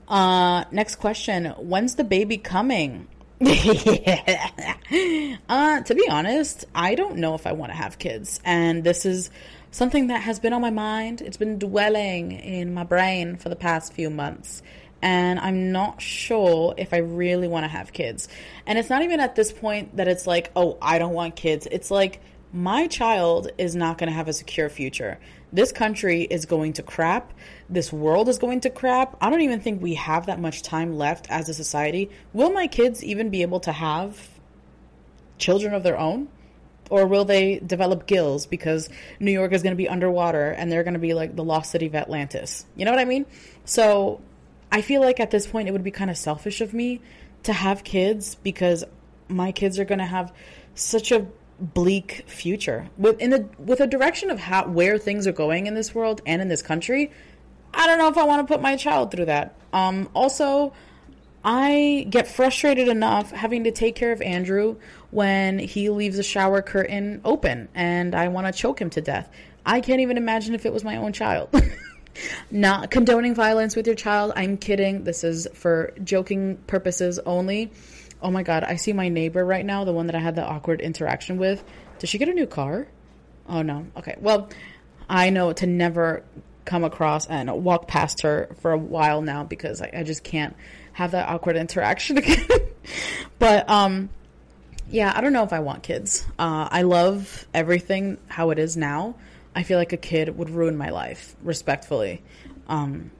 Uh, 0.07 0.65
next 0.71 0.97
question 0.97 1.45
When's 1.45 1.95
the 1.95 2.03
baby 2.03 2.37
coming? 2.37 3.07
uh, 5.49 5.81
to 5.81 5.95
be 5.95 6.07
honest, 6.09 6.65
I 6.75 6.95
don't 6.95 7.17
know 7.17 7.33
if 7.33 7.47
I 7.47 7.53
want 7.53 7.71
to 7.71 7.75
have 7.75 7.97
kids. 7.97 8.39
And 8.45 8.83
this 8.83 9.05
is 9.05 9.31
something 9.71 10.07
that 10.07 10.21
has 10.21 10.39
been 10.39 10.53
on 10.53 10.61
my 10.61 10.69
mind. 10.69 11.21
It's 11.21 11.37
been 11.37 11.57
dwelling 11.57 12.33
in 12.33 12.73
my 12.73 12.83
brain 12.83 13.37
for 13.37 13.49
the 13.49 13.55
past 13.55 13.93
few 13.93 14.09
months. 14.09 14.61
and 15.01 15.39
I'm 15.39 15.71
not 15.71 16.01
sure 16.01 16.75
if 16.77 16.93
I 16.93 16.97
really 16.97 17.47
want 17.47 17.63
to 17.63 17.67
have 17.67 17.91
kids. 17.91 18.27
And 18.67 18.77
it's 18.77 18.89
not 18.89 19.01
even 19.01 19.19
at 19.19 19.35
this 19.35 19.51
point 19.51 19.97
that 19.97 20.07
it's 20.07 20.27
like, 20.27 20.51
oh, 20.55 20.77
I 20.81 20.99
don't 20.99 21.13
want 21.13 21.35
kids. 21.35 21.67
It's 21.71 21.89
like, 21.89 22.21
my 22.53 22.87
child 22.87 23.49
is 23.57 23.75
not 23.75 23.97
going 23.97 24.09
to 24.09 24.15
have 24.15 24.27
a 24.27 24.33
secure 24.33 24.69
future. 24.69 25.19
This 25.53 25.71
country 25.71 26.23
is 26.23 26.45
going 26.45 26.73
to 26.73 26.83
crap. 26.83 27.33
This 27.69 27.91
world 27.91 28.29
is 28.29 28.39
going 28.39 28.61
to 28.61 28.69
crap. 28.69 29.17
I 29.19 29.29
don't 29.29 29.41
even 29.41 29.59
think 29.59 29.81
we 29.81 29.95
have 29.95 30.27
that 30.27 30.39
much 30.39 30.61
time 30.61 30.97
left 30.97 31.29
as 31.29 31.49
a 31.49 31.53
society. 31.53 32.09
Will 32.33 32.51
my 32.51 32.67
kids 32.67 33.03
even 33.03 33.29
be 33.29 33.41
able 33.41 33.59
to 33.61 33.71
have 33.71 34.29
children 35.37 35.73
of 35.73 35.83
their 35.83 35.97
own? 35.97 36.29
Or 36.89 37.07
will 37.07 37.23
they 37.23 37.59
develop 37.59 38.05
gills 38.05 38.45
because 38.45 38.89
New 39.19 39.31
York 39.31 39.53
is 39.53 39.63
going 39.63 39.71
to 39.71 39.77
be 39.77 39.87
underwater 39.87 40.51
and 40.51 40.69
they're 40.71 40.83
going 40.83 40.93
to 40.93 40.99
be 40.99 41.13
like 41.13 41.35
the 41.35 41.43
lost 41.43 41.71
city 41.71 41.85
of 41.85 41.95
Atlantis? 41.95 42.65
You 42.75 42.85
know 42.85 42.91
what 42.91 42.99
I 42.99 43.05
mean? 43.05 43.25
So 43.63 44.21
I 44.71 44.81
feel 44.81 45.01
like 45.01 45.19
at 45.19 45.31
this 45.31 45.47
point 45.47 45.67
it 45.67 45.71
would 45.71 45.83
be 45.83 45.91
kind 45.91 46.09
of 46.09 46.17
selfish 46.17 46.59
of 46.61 46.73
me 46.73 47.01
to 47.43 47.53
have 47.53 47.83
kids 47.83 48.35
because 48.35 48.83
my 49.27 49.51
kids 49.51 49.79
are 49.79 49.85
going 49.85 49.99
to 49.99 50.05
have 50.05 50.33
such 50.75 51.11
a 51.11 51.27
bleak 51.61 52.23
future 52.25 52.89
with 52.97 53.19
in 53.19 53.29
the 53.29 53.47
with 53.59 53.79
a 53.79 53.87
direction 53.87 54.31
of 54.31 54.39
how 54.39 54.67
where 54.67 54.97
things 54.97 55.27
are 55.27 55.31
going 55.31 55.67
in 55.67 55.75
this 55.75 55.93
world 55.93 56.21
and 56.25 56.41
in 56.41 56.47
this 56.47 56.61
country. 56.61 57.11
I 57.73 57.87
don't 57.87 57.97
know 57.97 58.09
if 58.09 58.17
I 58.17 58.23
want 58.23 58.45
to 58.45 58.53
put 58.53 58.61
my 58.61 58.75
child 58.75 59.11
through 59.11 59.25
that. 59.25 59.55
Um, 59.71 60.09
also, 60.13 60.73
I 61.43 62.05
get 62.09 62.27
frustrated 62.27 62.87
enough 62.87 63.31
having 63.31 63.63
to 63.63 63.71
take 63.71 63.95
care 63.95 64.11
of 64.11 64.21
Andrew 64.21 64.77
when 65.11 65.59
he 65.59 65.89
leaves 65.89 66.17
the 66.17 66.23
shower 66.23 66.61
curtain 66.61 67.21
open 67.23 67.69
and 67.73 68.13
I 68.13 68.27
want 68.27 68.47
to 68.47 68.53
choke 68.53 68.81
him 68.81 68.89
to 68.91 69.01
death. 69.01 69.29
I 69.65 69.79
can't 69.79 70.01
even 70.01 70.17
imagine 70.17 70.53
if 70.53 70.65
it 70.65 70.73
was 70.73 70.83
my 70.83 70.97
own 70.97 71.13
child. 71.13 71.49
Not 72.49 72.91
condoning 72.91 73.35
violence 73.35 73.75
with 73.75 73.87
your 73.87 73.95
child. 73.95 74.33
I'm 74.35 74.57
kidding. 74.57 75.03
This 75.03 75.23
is 75.23 75.47
for 75.53 75.93
joking 76.03 76.57
purposes 76.67 77.19
only. 77.19 77.71
Oh 78.21 78.29
my 78.29 78.43
god, 78.43 78.63
I 78.63 78.75
see 78.75 78.93
my 78.93 79.09
neighbor 79.09 79.43
right 79.43 79.65
now, 79.65 79.83
the 79.83 79.93
one 79.93 80.07
that 80.07 80.15
I 80.15 80.19
had 80.19 80.35
the 80.35 80.45
awkward 80.45 80.81
interaction 80.81 81.37
with. 81.37 81.63
Did 81.99 82.09
she 82.09 82.17
get 82.17 82.29
a 82.29 82.33
new 82.33 82.47
car? 82.47 82.87
Oh 83.47 83.61
no. 83.61 83.87
Okay. 83.97 84.15
Well, 84.19 84.49
I 85.09 85.29
know 85.29 85.53
to 85.53 85.67
never 85.67 86.23
come 86.65 86.83
across 86.83 87.25
and 87.27 87.51
walk 87.63 87.87
past 87.87 88.21
her 88.21 88.55
for 88.61 88.71
a 88.71 88.77
while 88.77 89.21
now 89.21 89.43
because 89.43 89.81
I, 89.81 89.89
I 89.93 90.03
just 90.03 90.23
can't 90.23 90.55
have 90.93 91.11
that 91.11 91.27
awkward 91.27 91.55
interaction 91.55 92.17
again. 92.19 92.47
but 93.39 93.69
um 93.69 94.09
yeah, 94.91 95.13
I 95.15 95.21
don't 95.21 95.31
know 95.31 95.43
if 95.43 95.53
I 95.53 95.59
want 95.59 95.83
kids. 95.83 96.25
Uh, 96.37 96.67
I 96.69 96.81
love 96.81 97.47
everything 97.53 98.17
how 98.27 98.49
it 98.49 98.59
is 98.59 98.75
now. 98.75 99.15
I 99.55 99.63
feel 99.63 99.77
like 99.77 99.93
a 99.93 99.97
kid 99.97 100.37
would 100.37 100.49
ruin 100.49 100.77
my 100.77 100.89
life, 100.89 101.35
respectfully. 101.43 102.23
Um, 102.67 103.11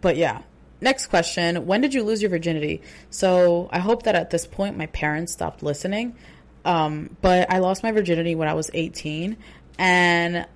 but 0.00 0.16
yeah, 0.16 0.42
Next 0.84 1.06
question 1.06 1.64
When 1.64 1.80
did 1.80 1.94
you 1.94 2.02
lose 2.02 2.20
your 2.20 2.30
virginity? 2.30 2.82
So 3.08 3.70
I 3.72 3.78
hope 3.78 4.02
that 4.02 4.14
at 4.14 4.28
this 4.28 4.46
point 4.46 4.76
my 4.76 4.84
parents 4.86 5.32
stopped 5.32 5.62
listening. 5.62 6.14
Um, 6.62 7.16
but 7.22 7.50
I 7.50 7.58
lost 7.58 7.82
my 7.82 7.90
virginity 7.90 8.34
when 8.34 8.48
I 8.48 8.52
was 8.52 8.70
18. 8.74 9.38
And 9.78 10.46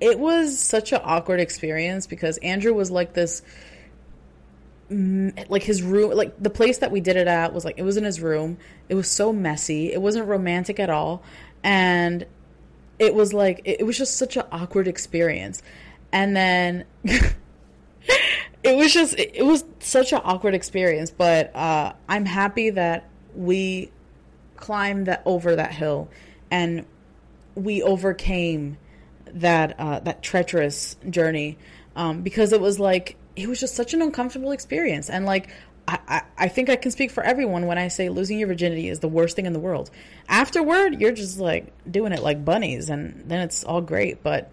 it 0.00 0.18
was 0.18 0.58
such 0.60 0.92
an 0.92 1.00
awkward 1.02 1.40
experience 1.40 2.06
because 2.06 2.38
Andrew 2.38 2.72
was 2.72 2.92
like 2.92 3.14
this 3.14 3.42
like 4.90 5.64
his 5.64 5.82
room 5.82 6.12
like 6.12 6.40
the 6.42 6.48
place 6.48 6.78
that 6.78 6.90
we 6.90 7.00
did 7.00 7.16
it 7.16 7.26
at 7.26 7.52
was 7.52 7.62
like 7.62 7.74
it 7.76 7.82
was 7.82 7.98
in 7.98 8.04
his 8.04 8.22
room 8.22 8.56
it 8.88 8.94
was 8.94 9.10
so 9.10 9.34
messy 9.34 9.92
it 9.92 10.00
wasn't 10.00 10.26
romantic 10.26 10.80
at 10.80 10.88
all 10.88 11.22
and 11.62 12.24
it 12.98 13.14
was 13.14 13.32
like 13.32 13.62
it, 13.64 13.84
was 13.86 13.96
just 13.96 14.16
such 14.16 14.36
an 14.36 14.44
awkward 14.50 14.88
experience. 14.88 15.62
And 16.12 16.36
then 16.36 16.84
it 17.04 18.76
was 18.76 18.92
just 18.92 19.18
it 19.18 19.44
was 19.44 19.64
such 19.80 20.12
an 20.12 20.20
awkward 20.24 20.54
experience. 20.54 21.10
But 21.10 21.54
uh, 21.54 21.92
i'm 22.08 22.24
happy 22.24 22.70
that 22.70 23.08
we 23.34 23.90
climbed 24.56 25.06
that 25.06 25.22
over 25.24 25.56
that 25.56 25.72
hill. 25.72 26.08
And 26.50 26.86
we 27.54 27.82
overcame 27.82 28.78
that 29.26 29.78
uh, 29.78 30.00
that 30.00 30.22
treacherous 30.22 30.96
journey. 31.08 31.58
Um, 31.96 32.22
because 32.22 32.52
it 32.52 32.60
was 32.60 32.78
like 32.78 33.16
it 33.36 33.48
was 33.48 33.60
just 33.60 33.74
such 33.74 33.94
an 33.94 34.02
uncomfortable 34.02 34.50
experience. 34.50 35.08
And 35.10 35.24
like 35.24 35.48
I, 35.88 36.22
I, 36.36 36.48
think 36.48 36.68
I 36.68 36.76
can 36.76 36.90
speak 36.90 37.10
for 37.10 37.22
everyone 37.22 37.66
when 37.66 37.78
I 37.78 37.88
say 37.88 38.10
losing 38.10 38.38
your 38.38 38.48
virginity 38.48 38.88
is 38.88 39.00
the 39.00 39.08
worst 39.08 39.36
thing 39.36 39.46
in 39.46 39.54
the 39.54 39.58
world. 39.58 39.90
Afterward, 40.28 41.00
you're 41.00 41.12
just 41.12 41.38
like 41.38 41.72
doing 41.90 42.12
it 42.12 42.22
like 42.22 42.44
bunnies, 42.44 42.90
and 42.90 43.24
then 43.26 43.40
it's 43.40 43.64
all 43.64 43.80
great. 43.80 44.22
But 44.22 44.52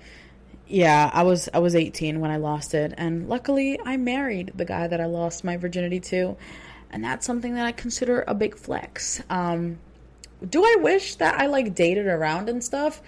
yeah, 0.68 1.12
I 1.14 1.24
was 1.24 1.50
I 1.54 1.60
was 1.60 1.76
18 1.76 2.22
when 2.22 2.32
I 2.32 2.38
lost 2.38 2.74
it, 2.74 2.94
and 2.98 3.28
luckily 3.28 3.78
I 3.84 3.98
married 3.98 4.54
the 4.56 4.64
guy 4.64 4.88
that 4.88 5.02
I 5.02 5.06
lost 5.06 5.44
my 5.44 5.58
virginity 5.58 6.00
to, 6.02 6.38
and 6.90 7.04
that's 7.04 7.26
something 7.26 7.56
that 7.56 7.66
I 7.66 7.74
consider 7.74 8.24
a 8.28 8.34
big 8.34 8.56
flex. 8.56 9.22
Um, 9.30 9.80
do 10.48 10.64
I 10.64 10.78
wish 10.80 11.16
that 11.16 11.40
I 11.40 11.48
like 11.48 11.76
dated 11.76 12.08
around 12.08 12.48
and 12.48 12.64
stuff? 12.64 13.02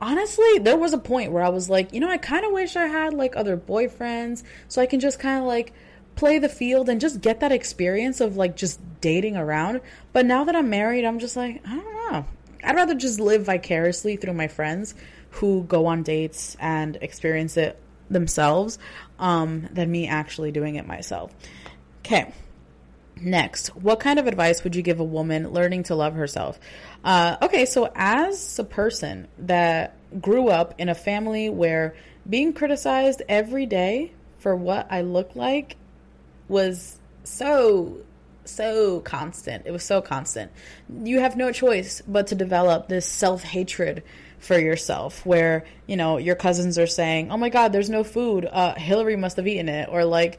Honestly, 0.00 0.58
there 0.58 0.76
was 0.76 0.92
a 0.92 0.98
point 0.98 1.30
where 1.30 1.44
I 1.44 1.50
was 1.50 1.70
like, 1.70 1.92
you 1.92 2.00
know, 2.00 2.10
I 2.10 2.18
kind 2.18 2.44
of 2.44 2.52
wish 2.52 2.74
I 2.74 2.86
had 2.86 3.14
like 3.14 3.36
other 3.36 3.56
boyfriends 3.56 4.42
so 4.66 4.82
I 4.82 4.86
can 4.86 4.98
just 4.98 5.20
kind 5.20 5.38
of 5.38 5.44
like 5.44 5.72
play 6.16 6.38
the 6.38 6.48
field 6.48 6.88
and 6.88 7.00
just 7.00 7.20
get 7.20 7.40
that 7.40 7.52
experience 7.52 8.20
of 8.20 8.36
like 8.36 8.56
just 8.56 8.80
dating 9.00 9.36
around. 9.36 9.80
But 10.12 10.26
now 10.26 10.44
that 10.44 10.56
I'm 10.56 10.70
married, 10.70 11.04
I'm 11.04 11.18
just 11.18 11.36
like, 11.36 11.62
I 11.66 11.76
don't 11.76 12.12
know. 12.12 12.26
I'd 12.62 12.76
rather 12.76 12.94
just 12.94 13.20
live 13.20 13.44
vicariously 13.44 14.16
through 14.16 14.34
my 14.34 14.48
friends 14.48 14.94
who 15.30 15.64
go 15.64 15.86
on 15.86 16.02
dates 16.02 16.56
and 16.60 16.96
experience 17.00 17.56
it 17.56 17.78
themselves 18.08 18.78
um, 19.18 19.68
than 19.72 19.90
me 19.90 20.06
actually 20.06 20.52
doing 20.52 20.76
it 20.76 20.86
myself. 20.86 21.32
Okay. 22.00 22.32
Next, 23.16 23.68
what 23.76 24.00
kind 24.00 24.18
of 24.18 24.26
advice 24.26 24.64
would 24.64 24.74
you 24.74 24.82
give 24.82 24.98
a 24.98 25.04
woman 25.04 25.50
learning 25.50 25.84
to 25.84 25.94
love 25.94 26.14
herself? 26.14 26.58
Uh, 27.04 27.36
okay, 27.42 27.64
so 27.64 27.90
as 27.94 28.58
a 28.58 28.64
person 28.64 29.28
that 29.38 29.96
grew 30.20 30.48
up 30.48 30.74
in 30.78 30.88
a 30.88 30.94
family 30.94 31.48
where 31.48 31.94
being 32.28 32.52
criticized 32.52 33.22
every 33.28 33.66
day 33.66 34.12
for 34.38 34.56
what 34.56 34.88
I 34.90 35.02
look 35.02 35.36
like 35.36 35.76
was 36.48 36.98
so 37.24 37.98
so 38.46 39.00
constant. 39.00 39.64
It 39.66 39.70
was 39.70 39.82
so 39.82 40.02
constant. 40.02 40.52
You 41.02 41.20
have 41.20 41.36
no 41.36 41.50
choice 41.52 42.02
but 42.06 42.28
to 42.28 42.34
develop 42.34 42.88
this 42.88 43.06
self 43.06 43.42
hatred 43.42 44.02
for 44.38 44.58
yourself 44.58 45.24
where 45.24 45.64
you 45.86 45.96
know 45.96 46.18
your 46.18 46.34
cousins 46.34 46.78
are 46.78 46.86
saying 46.86 47.30
oh 47.30 47.38
my 47.38 47.48
god 47.48 47.72
there's 47.72 47.90
no 47.90 48.04
food. 48.04 48.44
Uh, 48.50 48.74
hillary 48.74 49.16
must 49.16 49.36
have 49.36 49.46
eaten 49.46 49.68
it. 49.68 49.88
Or 49.90 50.04
like 50.04 50.38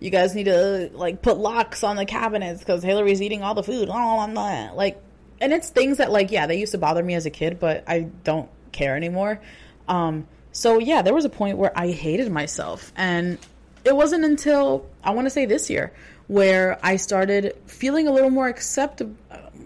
you 0.00 0.10
guys 0.10 0.34
need 0.34 0.44
to 0.44 0.90
like 0.92 1.22
put 1.22 1.38
locks 1.38 1.84
on 1.84 1.96
the 1.96 2.04
cabinets 2.04 2.58
because 2.60 2.82
hillary's 2.82 3.22
eating 3.22 3.42
all 3.42 3.54
the 3.54 3.62
food. 3.62 3.88
Like 3.88 5.00
and 5.40 5.52
it's 5.52 5.70
things 5.70 5.98
that 5.98 6.10
like 6.10 6.30
yeah 6.30 6.46
they 6.46 6.58
used 6.58 6.72
to 6.72 6.78
bother 6.78 7.02
me 7.02 7.14
as 7.14 7.26
a 7.26 7.30
kid 7.30 7.58
but 7.58 7.84
i 7.86 8.00
don't 8.00 8.48
care 8.72 8.96
anymore. 8.96 9.40
Um, 9.86 10.26
so 10.52 10.78
yeah 10.78 11.02
there 11.02 11.14
was 11.14 11.24
a 11.24 11.30
point 11.30 11.58
where 11.58 11.76
i 11.78 11.90
hated 11.90 12.30
myself 12.30 12.92
and 12.96 13.38
it 13.84 13.94
wasn't 13.94 14.24
until 14.24 14.86
i 15.02 15.10
want 15.10 15.26
to 15.26 15.30
say 15.30 15.46
this 15.46 15.70
year 15.70 15.92
where 16.26 16.78
i 16.82 16.96
started 16.96 17.54
feeling 17.66 18.06
a 18.08 18.12
little 18.12 18.30
more 18.30 18.48
accept 18.48 19.02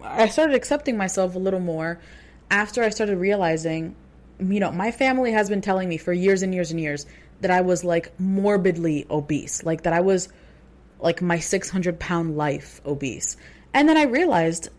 i 0.03 0.29
started 0.29 0.55
accepting 0.55 0.97
myself 0.97 1.35
a 1.35 1.39
little 1.39 1.61
more 1.61 1.99
after 2.51 2.83
I 2.83 2.91
started 2.91 3.19
realizing, 3.19 3.95
you 4.39 4.61
know, 4.61 4.73
my 4.73 4.91
family 4.91 5.33
has 5.33 5.49
been 5.49 5.61
telling 5.61 5.89
me 5.89 5.99
for 5.99 6.13
years 6.13 6.43
and 6.43 6.55
years 6.55 6.71
and 6.71 6.81
years 6.81 7.07
that 7.41 7.51
I 7.51 7.61
was 7.61 7.85
like 7.85 8.19
morbidly 8.19 9.07
obese, 9.11 9.63
like 9.65 9.83
that 9.83 9.93
I 9.93 10.01
was 10.01 10.29
like 11.01 11.23
my 11.23 11.39
600 11.39 11.99
pound 11.99 12.37
life 12.37 12.81
obese. 12.85 13.37
And 13.75 13.89
then 13.89 13.97
I 13.97 14.05
realized 14.05 14.71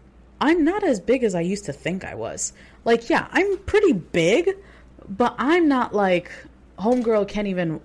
I'm 0.42 0.64
not 0.64 0.84
as 0.84 1.00
big 1.00 1.24
as 1.24 1.36
I 1.36 1.42
used 1.42 1.66
to 1.66 1.74
think 1.74 2.04
I 2.04 2.16
was. 2.16 2.54
Like, 2.86 3.10
yeah, 3.10 3.28
I'm 3.32 3.58
pretty 3.60 3.94
big, 3.94 4.50
but 5.08 5.36
I'm 5.38 5.68
not 5.68 5.94
like 5.94 6.32
homegirl 6.78 7.28
can't 7.28 7.48
even 7.48 7.82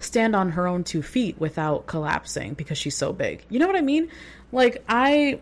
stand 0.00 0.36
on 0.36 0.50
her 0.50 0.66
own 0.66 0.84
two 0.84 1.02
feet 1.02 1.38
without 1.38 1.86
collapsing 1.86 2.54
because 2.54 2.78
she's 2.78 2.96
so 2.96 3.12
big. 3.12 3.44
You 3.48 3.58
know 3.58 3.66
what 3.66 3.76
I 3.76 3.80
mean? 3.80 4.10
Like 4.52 4.84
I 4.88 5.40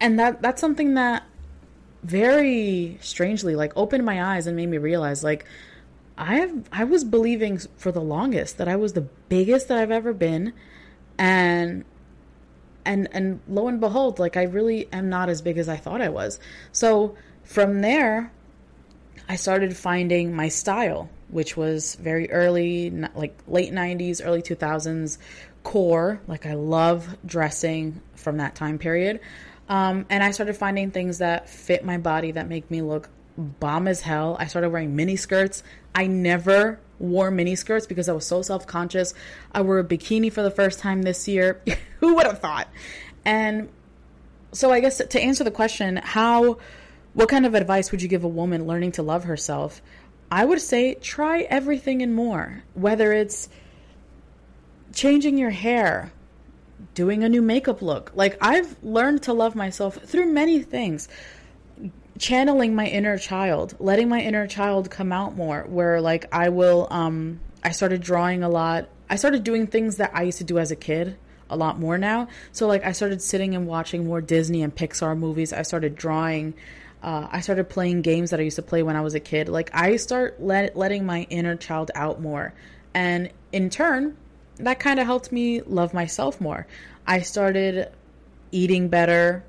and 0.00 0.18
that 0.18 0.42
that's 0.42 0.60
something 0.60 0.94
that 0.94 1.24
very 2.02 2.98
strangely 3.00 3.54
like 3.54 3.72
opened 3.76 4.04
my 4.04 4.34
eyes 4.34 4.46
and 4.46 4.56
made 4.56 4.68
me 4.68 4.78
realize 4.78 5.22
like 5.22 5.44
I 6.16 6.50
I 6.72 6.84
was 6.84 7.04
believing 7.04 7.58
for 7.76 7.92
the 7.92 8.00
longest 8.00 8.58
that 8.58 8.68
I 8.68 8.76
was 8.76 8.92
the 8.92 9.02
biggest 9.28 9.68
that 9.68 9.78
I've 9.78 9.90
ever 9.90 10.12
been 10.12 10.52
and 11.18 11.84
and 12.84 13.08
and 13.12 13.40
lo 13.48 13.68
and 13.68 13.80
behold 13.80 14.18
like 14.18 14.36
I 14.36 14.44
really 14.44 14.88
am 14.92 15.08
not 15.08 15.28
as 15.28 15.42
big 15.42 15.58
as 15.58 15.68
I 15.68 15.76
thought 15.76 16.00
I 16.00 16.08
was. 16.08 16.38
So 16.72 17.16
from 17.44 17.80
there 17.80 18.32
I 19.28 19.36
started 19.36 19.76
finding 19.76 20.34
my 20.34 20.48
style 20.48 21.10
which 21.30 21.56
was 21.56 21.94
very 21.96 22.30
early 22.30 22.90
like 23.14 23.36
late 23.46 23.72
90s 23.72 24.20
early 24.24 24.42
2000s 24.42 25.18
core 25.62 26.20
like 26.26 26.46
I 26.46 26.54
love 26.54 27.16
dressing 27.24 28.00
from 28.14 28.38
that 28.38 28.54
time 28.54 28.78
period 28.78 29.20
um, 29.68 30.04
and 30.10 30.24
I 30.24 30.32
started 30.32 30.56
finding 30.56 30.90
things 30.90 31.18
that 31.18 31.48
fit 31.48 31.84
my 31.84 31.96
body 31.96 32.32
that 32.32 32.48
make 32.48 32.70
me 32.72 32.82
look 32.82 33.08
bomb 33.36 33.88
as 33.88 34.00
hell. 34.00 34.36
I 34.38 34.46
started 34.46 34.70
wearing 34.70 34.96
mini 34.96 35.14
skirts. 35.14 35.62
I 35.94 36.08
never 36.08 36.80
wore 36.98 37.30
mini 37.30 37.54
skirts 37.54 37.86
because 37.86 38.08
I 38.08 38.12
was 38.12 38.26
so 38.26 38.42
self 38.42 38.66
conscious. 38.66 39.14
I 39.52 39.62
wore 39.62 39.78
a 39.78 39.84
bikini 39.84 40.32
for 40.32 40.42
the 40.42 40.50
first 40.50 40.80
time 40.80 41.02
this 41.02 41.28
year. 41.28 41.62
Who 42.00 42.16
would 42.16 42.26
have 42.26 42.40
thought? 42.40 42.68
And 43.24 43.68
so 44.52 44.72
I 44.72 44.80
guess 44.80 44.98
to 44.98 45.20
answer 45.20 45.44
the 45.44 45.50
question, 45.50 45.96
how 45.96 46.58
what 47.14 47.28
kind 47.28 47.46
of 47.46 47.54
advice 47.54 47.90
would 47.90 48.02
you 48.02 48.08
give 48.08 48.24
a 48.24 48.28
woman 48.28 48.66
learning 48.66 48.92
to 48.92 49.02
love 49.02 49.24
herself? 49.24 49.80
I 50.30 50.44
would 50.44 50.60
say 50.60 50.94
try 50.94 51.42
everything 51.42 52.02
and 52.02 52.14
more. 52.14 52.62
Whether 52.74 53.12
it's 53.12 53.48
changing 54.92 55.38
your 55.38 55.50
hair, 55.50 56.12
doing 56.94 57.24
a 57.24 57.28
new 57.28 57.42
makeup 57.42 57.82
look. 57.82 58.12
Like 58.14 58.36
I've 58.40 58.76
learned 58.82 59.22
to 59.24 59.32
love 59.32 59.54
myself 59.54 59.96
through 59.96 60.26
many 60.32 60.60
things. 60.60 61.08
Channeling 62.18 62.74
my 62.74 62.86
inner 62.86 63.16
child, 63.18 63.74
letting 63.78 64.08
my 64.08 64.20
inner 64.20 64.46
child 64.46 64.90
come 64.90 65.12
out 65.12 65.36
more 65.36 65.64
where 65.68 66.00
like 66.00 66.26
I 66.32 66.50
will 66.50 66.86
um 66.90 67.40
I 67.64 67.72
started 67.72 68.02
drawing 68.02 68.42
a 68.42 68.48
lot. 68.48 68.88
I 69.08 69.16
started 69.16 69.44
doing 69.44 69.66
things 69.66 69.96
that 69.96 70.10
I 70.14 70.22
used 70.22 70.38
to 70.38 70.44
do 70.44 70.58
as 70.58 70.70
a 70.70 70.76
kid 70.76 71.16
a 71.48 71.56
lot 71.56 71.78
more 71.78 71.98
now. 71.98 72.28
So 72.52 72.66
like 72.66 72.84
I 72.84 72.92
started 72.92 73.20
sitting 73.20 73.54
and 73.54 73.66
watching 73.66 74.06
more 74.06 74.20
Disney 74.20 74.62
and 74.62 74.74
Pixar 74.74 75.16
movies. 75.18 75.52
I 75.52 75.62
started 75.62 75.96
drawing. 75.96 76.54
Uh, 77.02 77.28
I 77.30 77.40
started 77.40 77.68
playing 77.68 78.02
games 78.02 78.30
that 78.30 78.40
I 78.40 78.42
used 78.42 78.56
to 78.56 78.62
play 78.62 78.82
when 78.82 78.96
I 78.96 79.00
was 79.00 79.14
a 79.14 79.20
kid. 79.20 79.48
Like 79.48 79.70
I 79.72 79.96
start 79.96 80.40
let, 80.40 80.76
letting 80.76 81.06
my 81.06 81.26
inner 81.30 81.56
child 81.56 81.90
out 81.94 82.20
more, 82.20 82.54
and 82.94 83.30
in 83.52 83.70
turn, 83.70 84.16
that 84.56 84.78
kind 84.80 85.00
of 85.00 85.06
helped 85.06 85.32
me 85.32 85.62
love 85.62 85.94
myself 85.94 86.40
more. 86.40 86.66
I 87.06 87.20
started 87.20 87.90
eating 88.52 88.88
better. 88.88 89.44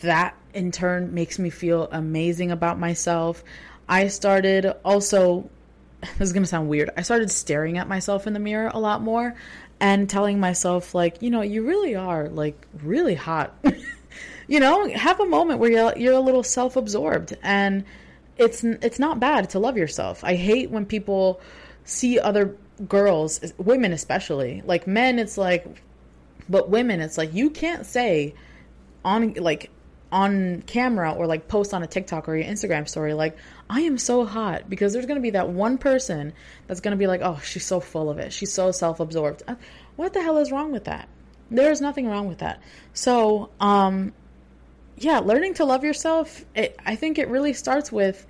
That 0.00 0.34
in 0.54 0.72
turn 0.72 1.14
makes 1.14 1.38
me 1.38 1.50
feel 1.50 1.88
amazing 1.92 2.50
about 2.50 2.78
myself. 2.78 3.44
I 3.88 4.08
started 4.08 4.72
also 4.84 5.50
this 6.00 6.20
is 6.20 6.32
going 6.32 6.42
to 6.42 6.48
sound 6.48 6.68
weird. 6.68 6.90
I 6.96 7.02
started 7.02 7.30
staring 7.30 7.78
at 7.78 7.88
myself 7.88 8.26
in 8.26 8.32
the 8.32 8.40
mirror 8.40 8.70
a 8.72 8.80
lot 8.80 9.02
more 9.02 9.36
and 9.80 10.08
telling 10.08 10.38
myself 10.40 10.94
like 10.94 11.20
you 11.22 11.30
know 11.30 11.42
you 11.42 11.66
really 11.66 11.94
are 11.94 12.28
like 12.28 12.66
really 12.82 13.16
hot 13.16 13.54
you 14.46 14.60
know 14.60 14.88
have 14.88 15.20
a 15.20 15.26
moment 15.26 15.60
where 15.60 15.70
you're, 15.70 15.96
you're 15.96 16.14
a 16.14 16.20
little 16.20 16.42
self-absorbed. 16.42 17.36
And 17.42 17.84
it's 18.36 18.64
it's 18.64 18.98
not 18.98 19.20
bad 19.20 19.50
to 19.50 19.58
love 19.58 19.76
yourself. 19.76 20.24
I 20.24 20.34
hate 20.34 20.70
when 20.70 20.86
people 20.86 21.40
see 21.84 22.18
other 22.18 22.56
girls 22.88 23.52
women 23.58 23.92
especially 23.92 24.62
like 24.64 24.86
men 24.86 25.18
it's 25.18 25.36
like 25.36 25.66
but 26.48 26.68
women 26.68 27.00
it's 27.00 27.18
like 27.18 27.32
you 27.34 27.50
can't 27.50 27.86
say 27.86 28.34
on 29.04 29.34
like 29.34 29.70
on 30.10 30.62
camera 30.62 31.12
or 31.12 31.26
like 31.26 31.48
post 31.48 31.72
on 31.72 31.82
a 31.82 31.86
TikTok 31.86 32.28
or 32.28 32.36
your 32.36 32.46
Instagram 32.46 32.88
story 32.88 33.14
like 33.14 33.36
I 33.70 33.82
am 33.82 33.98
so 33.98 34.24
hot 34.24 34.68
because 34.68 34.92
there's 34.92 35.06
going 35.06 35.16
to 35.16 35.22
be 35.22 35.30
that 35.30 35.48
one 35.48 35.78
person 35.78 36.32
that's 36.66 36.80
going 36.80 36.92
to 36.92 36.98
be 36.98 37.06
like 37.06 37.20
oh 37.22 37.40
she's 37.42 37.64
so 37.64 37.80
full 37.80 38.10
of 38.10 38.18
it. 38.18 38.32
She's 38.32 38.52
so 38.52 38.70
self-absorbed. 38.72 39.42
Uh, 39.46 39.54
what 39.96 40.12
the 40.12 40.22
hell 40.22 40.38
is 40.38 40.50
wrong 40.50 40.72
with 40.72 40.84
that? 40.84 41.08
There's 41.50 41.80
nothing 41.80 42.08
wrong 42.08 42.28
with 42.28 42.38
that. 42.38 42.62
So 42.92 43.50
um 43.60 44.12
yeah 44.96 45.18
learning 45.18 45.54
to 45.54 45.64
love 45.64 45.84
yourself 45.84 46.44
it, 46.54 46.76
I 46.84 46.96
think 46.96 47.18
it 47.18 47.28
really 47.28 47.52
starts 47.52 47.90
with 47.90 48.26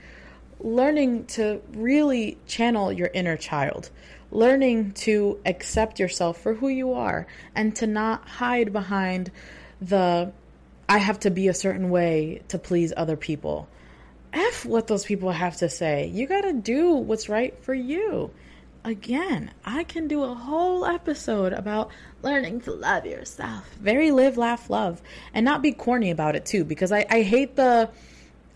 learning 0.60 1.26
to 1.26 1.60
really 1.72 2.38
channel 2.46 2.92
your 2.92 3.10
inner 3.12 3.36
child 3.36 3.90
learning 4.30 4.92
to 4.92 5.38
accept 5.44 6.00
yourself 6.00 6.40
for 6.40 6.54
who 6.54 6.68
you 6.68 6.94
are 6.94 7.26
and 7.54 7.76
to 7.76 7.86
not 7.86 8.26
hide 8.26 8.72
behind 8.72 9.30
the 9.80 10.32
I 10.88 10.98
have 10.98 11.20
to 11.20 11.30
be 11.30 11.48
a 11.48 11.54
certain 11.54 11.90
way 11.90 12.42
to 12.48 12.58
please 12.58 12.92
other 12.96 13.16
people. 13.16 13.68
F 14.32 14.64
what 14.64 14.86
those 14.86 15.04
people 15.04 15.30
have 15.30 15.56
to 15.58 15.68
say. 15.68 16.06
You 16.08 16.26
got 16.26 16.42
to 16.42 16.52
do 16.52 16.92
what's 16.92 17.28
right 17.28 17.56
for 17.62 17.74
you. 17.74 18.30
Again, 18.84 19.52
I 19.64 19.84
can 19.84 20.08
do 20.08 20.24
a 20.24 20.34
whole 20.34 20.84
episode 20.84 21.52
about 21.52 21.90
learning 22.22 22.62
to 22.62 22.72
love 22.72 23.06
yourself. 23.06 23.68
Very 23.80 24.10
live, 24.10 24.36
laugh, 24.36 24.68
love. 24.68 25.00
And 25.32 25.44
not 25.44 25.62
be 25.62 25.70
corny 25.70 26.10
about 26.10 26.34
it 26.34 26.44
too, 26.44 26.64
because 26.64 26.90
I, 26.90 27.06
I 27.08 27.22
hate 27.22 27.54
the. 27.54 27.90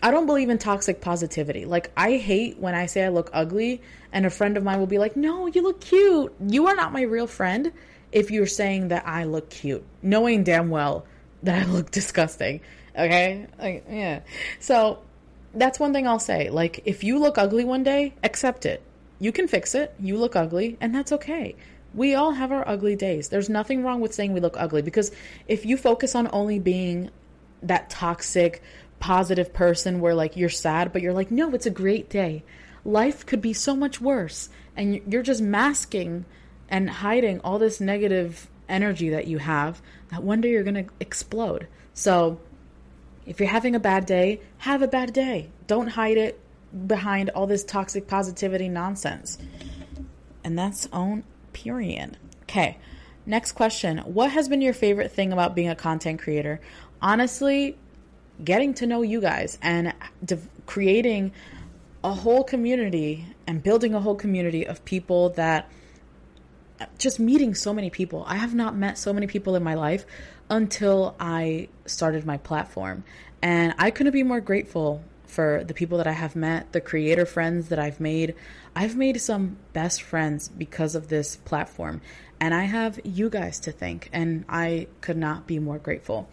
I 0.03 0.11
don't 0.11 0.25
believe 0.25 0.49
in 0.49 0.57
toxic 0.57 1.01
positivity. 1.01 1.65
Like, 1.65 1.91
I 1.97 2.17
hate 2.17 2.59
when 2.59 2.75
I 2.75 2.85
say 2.85 3.05
I 3.05 3.09
look 3.09 3.31
ugly, 3.33 3.81
and 4.11 4.25
a 4.25 4.29
friend 4.29 4.57
of 4.57 4.63
mine 4.63 4.79
will 4.79 4.85
be 4.85 4.99
like, 4.99 5.15
No, 5.15 5.47
you 5.47 5.61
look 5.61 5.79
cute. 5.79 6.35
You 6.45 6.67
are 6.67 6.75
not 6.75 6.91
my 6.91 7.03
real 7.03 7.27
friend 7.27 7.71
if 8.11 8.29
you're 8.29 8.47
saying 8.47 8.89
that 8.89 9.07
I 9.07 9.23
look 9.23 9.49
cute, 9.49 9.85
knowing 10.01 10.43
damn 10.43 10.69
well 10.69 11.05
that 11.43 11.65
I 11.67 11.71
look 11.71 11.89
disgusting. 11.91 12.59
Okay? 12.93 13.47
Like, 13.57 13.85
yeah. 13.89 14.21
So 14.59 14.99
that's 15.53 15.79
one 15.79 15.93
thing 15.93 16.05
I'll 16.05 16.19
say. 16.19 16.49
Like, 16.49 16.81
if 16.83 17.05
you 17.05 17.17
look 17.17 17.37
ugly 17.37 17.63
one 17.63 17.83
day, 17.83 18.13
accept 18.23 18.65
it. 18.65 18.83
You 19.19 19.31
can 19.31 19.47
fix 19.47 19.75
it. 19.75 19.93
You 19.99 20.17
look 20.17 20.35
ugly, 20.35 20.77
and 20.79 20.93
that's 20.93 21.11
okay. 21.11 21.55
We 21.93 22.15
all 22.15 22.31
have 22.31 22.51
our 22.51 22.67
ugly 22.67 22.95
days. 22.95 23.29
There's 23.29 23.49
nothing 23.49 23.83
wrong 23.83 24.01
with 24.01 24.13
saying 24.13 24.33
we 24.33 24.39
look 24.39 24.57
ugly 24.57 24.81
because 24.81 25.11
if 25.47 25.65
you 25.65 25.77
focus 25.77 26.13
on 26.15 26.29
only 26.31 26.59
being 26.59 27.09
that 27.63 27.89
toxic, 27.89 28.61
positive 28.99 29.53
person 29.53 29.99
where 29.99 30.13
like 30.13 30.37
you're 30.37 30.49
sad, 30.49 30.93
but 30.93 31.01
you're 31.01 31.13
like, 31.13 31.31
no, 31.31 31.53
it's 31.53 31.65
a 31.65 31.71
great 31.71 32.09
day. 32.09 32.43
Life 32.85 33.25
could 33.25 33.41
be 33.41 33.53
so 33.53 33.75
much 33.75 33.99
worse. 33.99 34.49
And 34.75 35.01
you're 35.11 35.23
just 35.23 35.41
masking 35.41 36.25
and 36.69 36.89
hiding 36.89 37.39
all 37.41 37.57
this 37.57 37.81
negative 37.81 38.49
energy 38.69 39.09
that 39.09 39.27
you 39.27 39.39
have 39.39 39.81
that 40.09 40.23
one 40.23 40.41
day 40.41 40.51
you're 40.51 40.63
going 40.63 40.85
to 40.85 40.91
explode. 40.99 41.67
So, 41.93 42.39
if 43.25 43.39
you're 43.39 43.49
having 43.49 43.75
a 43.75 43.79
bad 43.79 44.05
day, 44.05 44.39
have 44.59 44.81
a 44.81 44.87
bad 44.87 45.11
day. 45.11 45.49
Don't 45.65 45.87
hide 45.87 46.17
it 46.17 46.39
behind 46.85 47.29
all 47.31 47.47
this 47.47 47.63
toxic 47.63 48.07
positivity 48.07 48.69
nonsense. 48.69 49.37
And 50.43 50.57
that's 50.57 50.87
own 50.93 51.23
period. 51.53 52.17
Okay. 52.43 52.77
Next 53.25 53.53
question. 53.53 53.97
What 53.99 54.31
has 54.31 54.47
been 54.47 54.61
your 54.61 54.73
favorite 54.73 55.11
thing 55.11 55.33
about 55.33 55.55
being 55.55 55.69
a 55.69 55.75
content 55.75 56.21
creator? 56.21 56.61
Honestly, 57.01 57.77
getting 58.43 58.73
to 58.75 58.87
know 58.87 59.01
you 59.01 59.19
guys 59.19 59.57
and 59.61 59.93
de- 60.23 60.39
creating 60.65 61.33
a 62.03 62.13
whole 62.13 62.43
community 62.43 63.25
and 63.45 63.61
building 63.61 63.93
a 63.93 63.99
whole 63.99 64.15
community 64.15 64.65
of 64.65 64.83
people 64.85 65.29
that 65.31 65.69
just 66.97 67.19
meeting 67.19 67.55
so 67.55 67.73
many 67.73 67.89
people. 67.89 68.23
I 68.27 68.35
have 68.37 68.53
not 68.53 68.75
met 68.75 68.97
so 68.97 69.11
many 69.11 69.27
people 69.27 69.55
in 69.55 69.63
my 69.63 69.73
life 69.73 70.05
until 70.49 71.15
I 71.19 71.69
started 71.85 72.25
my 72.25 72.37
platform. 72.37 73.03
And 73.41 73.73
I 73.77 73.91
couldn't 73.91 74.13
be 74.13 74.23
more 74.23 74.39
grateful 74.39 75.03
for 75.27 75.63
the 75.63 75.73
people 75.73 75.97
that 75.99 76.07
I 76.07 76.13
have 76.13 76.35
met, 76.35 76.71
the 76.71 76.81
creator 76.81 77.25
friends 77.25 77.69
that 77.69 77.79
I've 77.79 77.99
made. 77.99 78.35
I've 78.75 78.95
made 78.95 79.19
some 79.21 79.57
best 79.73 80.01
friends 80.01 80.47
because 80.47 80.95
of 80.95 81.09
this 81.09 81.35
platform. 81.35 82.01
And 82.39 82.53
I 82.53 82.63
have 82.63 82.99
you 83.03 83.29
guys 83.29 83.59
to 83.61 83.71
thank. 83.71 84.09
And 84.13 84.45
I 84.47 84.87
could 85.01 85.17
not 85.17 85.47
be 85.47 85.59
more 85.59 85.77
grateful. 85.77 86.27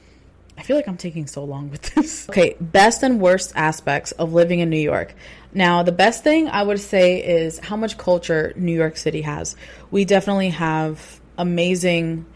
I 0.56 0.62
feel 0.62 0.76
like 0.76 0.86
I'm 0.86 0.96
taking 0.96 1.26
so 1.26 1.44
long 1.44 1.70
with 1.70 1.82
this. 1.94 2.28
Okay, 2.28 2.56
best 2.60 3.02
and 3.02 3.20
worst 3.20 3.52
aspects 3.56 4.12
of 4.12 4.32
living 4.32 4.60
in 4.60 4.70
New 4.70 4.76
York. 4.76 5.14
Now, 5.52 5.82
the 5.82 5.92
best 5.92 6.22
thing 6.22 6.48
I 6.48 6.62
would 6.62 6.80
say 6.80 7.22
is 7.24 7.58
how 7.58 7.76
much 7.76 7.98
culture 7.98 8.52
New 8.56 8.74
York 8.74 8.96
City 8.96 9.22
has. 9.22 9.56
We 9.90 10.04
definitely 10.04 10.50
have 10.50 11.20
amazing, 11.36 12.26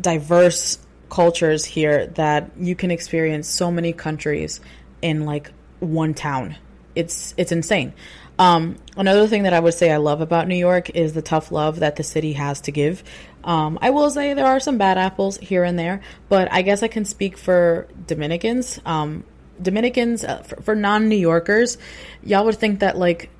diverse 0.00 0.78
cultures 1.08 1.64
here 1.64 2.06
that 2.08 2.50
you 2.58 2.74
can 2.74 2.90
experience 2.90 3.48
so 3.48 3.70
many 3.70 3.92
countries 3.92 4.60
in 5.00 5.24
like 5.24 5.52
one 5.80 6.14
town. 6.14 6.56
It's 6.94 7.34
it's 7.36 7.52
insane. 7.52 7.92
Um, 8.38 8.76
another 8.96 9.26
thing 9.26 9.42
that 9.42 9.52
I 9.52 9.58
would 9.58 9.74
say 9.74 9.90
I 9.90 9.96
love 9.96 10.20
about 10.20 10.46
New 10.46 10.56
York 10.56 10.90
is 10.90 11.12
the 11.12 11.22
tough 11.22 11.50
love 11.50 11.80
that 11.80 11.96
the 11.96 12.04
city 12.04 12.34
has 12.34 12.60
to 12.62 12.72
give. 12.72 13.02
Um, 13.42 13.78
I 13.82 13.90
will 13.90 14.10
say 14.10 14.34
there 14.34 14.46
are 14.46 14.60
some 14.60 14.78
bad 14.78 14.96
apples 14.96 15.38
here 15.38 15.64
and 15.64 15.78
there, 15.78 16.02
but 16.28 16.52
I 16.52 16.62
guess 16.62 16.82
I 16.82 16.88
can 16.88 17.04
speak 17.04 17.36
for 17.36 17.88
Dominicans. 18.06 18.78
Um, 18.86 19.24
Dominicans, 19.60 20.22
uh, 20.22 20.42
for, 20.42 20.62
for 20.62 20.74
non 20.76 21.08
New 21.08 21.16
Yorkers, 21.16 21.78
y'all 22.22 22.44
would 22.44 22.56
think 22.56 22.80
that 22.80 22.96
like 22.96 23.30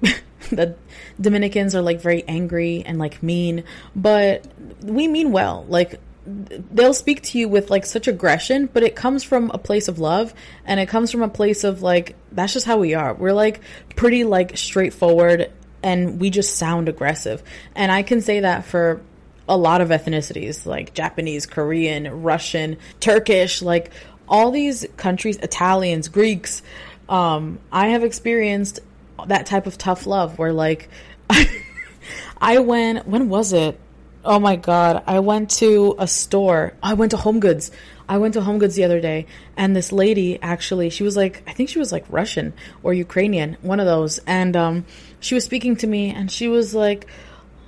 the 0.50 0.74
Dominicans 1.20 1.76
are 1.76 1.82
like 1.82 2.00
very 2.00 2.24
angry 2.26 2.82
and 2.84 2.98
like 2.98 3.22
mean, 3.22 3.62
but 3.94 4.46
we 4.82 5.06
mean 5.06 5.30
well. 5.30 5.64
Like 5.68 6.00
they'll 6.26 6.94
speak 6.94 7.22
to 7.22 7.38
you 7.38 7.48
with 7.48 7.70
like 7.70 7.84
such 7.84 8.08
aggression, 8.08 8.68
but 8.72 8.82
it 8.82 8.96
comes 8.96 9.22
from 9.22 9.50
a 9.50 9.58
place 9.58 9.88
of 9.88 9.98
love 9.98 10.32
and 10.64 10.80
it 10.80 10.88
comes 10.88 11.10
from 11.10 11.22
a 11.22 11.28
place 11.28 11.64
of 11.64 11.82
like 11.82 12.16
that's 12.32 12.52
just 12.52 12.66
how 12.66 12.78
we 12.78 12.94
are. 12.94 13.14
We're 13.14 13.32
like 13.32 13.60
pretty 13.94 14.24
like 14.24 14.56
straightforward 14.56 15.52
and 15.82 16.18
we 16.20 16.30
just 16.30 16.56
sound 16.56 16.88
aggressive. 16.88 17.42
And 17.74 17.92
I 17.92 18.02
can 18.02 18.22
say 18.22 18.40
that 18.40 18.64
for 18.64 19.02
a 19.46 19.56
lot 19.56 19.82
of 19.82 19.90
ethnicities 19.90 20.64
like 20.64 20.94
Japanese, 20.94 21.44
Korean, 21.44 22.22
Russian, 22.22 22.78
Turkish, 23.00 23.60
like 23.60 23.92
all 24.26 24.50
these 24.50 24.86
countries, 24.96 25.36
Italians, 25.36 26.08
Greeks, 26.08 26.62
um, 27.08 27.58
I 27.70 27.88
have 27.88 28.02
experienced 28.02 28.80
that 29.26 29.44
type 29.44 29.66
of 29.66 29.76
tough 29.76 30.06
love 30.06 30.38
where 30.38 30.54
like 30.54 30.88
I 32.40 32.58
went 32.60 33.06
when 33.06 33.28
was 33.28 33.52
it? 33.52 33.78
Oh 34.26 34.38
my 34.38 34.56
god, 34.56 35.04
I 35.06 35.20
went 35.20 35.50
to 35.58 35.96
a 35.98 36.08
store. 36.08 36.72
I 36.82 36.94
went 36.94 37.10
to 37.10 37.18
Home 37.18 37.40
Goods. 37.40 37.70
I 38.08 38.16
went 38.16 38.32
to 38.34 38.40
Home 38.40 38.58
Goods 38.58 38.74
the 38.74 38.84
other 38.84 38.98
day, 38.98 39.26
and 39.54 39.76
this 39.76 39.92
lady 39.92 40.40
actually, 40.40 40.88
she 40.88 41.02
was 41.02 41.14
like, 41.14 41.42
I 41.46 41.52
think 41.52 41.68
she 41.68 41.78
was 41.78 41.92
like 41.92 42.06
Russian 42.08 42.54
or 42.82 42.94
Ukrainian, 42.94 43.58
one 43.60 43.80
of 43.80 43.86
those, 43.86 44.18
and 44.26 44.56
um, 44.56 44.86
she 45.20 45.34
was 45.34 45.44
speaking 45.44 45.76
to 45.76 45.86
me, 45.86 46.08
and 46.08 46.30
she 46.30 46.48
was 46.48 46.74
like, 46.74 47.06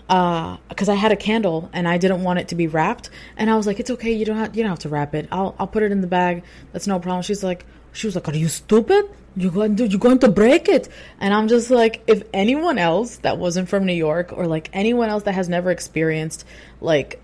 because 0.07 0.89
uh, 0.89 0.93
I 0.93 0.95
had 0.95 1.13
a 1.13 1.17
candle 1.17 1.69
and 1.73 1.89
I 1.89 1.99
didn't 1.99 2.23
want 2.23 2.39
it 2.39 2.49
to 2.49 2.55
be 2.55 2.69
wrapped, 2.69 3.11
and 3.37 3.51
I 3.51 3.57
was 3.57 3.67
like, 3.67 3.79
it's 3.79 3.91
okay, 3.91 4.13
you 4.13 4.25
don't 4.25 4.39
have, 4.39 4.57
you 4.57 4.63
don't 4.63 4.71
have 4.71 4.79
to 4.81 4.89
wrap 4.89 5.15
it. 5.15 5.29
I'll 5.31 5.55
I'll 5.59 5.67
put 5.67 5.83
it 5.83 5.93
in 5.93 6.01
the 6.01 6.07
bag. 6.07 6.43
That's 6.73 6.87
no 6.87 6.99
problem. 7.01 7.23
She's 7.23 7.45
like, 7.45 7.67
she 7.93 8.07
was 8.07 8.15
like, 8.15 8.29
are 8.29 8.35
you 8.37 8.49
stupid? 8.49 9.11
You're 9.37 9.53
going 9.53 9.77
to, 9.77 9.87
you're 9.87 10.01
going 10.01 10.19
to 10.21 10.29
break 10.29 10.69
it. 10.69 10.89
And 11.21 11.35
I'm 11.35 11.49
just 11.49 11.71
like, 11.71 12.03
if 12.07 12.23
anyone 12.33 12.79
else 12.79 13.19
that 13.19 13.39
wasn't 13.39 13.69
from 13.69 13.85
New 13.85 13.93
York 13.93 14.33
or 14.33 14.47
like 14.47 14.71
anyone 14.73 15.11
else 15.11 15.25
that 15.25 15.33
has 15.33 15.49
never 15.49 15.71
experienced 15.71 16.45
like 16.81 17.21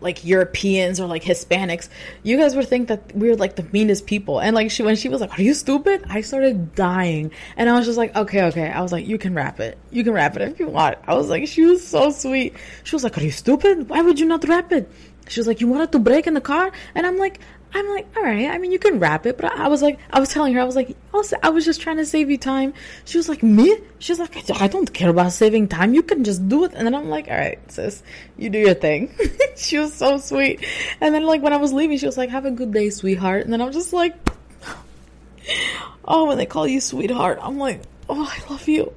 like 0.00 0.24
Europeans 0.24 1.00
or 1.00 1.06
like 1.06 1.22
Hispanics, 1.22 1.88
you 2.22 2.36
guys 2.36 2.54
would 2.54 2.68
think 2.68 2.88
that 2.88 3.14
we 3.16 3.30
are 3.30 3.36
like 3.36 3.56
the 3.56 3.66
meanest 3.72 4.06
people. 4.06 4.40
And 4.40 4.54
like 4.54 4.70
she 4.70 4.82
when 4.82 4.96
she 4.96 5.08
was 5.08 5.20
like, 5.20 5.38
"Are 5.38 5.42
you 5.42 5.54
stupid?" 5.54 6.04
I 6.08 6.20
started 6.20 6.74
dying, 6.74 7.32
and 7.56 7.68
I 7.68 7.76
was 7.76 7.86
just 7.86 7.98
like, 7.98 8.14
"Okay, 8.14 8.44
okay." 8.44 8.70
I 8.70 8.80
was 8.80 8.92
like, 8.92 9.06
"You 9.06 9.18
can 9.18 9.34
wrap 9.34 9.60
it. 9.60 9.78
You 9.90 10.04
can 10.04 10.12
wrap 10.12 10.36
it 10.36 10.42
if 10.42 10.60
you 10.60 10.68
want." 10.68 10.98
I 11.06 11.14
was 11.14 11.28
like, 11.28 11.48
she 11.48 11.62
was 11.62 11.86
so 11.86 12.10
sweet. 12.10 12.54
She 12.84 12.94
was 12.94 13.04
like, 13.04 13.18
"Are 13.18 13.22
you 13.22 13.30
stupid? 13.30 13.88
Why 13.88 14.02
would 14.02 14.20
you 14.20 14.26
not 14.26 14.46
wrap 14.46 14.72
it?" 14.72 14.90
She 15.28 15.40
was 15.40 15.46
like, 15.46 15.60
"You 15.60 15.68
wanted 15.68 15.92
to 15.92 15.98
break 15.98 16.26
in 16.26 16.34
the 16.34 16.40
car," 16.40 16.70
and 16.94 17.06
I'm 17.06 17.18
like, 17.18 17.40
I'm 17.74 17.86
like, 17.90 18.06
all 18.16 18.22
right. 18.22 18.48
I 18.48 18.58
mean, 18.58 18.72
you 18.72 18.78
can 18.78 18.98
wrap 18.98 19.26
it, 19.26 19.36
but 19.36 19.52
I 19.52 19.68
was 19.68 19.82
like, 19.82 19.98
I 20.10 20.20
was 20.20 20.30
telling 20.30 20.54
her, 20.54 20.60
I 20.60 20.64
was 20.64 20.76
like, 20.76 20.96
I 21.42 21.50
was 21.50 21.64
just 21.64 21.80
trying 21.80 21.98
to 21.98 22.06
save 22.06 22.30
you 22.30 22.38
time. 22.38 22.72
She 23.04 23.18
was 23.18 23.28
like, 23.28 23.42
me? 23.42 23.76
She's 23.98 24.18
like, 24.18 24.50
I 24.60 24.68
don't 24.68 24.92
care 24.92 25.10
about 25.10 25.32
saving 25.32 25.68
time. 25.68 25.92
You 25.92 26.02
can 26.02 26.24
just 26.24 26.48
do 26.48 26.64
it. 26.64 26.72
And 26.74 26.86
then 26.86 26.94
I'm 26.94 27.10
like, 27.10 27.28
all 27.28 27.36
right, 27.36 27.58
sis, 27.70 28.02
you 28.36 28.48
do 28.48 28.58
your 28.58 28.74
thing. 28.74 29.14
she 29.56 29.78
was 29.78 29.92
so 29.92 30.18
sweet. 30.18 30.64
And 31.00 31.14
then 31.14 31.24
like 31.26 31.42
when 31.42 31.52
I 31.52 31.58
was 31.58 31.72
leaving, 31.72 31.98
she 31.98 32.06
was 32.06 32.16
like, 32.16 32.30
have 32.30 32.46
a 32.46 32.50
good 32.50 32.72
day, 32.72 32.88
sweetheart. 32.90 33.44
And 33.44 33.52
then 33.52 33.60
I'm 33.60 33.72
just 33.72 33.92
like, 33.92 34.16
oh, 36.04 36.26
when 36.26 36.38
they 36.38 36.46
call 36.46 36.66
you 36.66 36.80
sweetheart, 36.80 37.38
I'm 37.42 37.58
like, 37.58 37.82
oh, 38.08 38.30
I 38.30 38.50
love 38.50 38.66
you. 38.66 38.92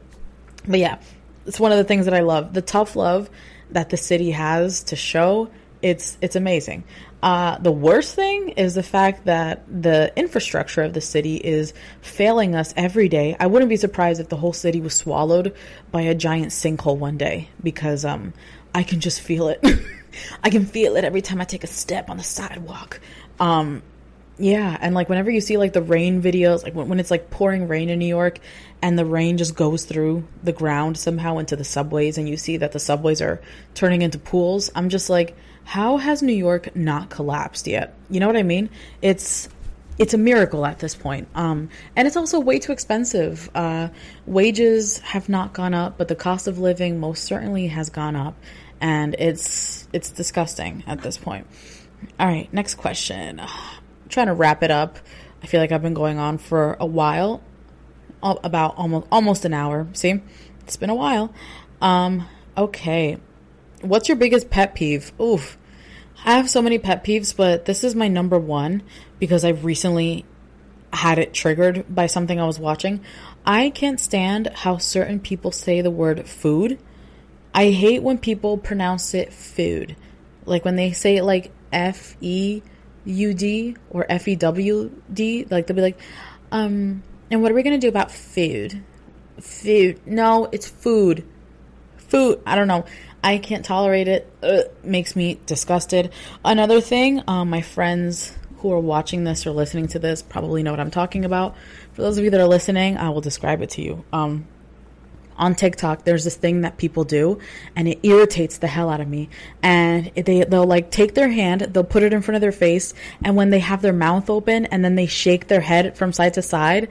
But 0.65 0.79
yeah, 0.79 0.99
it's 1.45 1.59
one 1.59 1.71
of 1.71 1.77
the 1.77 1.83
things 1.83 2.05
that 2.05 2.13
I 2.13 2.21
love. 2.21 2.53
The 2.53 2.61
tough 2.61 2.95
love 2.95 3.29
that 3.71 3.89
the 3.89 3.97
city 3.97 4.31
has 4.31 4.83
to 4.85 4.95
show. 4.95 5.49
It's 5.81 6.17
it's 6.21 6.35
amazing. 6.35 6.83
Uh, 7.21 7.57
the 7.59 7.71
worst 7.71 8.15
thing 8.15 8.49
is 8.49 8.73
the 8.73 8.83
fact 8.83 9.25
that 9.25 9.63
the 9.67 10.11
infrastructure 10.15 10.81
of 10.81 10.93
the 10.93 11.01
city 11.01 11.35
is 11.35 11.73
failing 12.01 12.55
us 12.55 12.73
every 12.75 13.09
day. 13.09 13.35
I 13.39 13.47
wouldn't 13.47 13.69
be 13.69 13.77
surprised 13.77 14.19
if 14.19 14.29
the 14.29 14.37
whole 14.37 14.53
city 14.53 14.81
was 14.81 14.95
swallowed 14.95 15.55
by 15.91 16.01
a 16.01 16.15
giant 16.15 16.47
sinkhole 16.47 16.97
one 16.97 17.17
day 17.17 17.49
because 17.61 18.05
um, 18.05 18.33
I 18.73 18.83
can 18.83 18.99
just 18.99 19.21
feel 19.21 19.49
it. 19.49 19.63
I 20.43 20.49
can 20.49 20.65
feel 20.65 20.95
it 20.95 21.03
every 21.03 21.21
time 21.21 21.39
I 21.39 21.45
take 21.45 21.63
a 21.63 21.67
step 21.67 22.09
on 22.09 22.17
the 22.17 22.23
sidewalk. 22.23 22.99
Um, 23.39 23.83
yeah, 24.39 24.75
and 24.81 24.95
like 24.95 25.07
whenever 25.07 25.29
you 25.29 25.41
see 25.41 25.57
like 25.57 25.73
the 25.73 25.83
rain 25.83 26.23
videos, 26.23 26.63
like 26.63 26.73
when, 26.73 26.87
when 26.89 26.99
it's 26.99 27.11
like 27.11 27.29
pouring 27.29 27.67
rain 27.67 27.89
in 27.89 27.99
New 27.99 28.07
York 28.07 28.39
and 28.81 28.97
the 28.97 29.05
rain 29.05 29.37
just 29.37 29.55
goes 29.55 29.85
through 29.85 30.27
the 30.41 30.51
ground 30.51 30.97
somehow 30.97 31.37
into 31.37 31.55
the 31.55 31.63
subways 31.63 32.17
and 32.17 32.27
you 32.27 32.35
see 32.37 32.57
that 32.57 32.71
the 32.71 32.79
subways 32.79 33.21
are 33.21 33.39
turning 33.75 34.01
into 34.01 34.17
pools, 34.17 34.71
I'm 34.73 34.89
just 34.89 35.09
like, 35.09 35.37
how 35.63 35.97
has 35.97 36.21
New 36.21 36.33
York 36.33 36.75
not 36.75 37.09
collapsed 37.09 37.67
yet? 37.67 37.93
You 38.09 38.19
know 38.19 38.27
what 38.27 38.37
I 38.37 38.43
mean? 38.43 38.69
It's 39.01 39.49
it's 39.97 40.13
a 40.13 40.17
miracle 40.17 40.65
at 40.65 40.79
this 40.79 40.95
point. 40.95 41.27
Um, 41.35 41.69
and 41.95 42.07
it's 42.07 42.17
also 42.17 42.39
way 42.39 42.59
too 42.59 42.71
expensive. 42.71 43.49
Uh, 43.53 43.89
wages 44.25 44.97
have 44.99 45.29
not 45.29 45.53
gone 45.53 45.73
up, 45.73 45.97
but 45.97 46.07
the 46.07 46.15
cost 46.15 46.47
of 46.47 46.57
living 46.57 46.99
most 46.99 47.23
certainly 47.23 47.67
has 47.67 47.89
gone 47.89 48.15
up, 48.15 48.35
and 48.79 49.15
it's 49.19 49.87
it's 49.93 50.09
disgusting 50.09 50.83
at 50.87 51.01
this 51.01 51.17
point. 51.17 51.47
All 52.19 52.27
right, 52.27 52.51
next 52.53 52.75
question. 52.75 53.39
I'm 53.39 53.49
trying 54.09 54.27
to 54.27 54.33
wrap 54.33 54.63
it 54.63 54.71
up. 54.71 54.97
I 55.43 55.47
feel 55.47 55.59
like 55.59 55.71
I've 55.71 55.81
been 55.81 55.93
going 55.93 56.17
on 56.17 56.37
for 56.37 56.77
a 56.79 56.85
while, 56.85 57.41
about 58.23 58.75
almost 58.77 59.07
almost 59.11 59.45
an 59.45 59.53
hour. 59.53 59.87
See, 59.93 60.21
it's 60.61 60.77
been 60.77 60.89
a 60.89 60.95
while. 60.95 61.33
Um, 61.81 62.27
okay, 62.57 63.17
what's 63.81 64.09
your 64.09 64.17
biggest 64.17 64.49
pet 64.49 64.75
peeve? 64.75 65.11
Oof. 65.19 65.57
I 66.23 66.33
have 66.37 66.49
so 66.49 66.61
many 66.61 66.77
pet 66.77 67.03
peeves, 67.03 67.35
but 67.35 67.65
this 67.65 67.83
is 67.83 67.95
my 67.95 68.07
number 68.07 68.37
one 68.37 68.83
because 69.19 69.43
I've 69.43 69.65
recently 69.65 70.25
had 70.93 71.17
it 71.17 71.33
triggered 71.33 71.85
by 71.89 72.07
something 72.07 72.39
I 72.39 72.45
was 72.45 72.59
watching. 72.59 73.01
I 73.45 73.69
can't 73.71 73.99
stand 73.99 74.47
how 74.53 74.77
certain 74.77 75.19
people 75.19 75.51
say 75.51 75.81
the 75.81 75.89
word 75.89 76.27
food. 76.27 76.79
I 77.53 77.71
hate 77.71 78.03
when 78.03 78.17
people 78.17 78.57
pronounce 78.57 79.13
it 79.13 79.33
food. 79.33 79.95
Like 80.45 80.63
when 80.63 80.75
they 80.75 80.91
say 80.91 81.17
it 81.17 81.23
like 81.23 81.51
F 81.71 82.15
E 82.21 82.61
U 83.05 83.33
D 83.33 83.75
or 83.89 84.05
F 84.07 84.27
E 84.27 84.35
W 84.35 84.91
D, 85.11 85.47
like 85.49 85.67
they'll 85.67 85.75
be 85.75 85.81
like, 85.81 85.99
um, 86.51 87.03
and 87.29 87.41
what 87.41 87.51
are 87.51 87.55
we 87.55 87.63
gonna 87.63 87.77
do 87.77 87.89
about 87.89 88.11
food? 88.11 88.83
Food. 89.39 90.01
No, 90.05 90.49
it's 90.51 90.69
food. 90.69 91.23
Food. 91.97 92.41
I 92.45 92.55
don't 92.55 92.67
know. 92.67 92.85
I 93.23 93.37
can't 93.37 93.63
tolerate 93.63 94.07
it. 94.07 94.31
Ugh, 94.41 94.65
makes 94.83 95.15
me 95.15 95.39
disgusted. 95.45 96.11
Another 96.43 96.81
thing, 96.81 97.21
um, 97.27 97.49
my 97.49 97.61
friends 97.61 98.37
who 98.57 98.71
are 98.71 98.79
watching 98.79 99.23
this 99.23 99.45
or 99.45 99.51
listening 99.51 99.87
to 99.89 99.99
this 99.99 100.21
probably 100.21 100.63
know 100.63 100.71
what 100.71 100.79
I'm 100.79 100.91
talking 100.91 101.25
about. 101.25 101.55
For 101.93 102.01
those 102.01 102.17
of 102.17 102.23
you 102.23 102.29
that 102.29 102.39
are 102.39 102.47
listening, 102.47 102.97
I 102.97 103.09
will 103.09 103.21
describe 103.21 103.61
it 103.61 103.71
to 103.71 103.81
you. 103.81 104.05
Um, 104.13 104.47
on 105.37 105.55
TikTok, 105.55 106.03
there's 106.03 106.23
this 106.23 106.35
thing 106.35 106.61
that 106.61 106.77
people 106.77 107.03
do, 107.03 107.39
and 107.75 107.87
it 107.87 107.99
irritates 108.03 108.59
the 108.59 108.67
hell 108.67 108.89
out 108.89 109.01
of 109.01 109.07
me. 109.07 109.29
And 109.63 110.11
they 110.13 110.43
they'll 110.43 110.67
like 110.67 110.91
take 110.91 111.15
their 111.15 111.29
hand, 111.29 111.61
they'll 111.61 111.83
put 111.83 112.03
it 112.03 112.13
in 112.13 112.21
front 112.21 112.35
of 112.35 112.41
their 112.41 112.51
face, 112.51 112.93
and 113.23 113.35
when 113.35 113.49
they 113.49 113.59
have 113.59 113.81
their 113.81 113.93
mouth 113.93 114.29
open, 114.29 114.67
and 114.67 114.85
then 114.85 114.95
they 114.95 115.07
shake 115.07 115.47
their 115.47 115.61
head 115.61 115.97
from 115.97 116.13
side 116.13 116.35
to 116.35 116.43
side. 116.43 116.89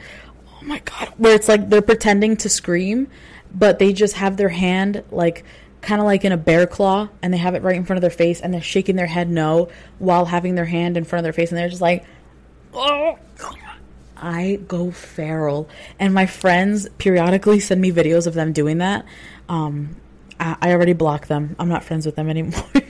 Oh 0.48 0.64
my 0.64 0.80
god! 0.80 1.12
Where 1.16 1.34
it's 1.34 1.48
like 1.48 1.68
they're 1.68 1.80
pretending 1.80 2.36
to 2.38 2.48
scream, 2.48 3.08
but 3.54 3.78
they 3.78 3.92
just 3.92 4.16
have 4.16 4.36
their 4.36 4.48
hand 4.48 5.04
like 5.12 5.44
kind 5.80 6.00
of 6.00 6.04
like 6.04 6.24
in 6.24 6.32
a 6.32 6.36
bear 6.36 6.66
claw 6.66 7.08
and 7.22 7.32
they 7.32 7.38
have 7.38 7.54
it 7.54 7.62
right 7.62 7.76
in 7.76 7.84
front 7.84 7.96
of 7.96 8.02
their 8.02 8.10
face 8.10 8.40
and 8.40 8.52
they're 8.52 8.60
shaking 8.60 8.96
their 8.96 9.06
head 9.06 9.30
no 9.30 9.68
while 9.98 10.26
having 10.26 10.54
their 10.54 10.66
hand 10.66 10.96
in 10.96 11.04
front 11.04 11.20
of 11.20 11.22
their 11.24 11.32
face 11.32 11.50
and 11.50 11.58
they're 11.58 11.68
just 11.68 11.80
like 11.80 12.04
oh 12.74 13.18
I 14.22 14.60
go 14.68 14.90
feral. 14.90 15.68
And 15.98 16.12
my 16.12 16.26
friends 16.26 16.88
periodically 16.98 17.58
send 17.58 17.80
me 17.80 17.90
videos 17.90 18.26
of 18.26 18.34
them 18.34 18.52
doing 18.52 18.78
that. 18.78 19.06
Um, 19.48 19.96
I, 20.38 20.56
I 20.60 20.72
already 20.72 20.92
blocked 20.92 21.28
them. 21.28 21.56
I'm 21.58 21.68
not 21.68 21.84
friends 21.84 22.06
with 22.06 22.16
them 22.16 22.28
anymore. 22.28 22.62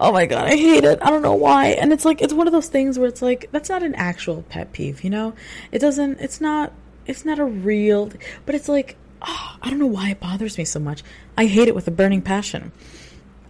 Oh 0.00 0.12
my 0.12 0.26
god 0.26 0.46
I 0.46 0.56
hate 0.56 0.84
it. 0.84 1.00
I 1.02 1.10
don't 1.10 1.22
know 1.22 1.34
why. 1.34 1.68
And 1.68 1.92
it's 1.92 2.04
like 2.04 2.22
it's 2.22 2.32
one 2.32 2.46
of 2.46 2.52
those 2.52 2.68
things 2.68 2.98
where 2.98 3.08
it's 3.08 3.20
like 3.20 3.48
that's 3.50 3.68
not 3.68 3.82
an 3.82 3.96
actual 3.96 4.42
pet 4.42 4.72
peeve 4.72 5.02
you 5.02 5.10
know? 5.10 5.34
It 5.72 5.80
doesn't 5.80 6.20
it's 6.20 6.40
not 6.40 6.72
it's 7.06 7.24
not 7.24 7.40
a 7.40 7.44
real 7.44 8.12
but 8.46 8.54
it's 8.54 8.68
like 8.68 8.96
oh, 9.22 9.56
I 9.62 9.70
don't 9.70 9.78
know 9.78 9.86
why 9.86 10.10
it 10.10 10.20
bothers 10.20 10.58
me 10.58 10.64
so 10.64 10.80
much. 10.80 11.02
I 11.36 11.46
hate 11.46 11.68
it 11.68 11.74
with 11.74 11.88
a 11.88 11.92
burning 11.92 12.22
passion. 12.22 12.72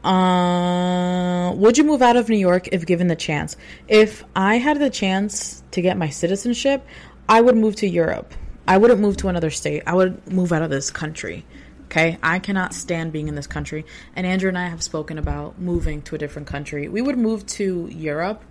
Uh, 0.05 1.53
would 1.57 1.77
you 1.77 1.85
move 1.85 2.03
out 2.03 2.17
of 2.17 2.29
New 2.29 2.37
York 2.39 2.69
if 2.73 2.87
given 2.87 3.09
the 3.09 3.17
chance? 3.17 3.57
If 3.89 4.25
I 4.35 4.59
had 4.59 4.79
the 4.79 4.91
chance 4.91 5.63
to 5.73 5.83
get 5.83 5.97
my 5.97 6.09
citizenship, 6.09 6.87
I 7.29 7.41
would 7.41 7.57
move 7.57 7.77
to 7.77 7.89
Europe. 7.89 8.33
I 8.67 8.79
wouldn't 8.79 9.01
move 9.01 9.17
to 9.19 9.29
another 9.29 9.51
state. 9.51 9.83
I 9.87 9.95
would 9.95 10.31
move 10.33 10.53
out 10.53 10.63
of 10.63 10.71
this 10.71 10.91
country. 10.91 11.45
Okay, 11.89 12.19
I 12.23 12.39
cannot 12.39 12.75
stand 12.75 13.13
being 13.13 13.29
in 13.29 13.35
this 13.35 13.47
country. 13.47 13.85
And 14.15 14.27
Andrew 14.27 14.49
and 14.49 14.59
I 14.59 14.69
have 14.69 14.83
spoken 14.83 15.19
about 15.19 15.59
moving 15.59 16.03
to 16.03 16.15
a 16.15 16.19
different 16.19 16.47
country. 16.47 16.89
We 16.89 17.01
would 17.01 17.17
move 17.17 17.47
to 17.47 17.89
Europe 17.91 18.43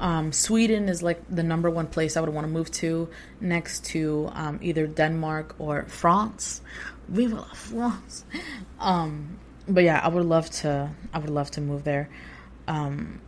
um, 0.00 0.32
Sweden 0.32 0.88
is 0.88 1.02
like 1.02 1.22
the 1.28 1.42
number 1.42 1.70
one 1.70 1.86
place 1.86 2.16
I 2.16 2.20
would 2.20 2.30
want 2.30 2.46
to 2.46 2.52
move 2.52 2.70
to, 2.72 3.08
next 3.40 3.84
to 3.86 4.30
um, 4.32 4.58
either 4.62 4.86
Denmark 4.86 5.56
or 5.58 5.84
France. 5.86 6.60
We 7.08 7.26
will 7.26 7.38
love 7.38 7.58
France. 7.58 8.24
Um, 8.80 9.38
but 9.68 9.84
yeah, 9.84 10.00
I 10.02 10.08
would 10.08 10.26
love 10.26 10.50
to. 10.50 10.90
I 11.12 11.18
would 11.18 11.30
love 11.30 11.50
to 11.52 11.60
move 11.60 11.84
there. 11.84 12.08
Um, 12.66 13.20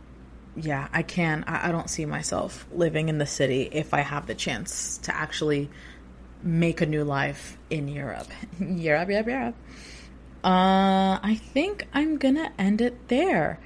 yeah, 0.55 0.87
I 0.91 1.03
can. 1.03 1.45
I, 1.47 1.69
I 1.69 1.71
don't 1.71 1.89
see 1.89 2.05
myself 2.05 2.65
living 2.73 3.09
in 3.09 3.17
the 3.17 3.25
city 3.25 3.69
if 3.71 3.93
I 3.93 4.01
have 4.01 4.27
the 4.27 4.35
chance 4.35 4.97
to 5.03 5.15
actually 5.15 5.69
make 6.43 6.81
a 6.81 6.85
new 6.85 7.03
life 7.03 7.57
in 7.69 7.87
Europe. 7.87 8.27
Europe, 8.59 9.09
Europe, 9.09 9.27
Europe. 9.27 9.55
Uh, 10.43 11.19
I 11.21 11.39
think 11.53 11.87
I'm 11.93 12.17
gonna 12.17 12.51
end 12.57 12.81
it 12.81 13.07
there 13.07 13.59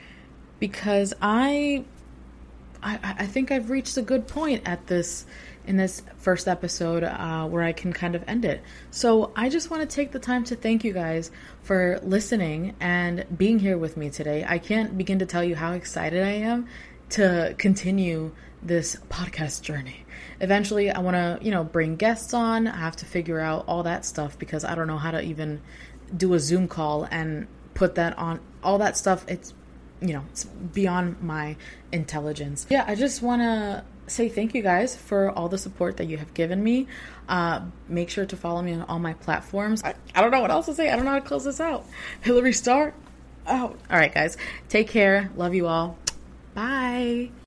because 0.59 1.13
I 1.21 1.85
I, 2.81 3.15
I 3.19 3.25
think 3.27 3.51
I've 3.51 3.69
reached 3.69 3.97
a 3.97 4.01
good 4.01 4.27
point 4.27 4.67
at 4.67 4.87
this 4.87 5.25
in 5.65 5.77
this 5.77 6.01
first 6.17 6.47
episode 6.47 7.03
uh, 7.03 7.47
where 7.47 7.63
I 7.63 7.71
can 7.71 7.93
kind 7.93 8.15
of 8.15 8.23
end 8.27 8.45
it. 8.45 8.63
So 8.89 9.31
I 9.35 9.49
just 9.49 9.69
want 9.69 9.87
to 9.87 9.95
take 9.95 10.11
the 10.11 10.19
time 10.19 10.43
to 10.45 10.55
thank 10.55 10.83
you 10.83 10.91
guys 10.91 11.29
for 11.61 11.99
listening 12.01 12.75
and 12.79 13.25
being 13.37 13.59
here 13.59 13.77
with 13.77 13.95
me 13.95 14.09
today. 14.09 14.43
I 14.47 14.57
can't 14.57 14.97
begin 14.97 15.19
to 15.19 15.25
tell 15.25 15.43
you 15.43 15.55
how 15.55 15.73
excited 15.73 16.23
I 16.23 16.31
am 16.31 16.67
to 17.11 17.53
continue 17.57 18.31
this 18.63 18.95
podcast 19.09 19.61
journey. 19.61 20.00
Eventually, 20.41 20.91
I 20.91 20.99
want 20.99 21.15
to, 21.15 21.39
you 21.41 21.51
know, 21.51 21.63
bring 21.63 21.95
guests 21.95 22.33
on. 22.33 22.67
I 22.67 22.77
have 22.77 22.95
to 22.97 23.05
figure 23.05 23.39
out 23.39 23.63
all 23.67 23.83
that 23.83 24.03
stuff 24.05 24.37
because 24.37 24.65
I 24.65 24.75
don't 24.75 24.87
know 24.87 24.97
how 24.97 25.11
to 25.11 25.21
even 25.21 25.61
do 26.15 26.33
a 26.33 26.39
Zoom 26.39 26.67
call 26.67 27.07
and 27.09 27.47
put 27.73 27.95
that 27.95 28.17
on 28.17 28.39
all 28.63 28.79
that 28.79 28.97
stuff. 28.97 29.23
It's, 29.27 29.53
you 30.01 30.13
know, 30.13 30.23
it's 30.31 30.45
beyond 30.45 31.21
my 31.21 31.55
intelligence. 31.91 32.65
Yeah, 32.69 32.85
I 32.87 32.95
just 32.95 33.21
want 33.21 33.41
to 33.43 33.83
say 34.07 34.29
thank 34.29 34.53
you 34.53 34.61
guys 34.61 34.95
for 34.95 35.29
all 35.31 35.47
the 35.47 35.57
support 35.57 35.97
that 35.97 36.05
you 36.05 36.17
have 36.17 36.33
given 36.33 36.63
me. 36.63 36.87
Uh, 37.29 37.61
make 37.87 38.09
sure 38.09 38.25
to 38.25 38.35
follow 38.35 38.61
me 38.61 38.73
on 38.73 38.81
all 38.83 38.99
my 38.99 39.13
platforms. 39.13 39.83
I, 39.83 39.95
I 40.13 40.21
don't 40.21 40.31
know 40.31 40.41
what 40.41 40.51
else 40.51 40.65
to 40.65 40.73
say. 40.73 40.89
I 40.89 40.95
don't 40.95 41.05
know 41.05 41.11
how 41.11 41.19
to 41.19 41.25
close 41.25 41.45
this 41.45 41.59
out. 41.59 41.85
Hillary 42.21 42.53
Starr 42.53 42.93
out. 43.47 43.79
All 43.89 43.97
right, 43.97 44.13
guys. 44.13 44.37
Take 44.69 44.89
care. 44.89 45.31
Love 45.35 45.55
you 45.55 45.67
all. 45.67 45.97
Bye. 46.53 47.31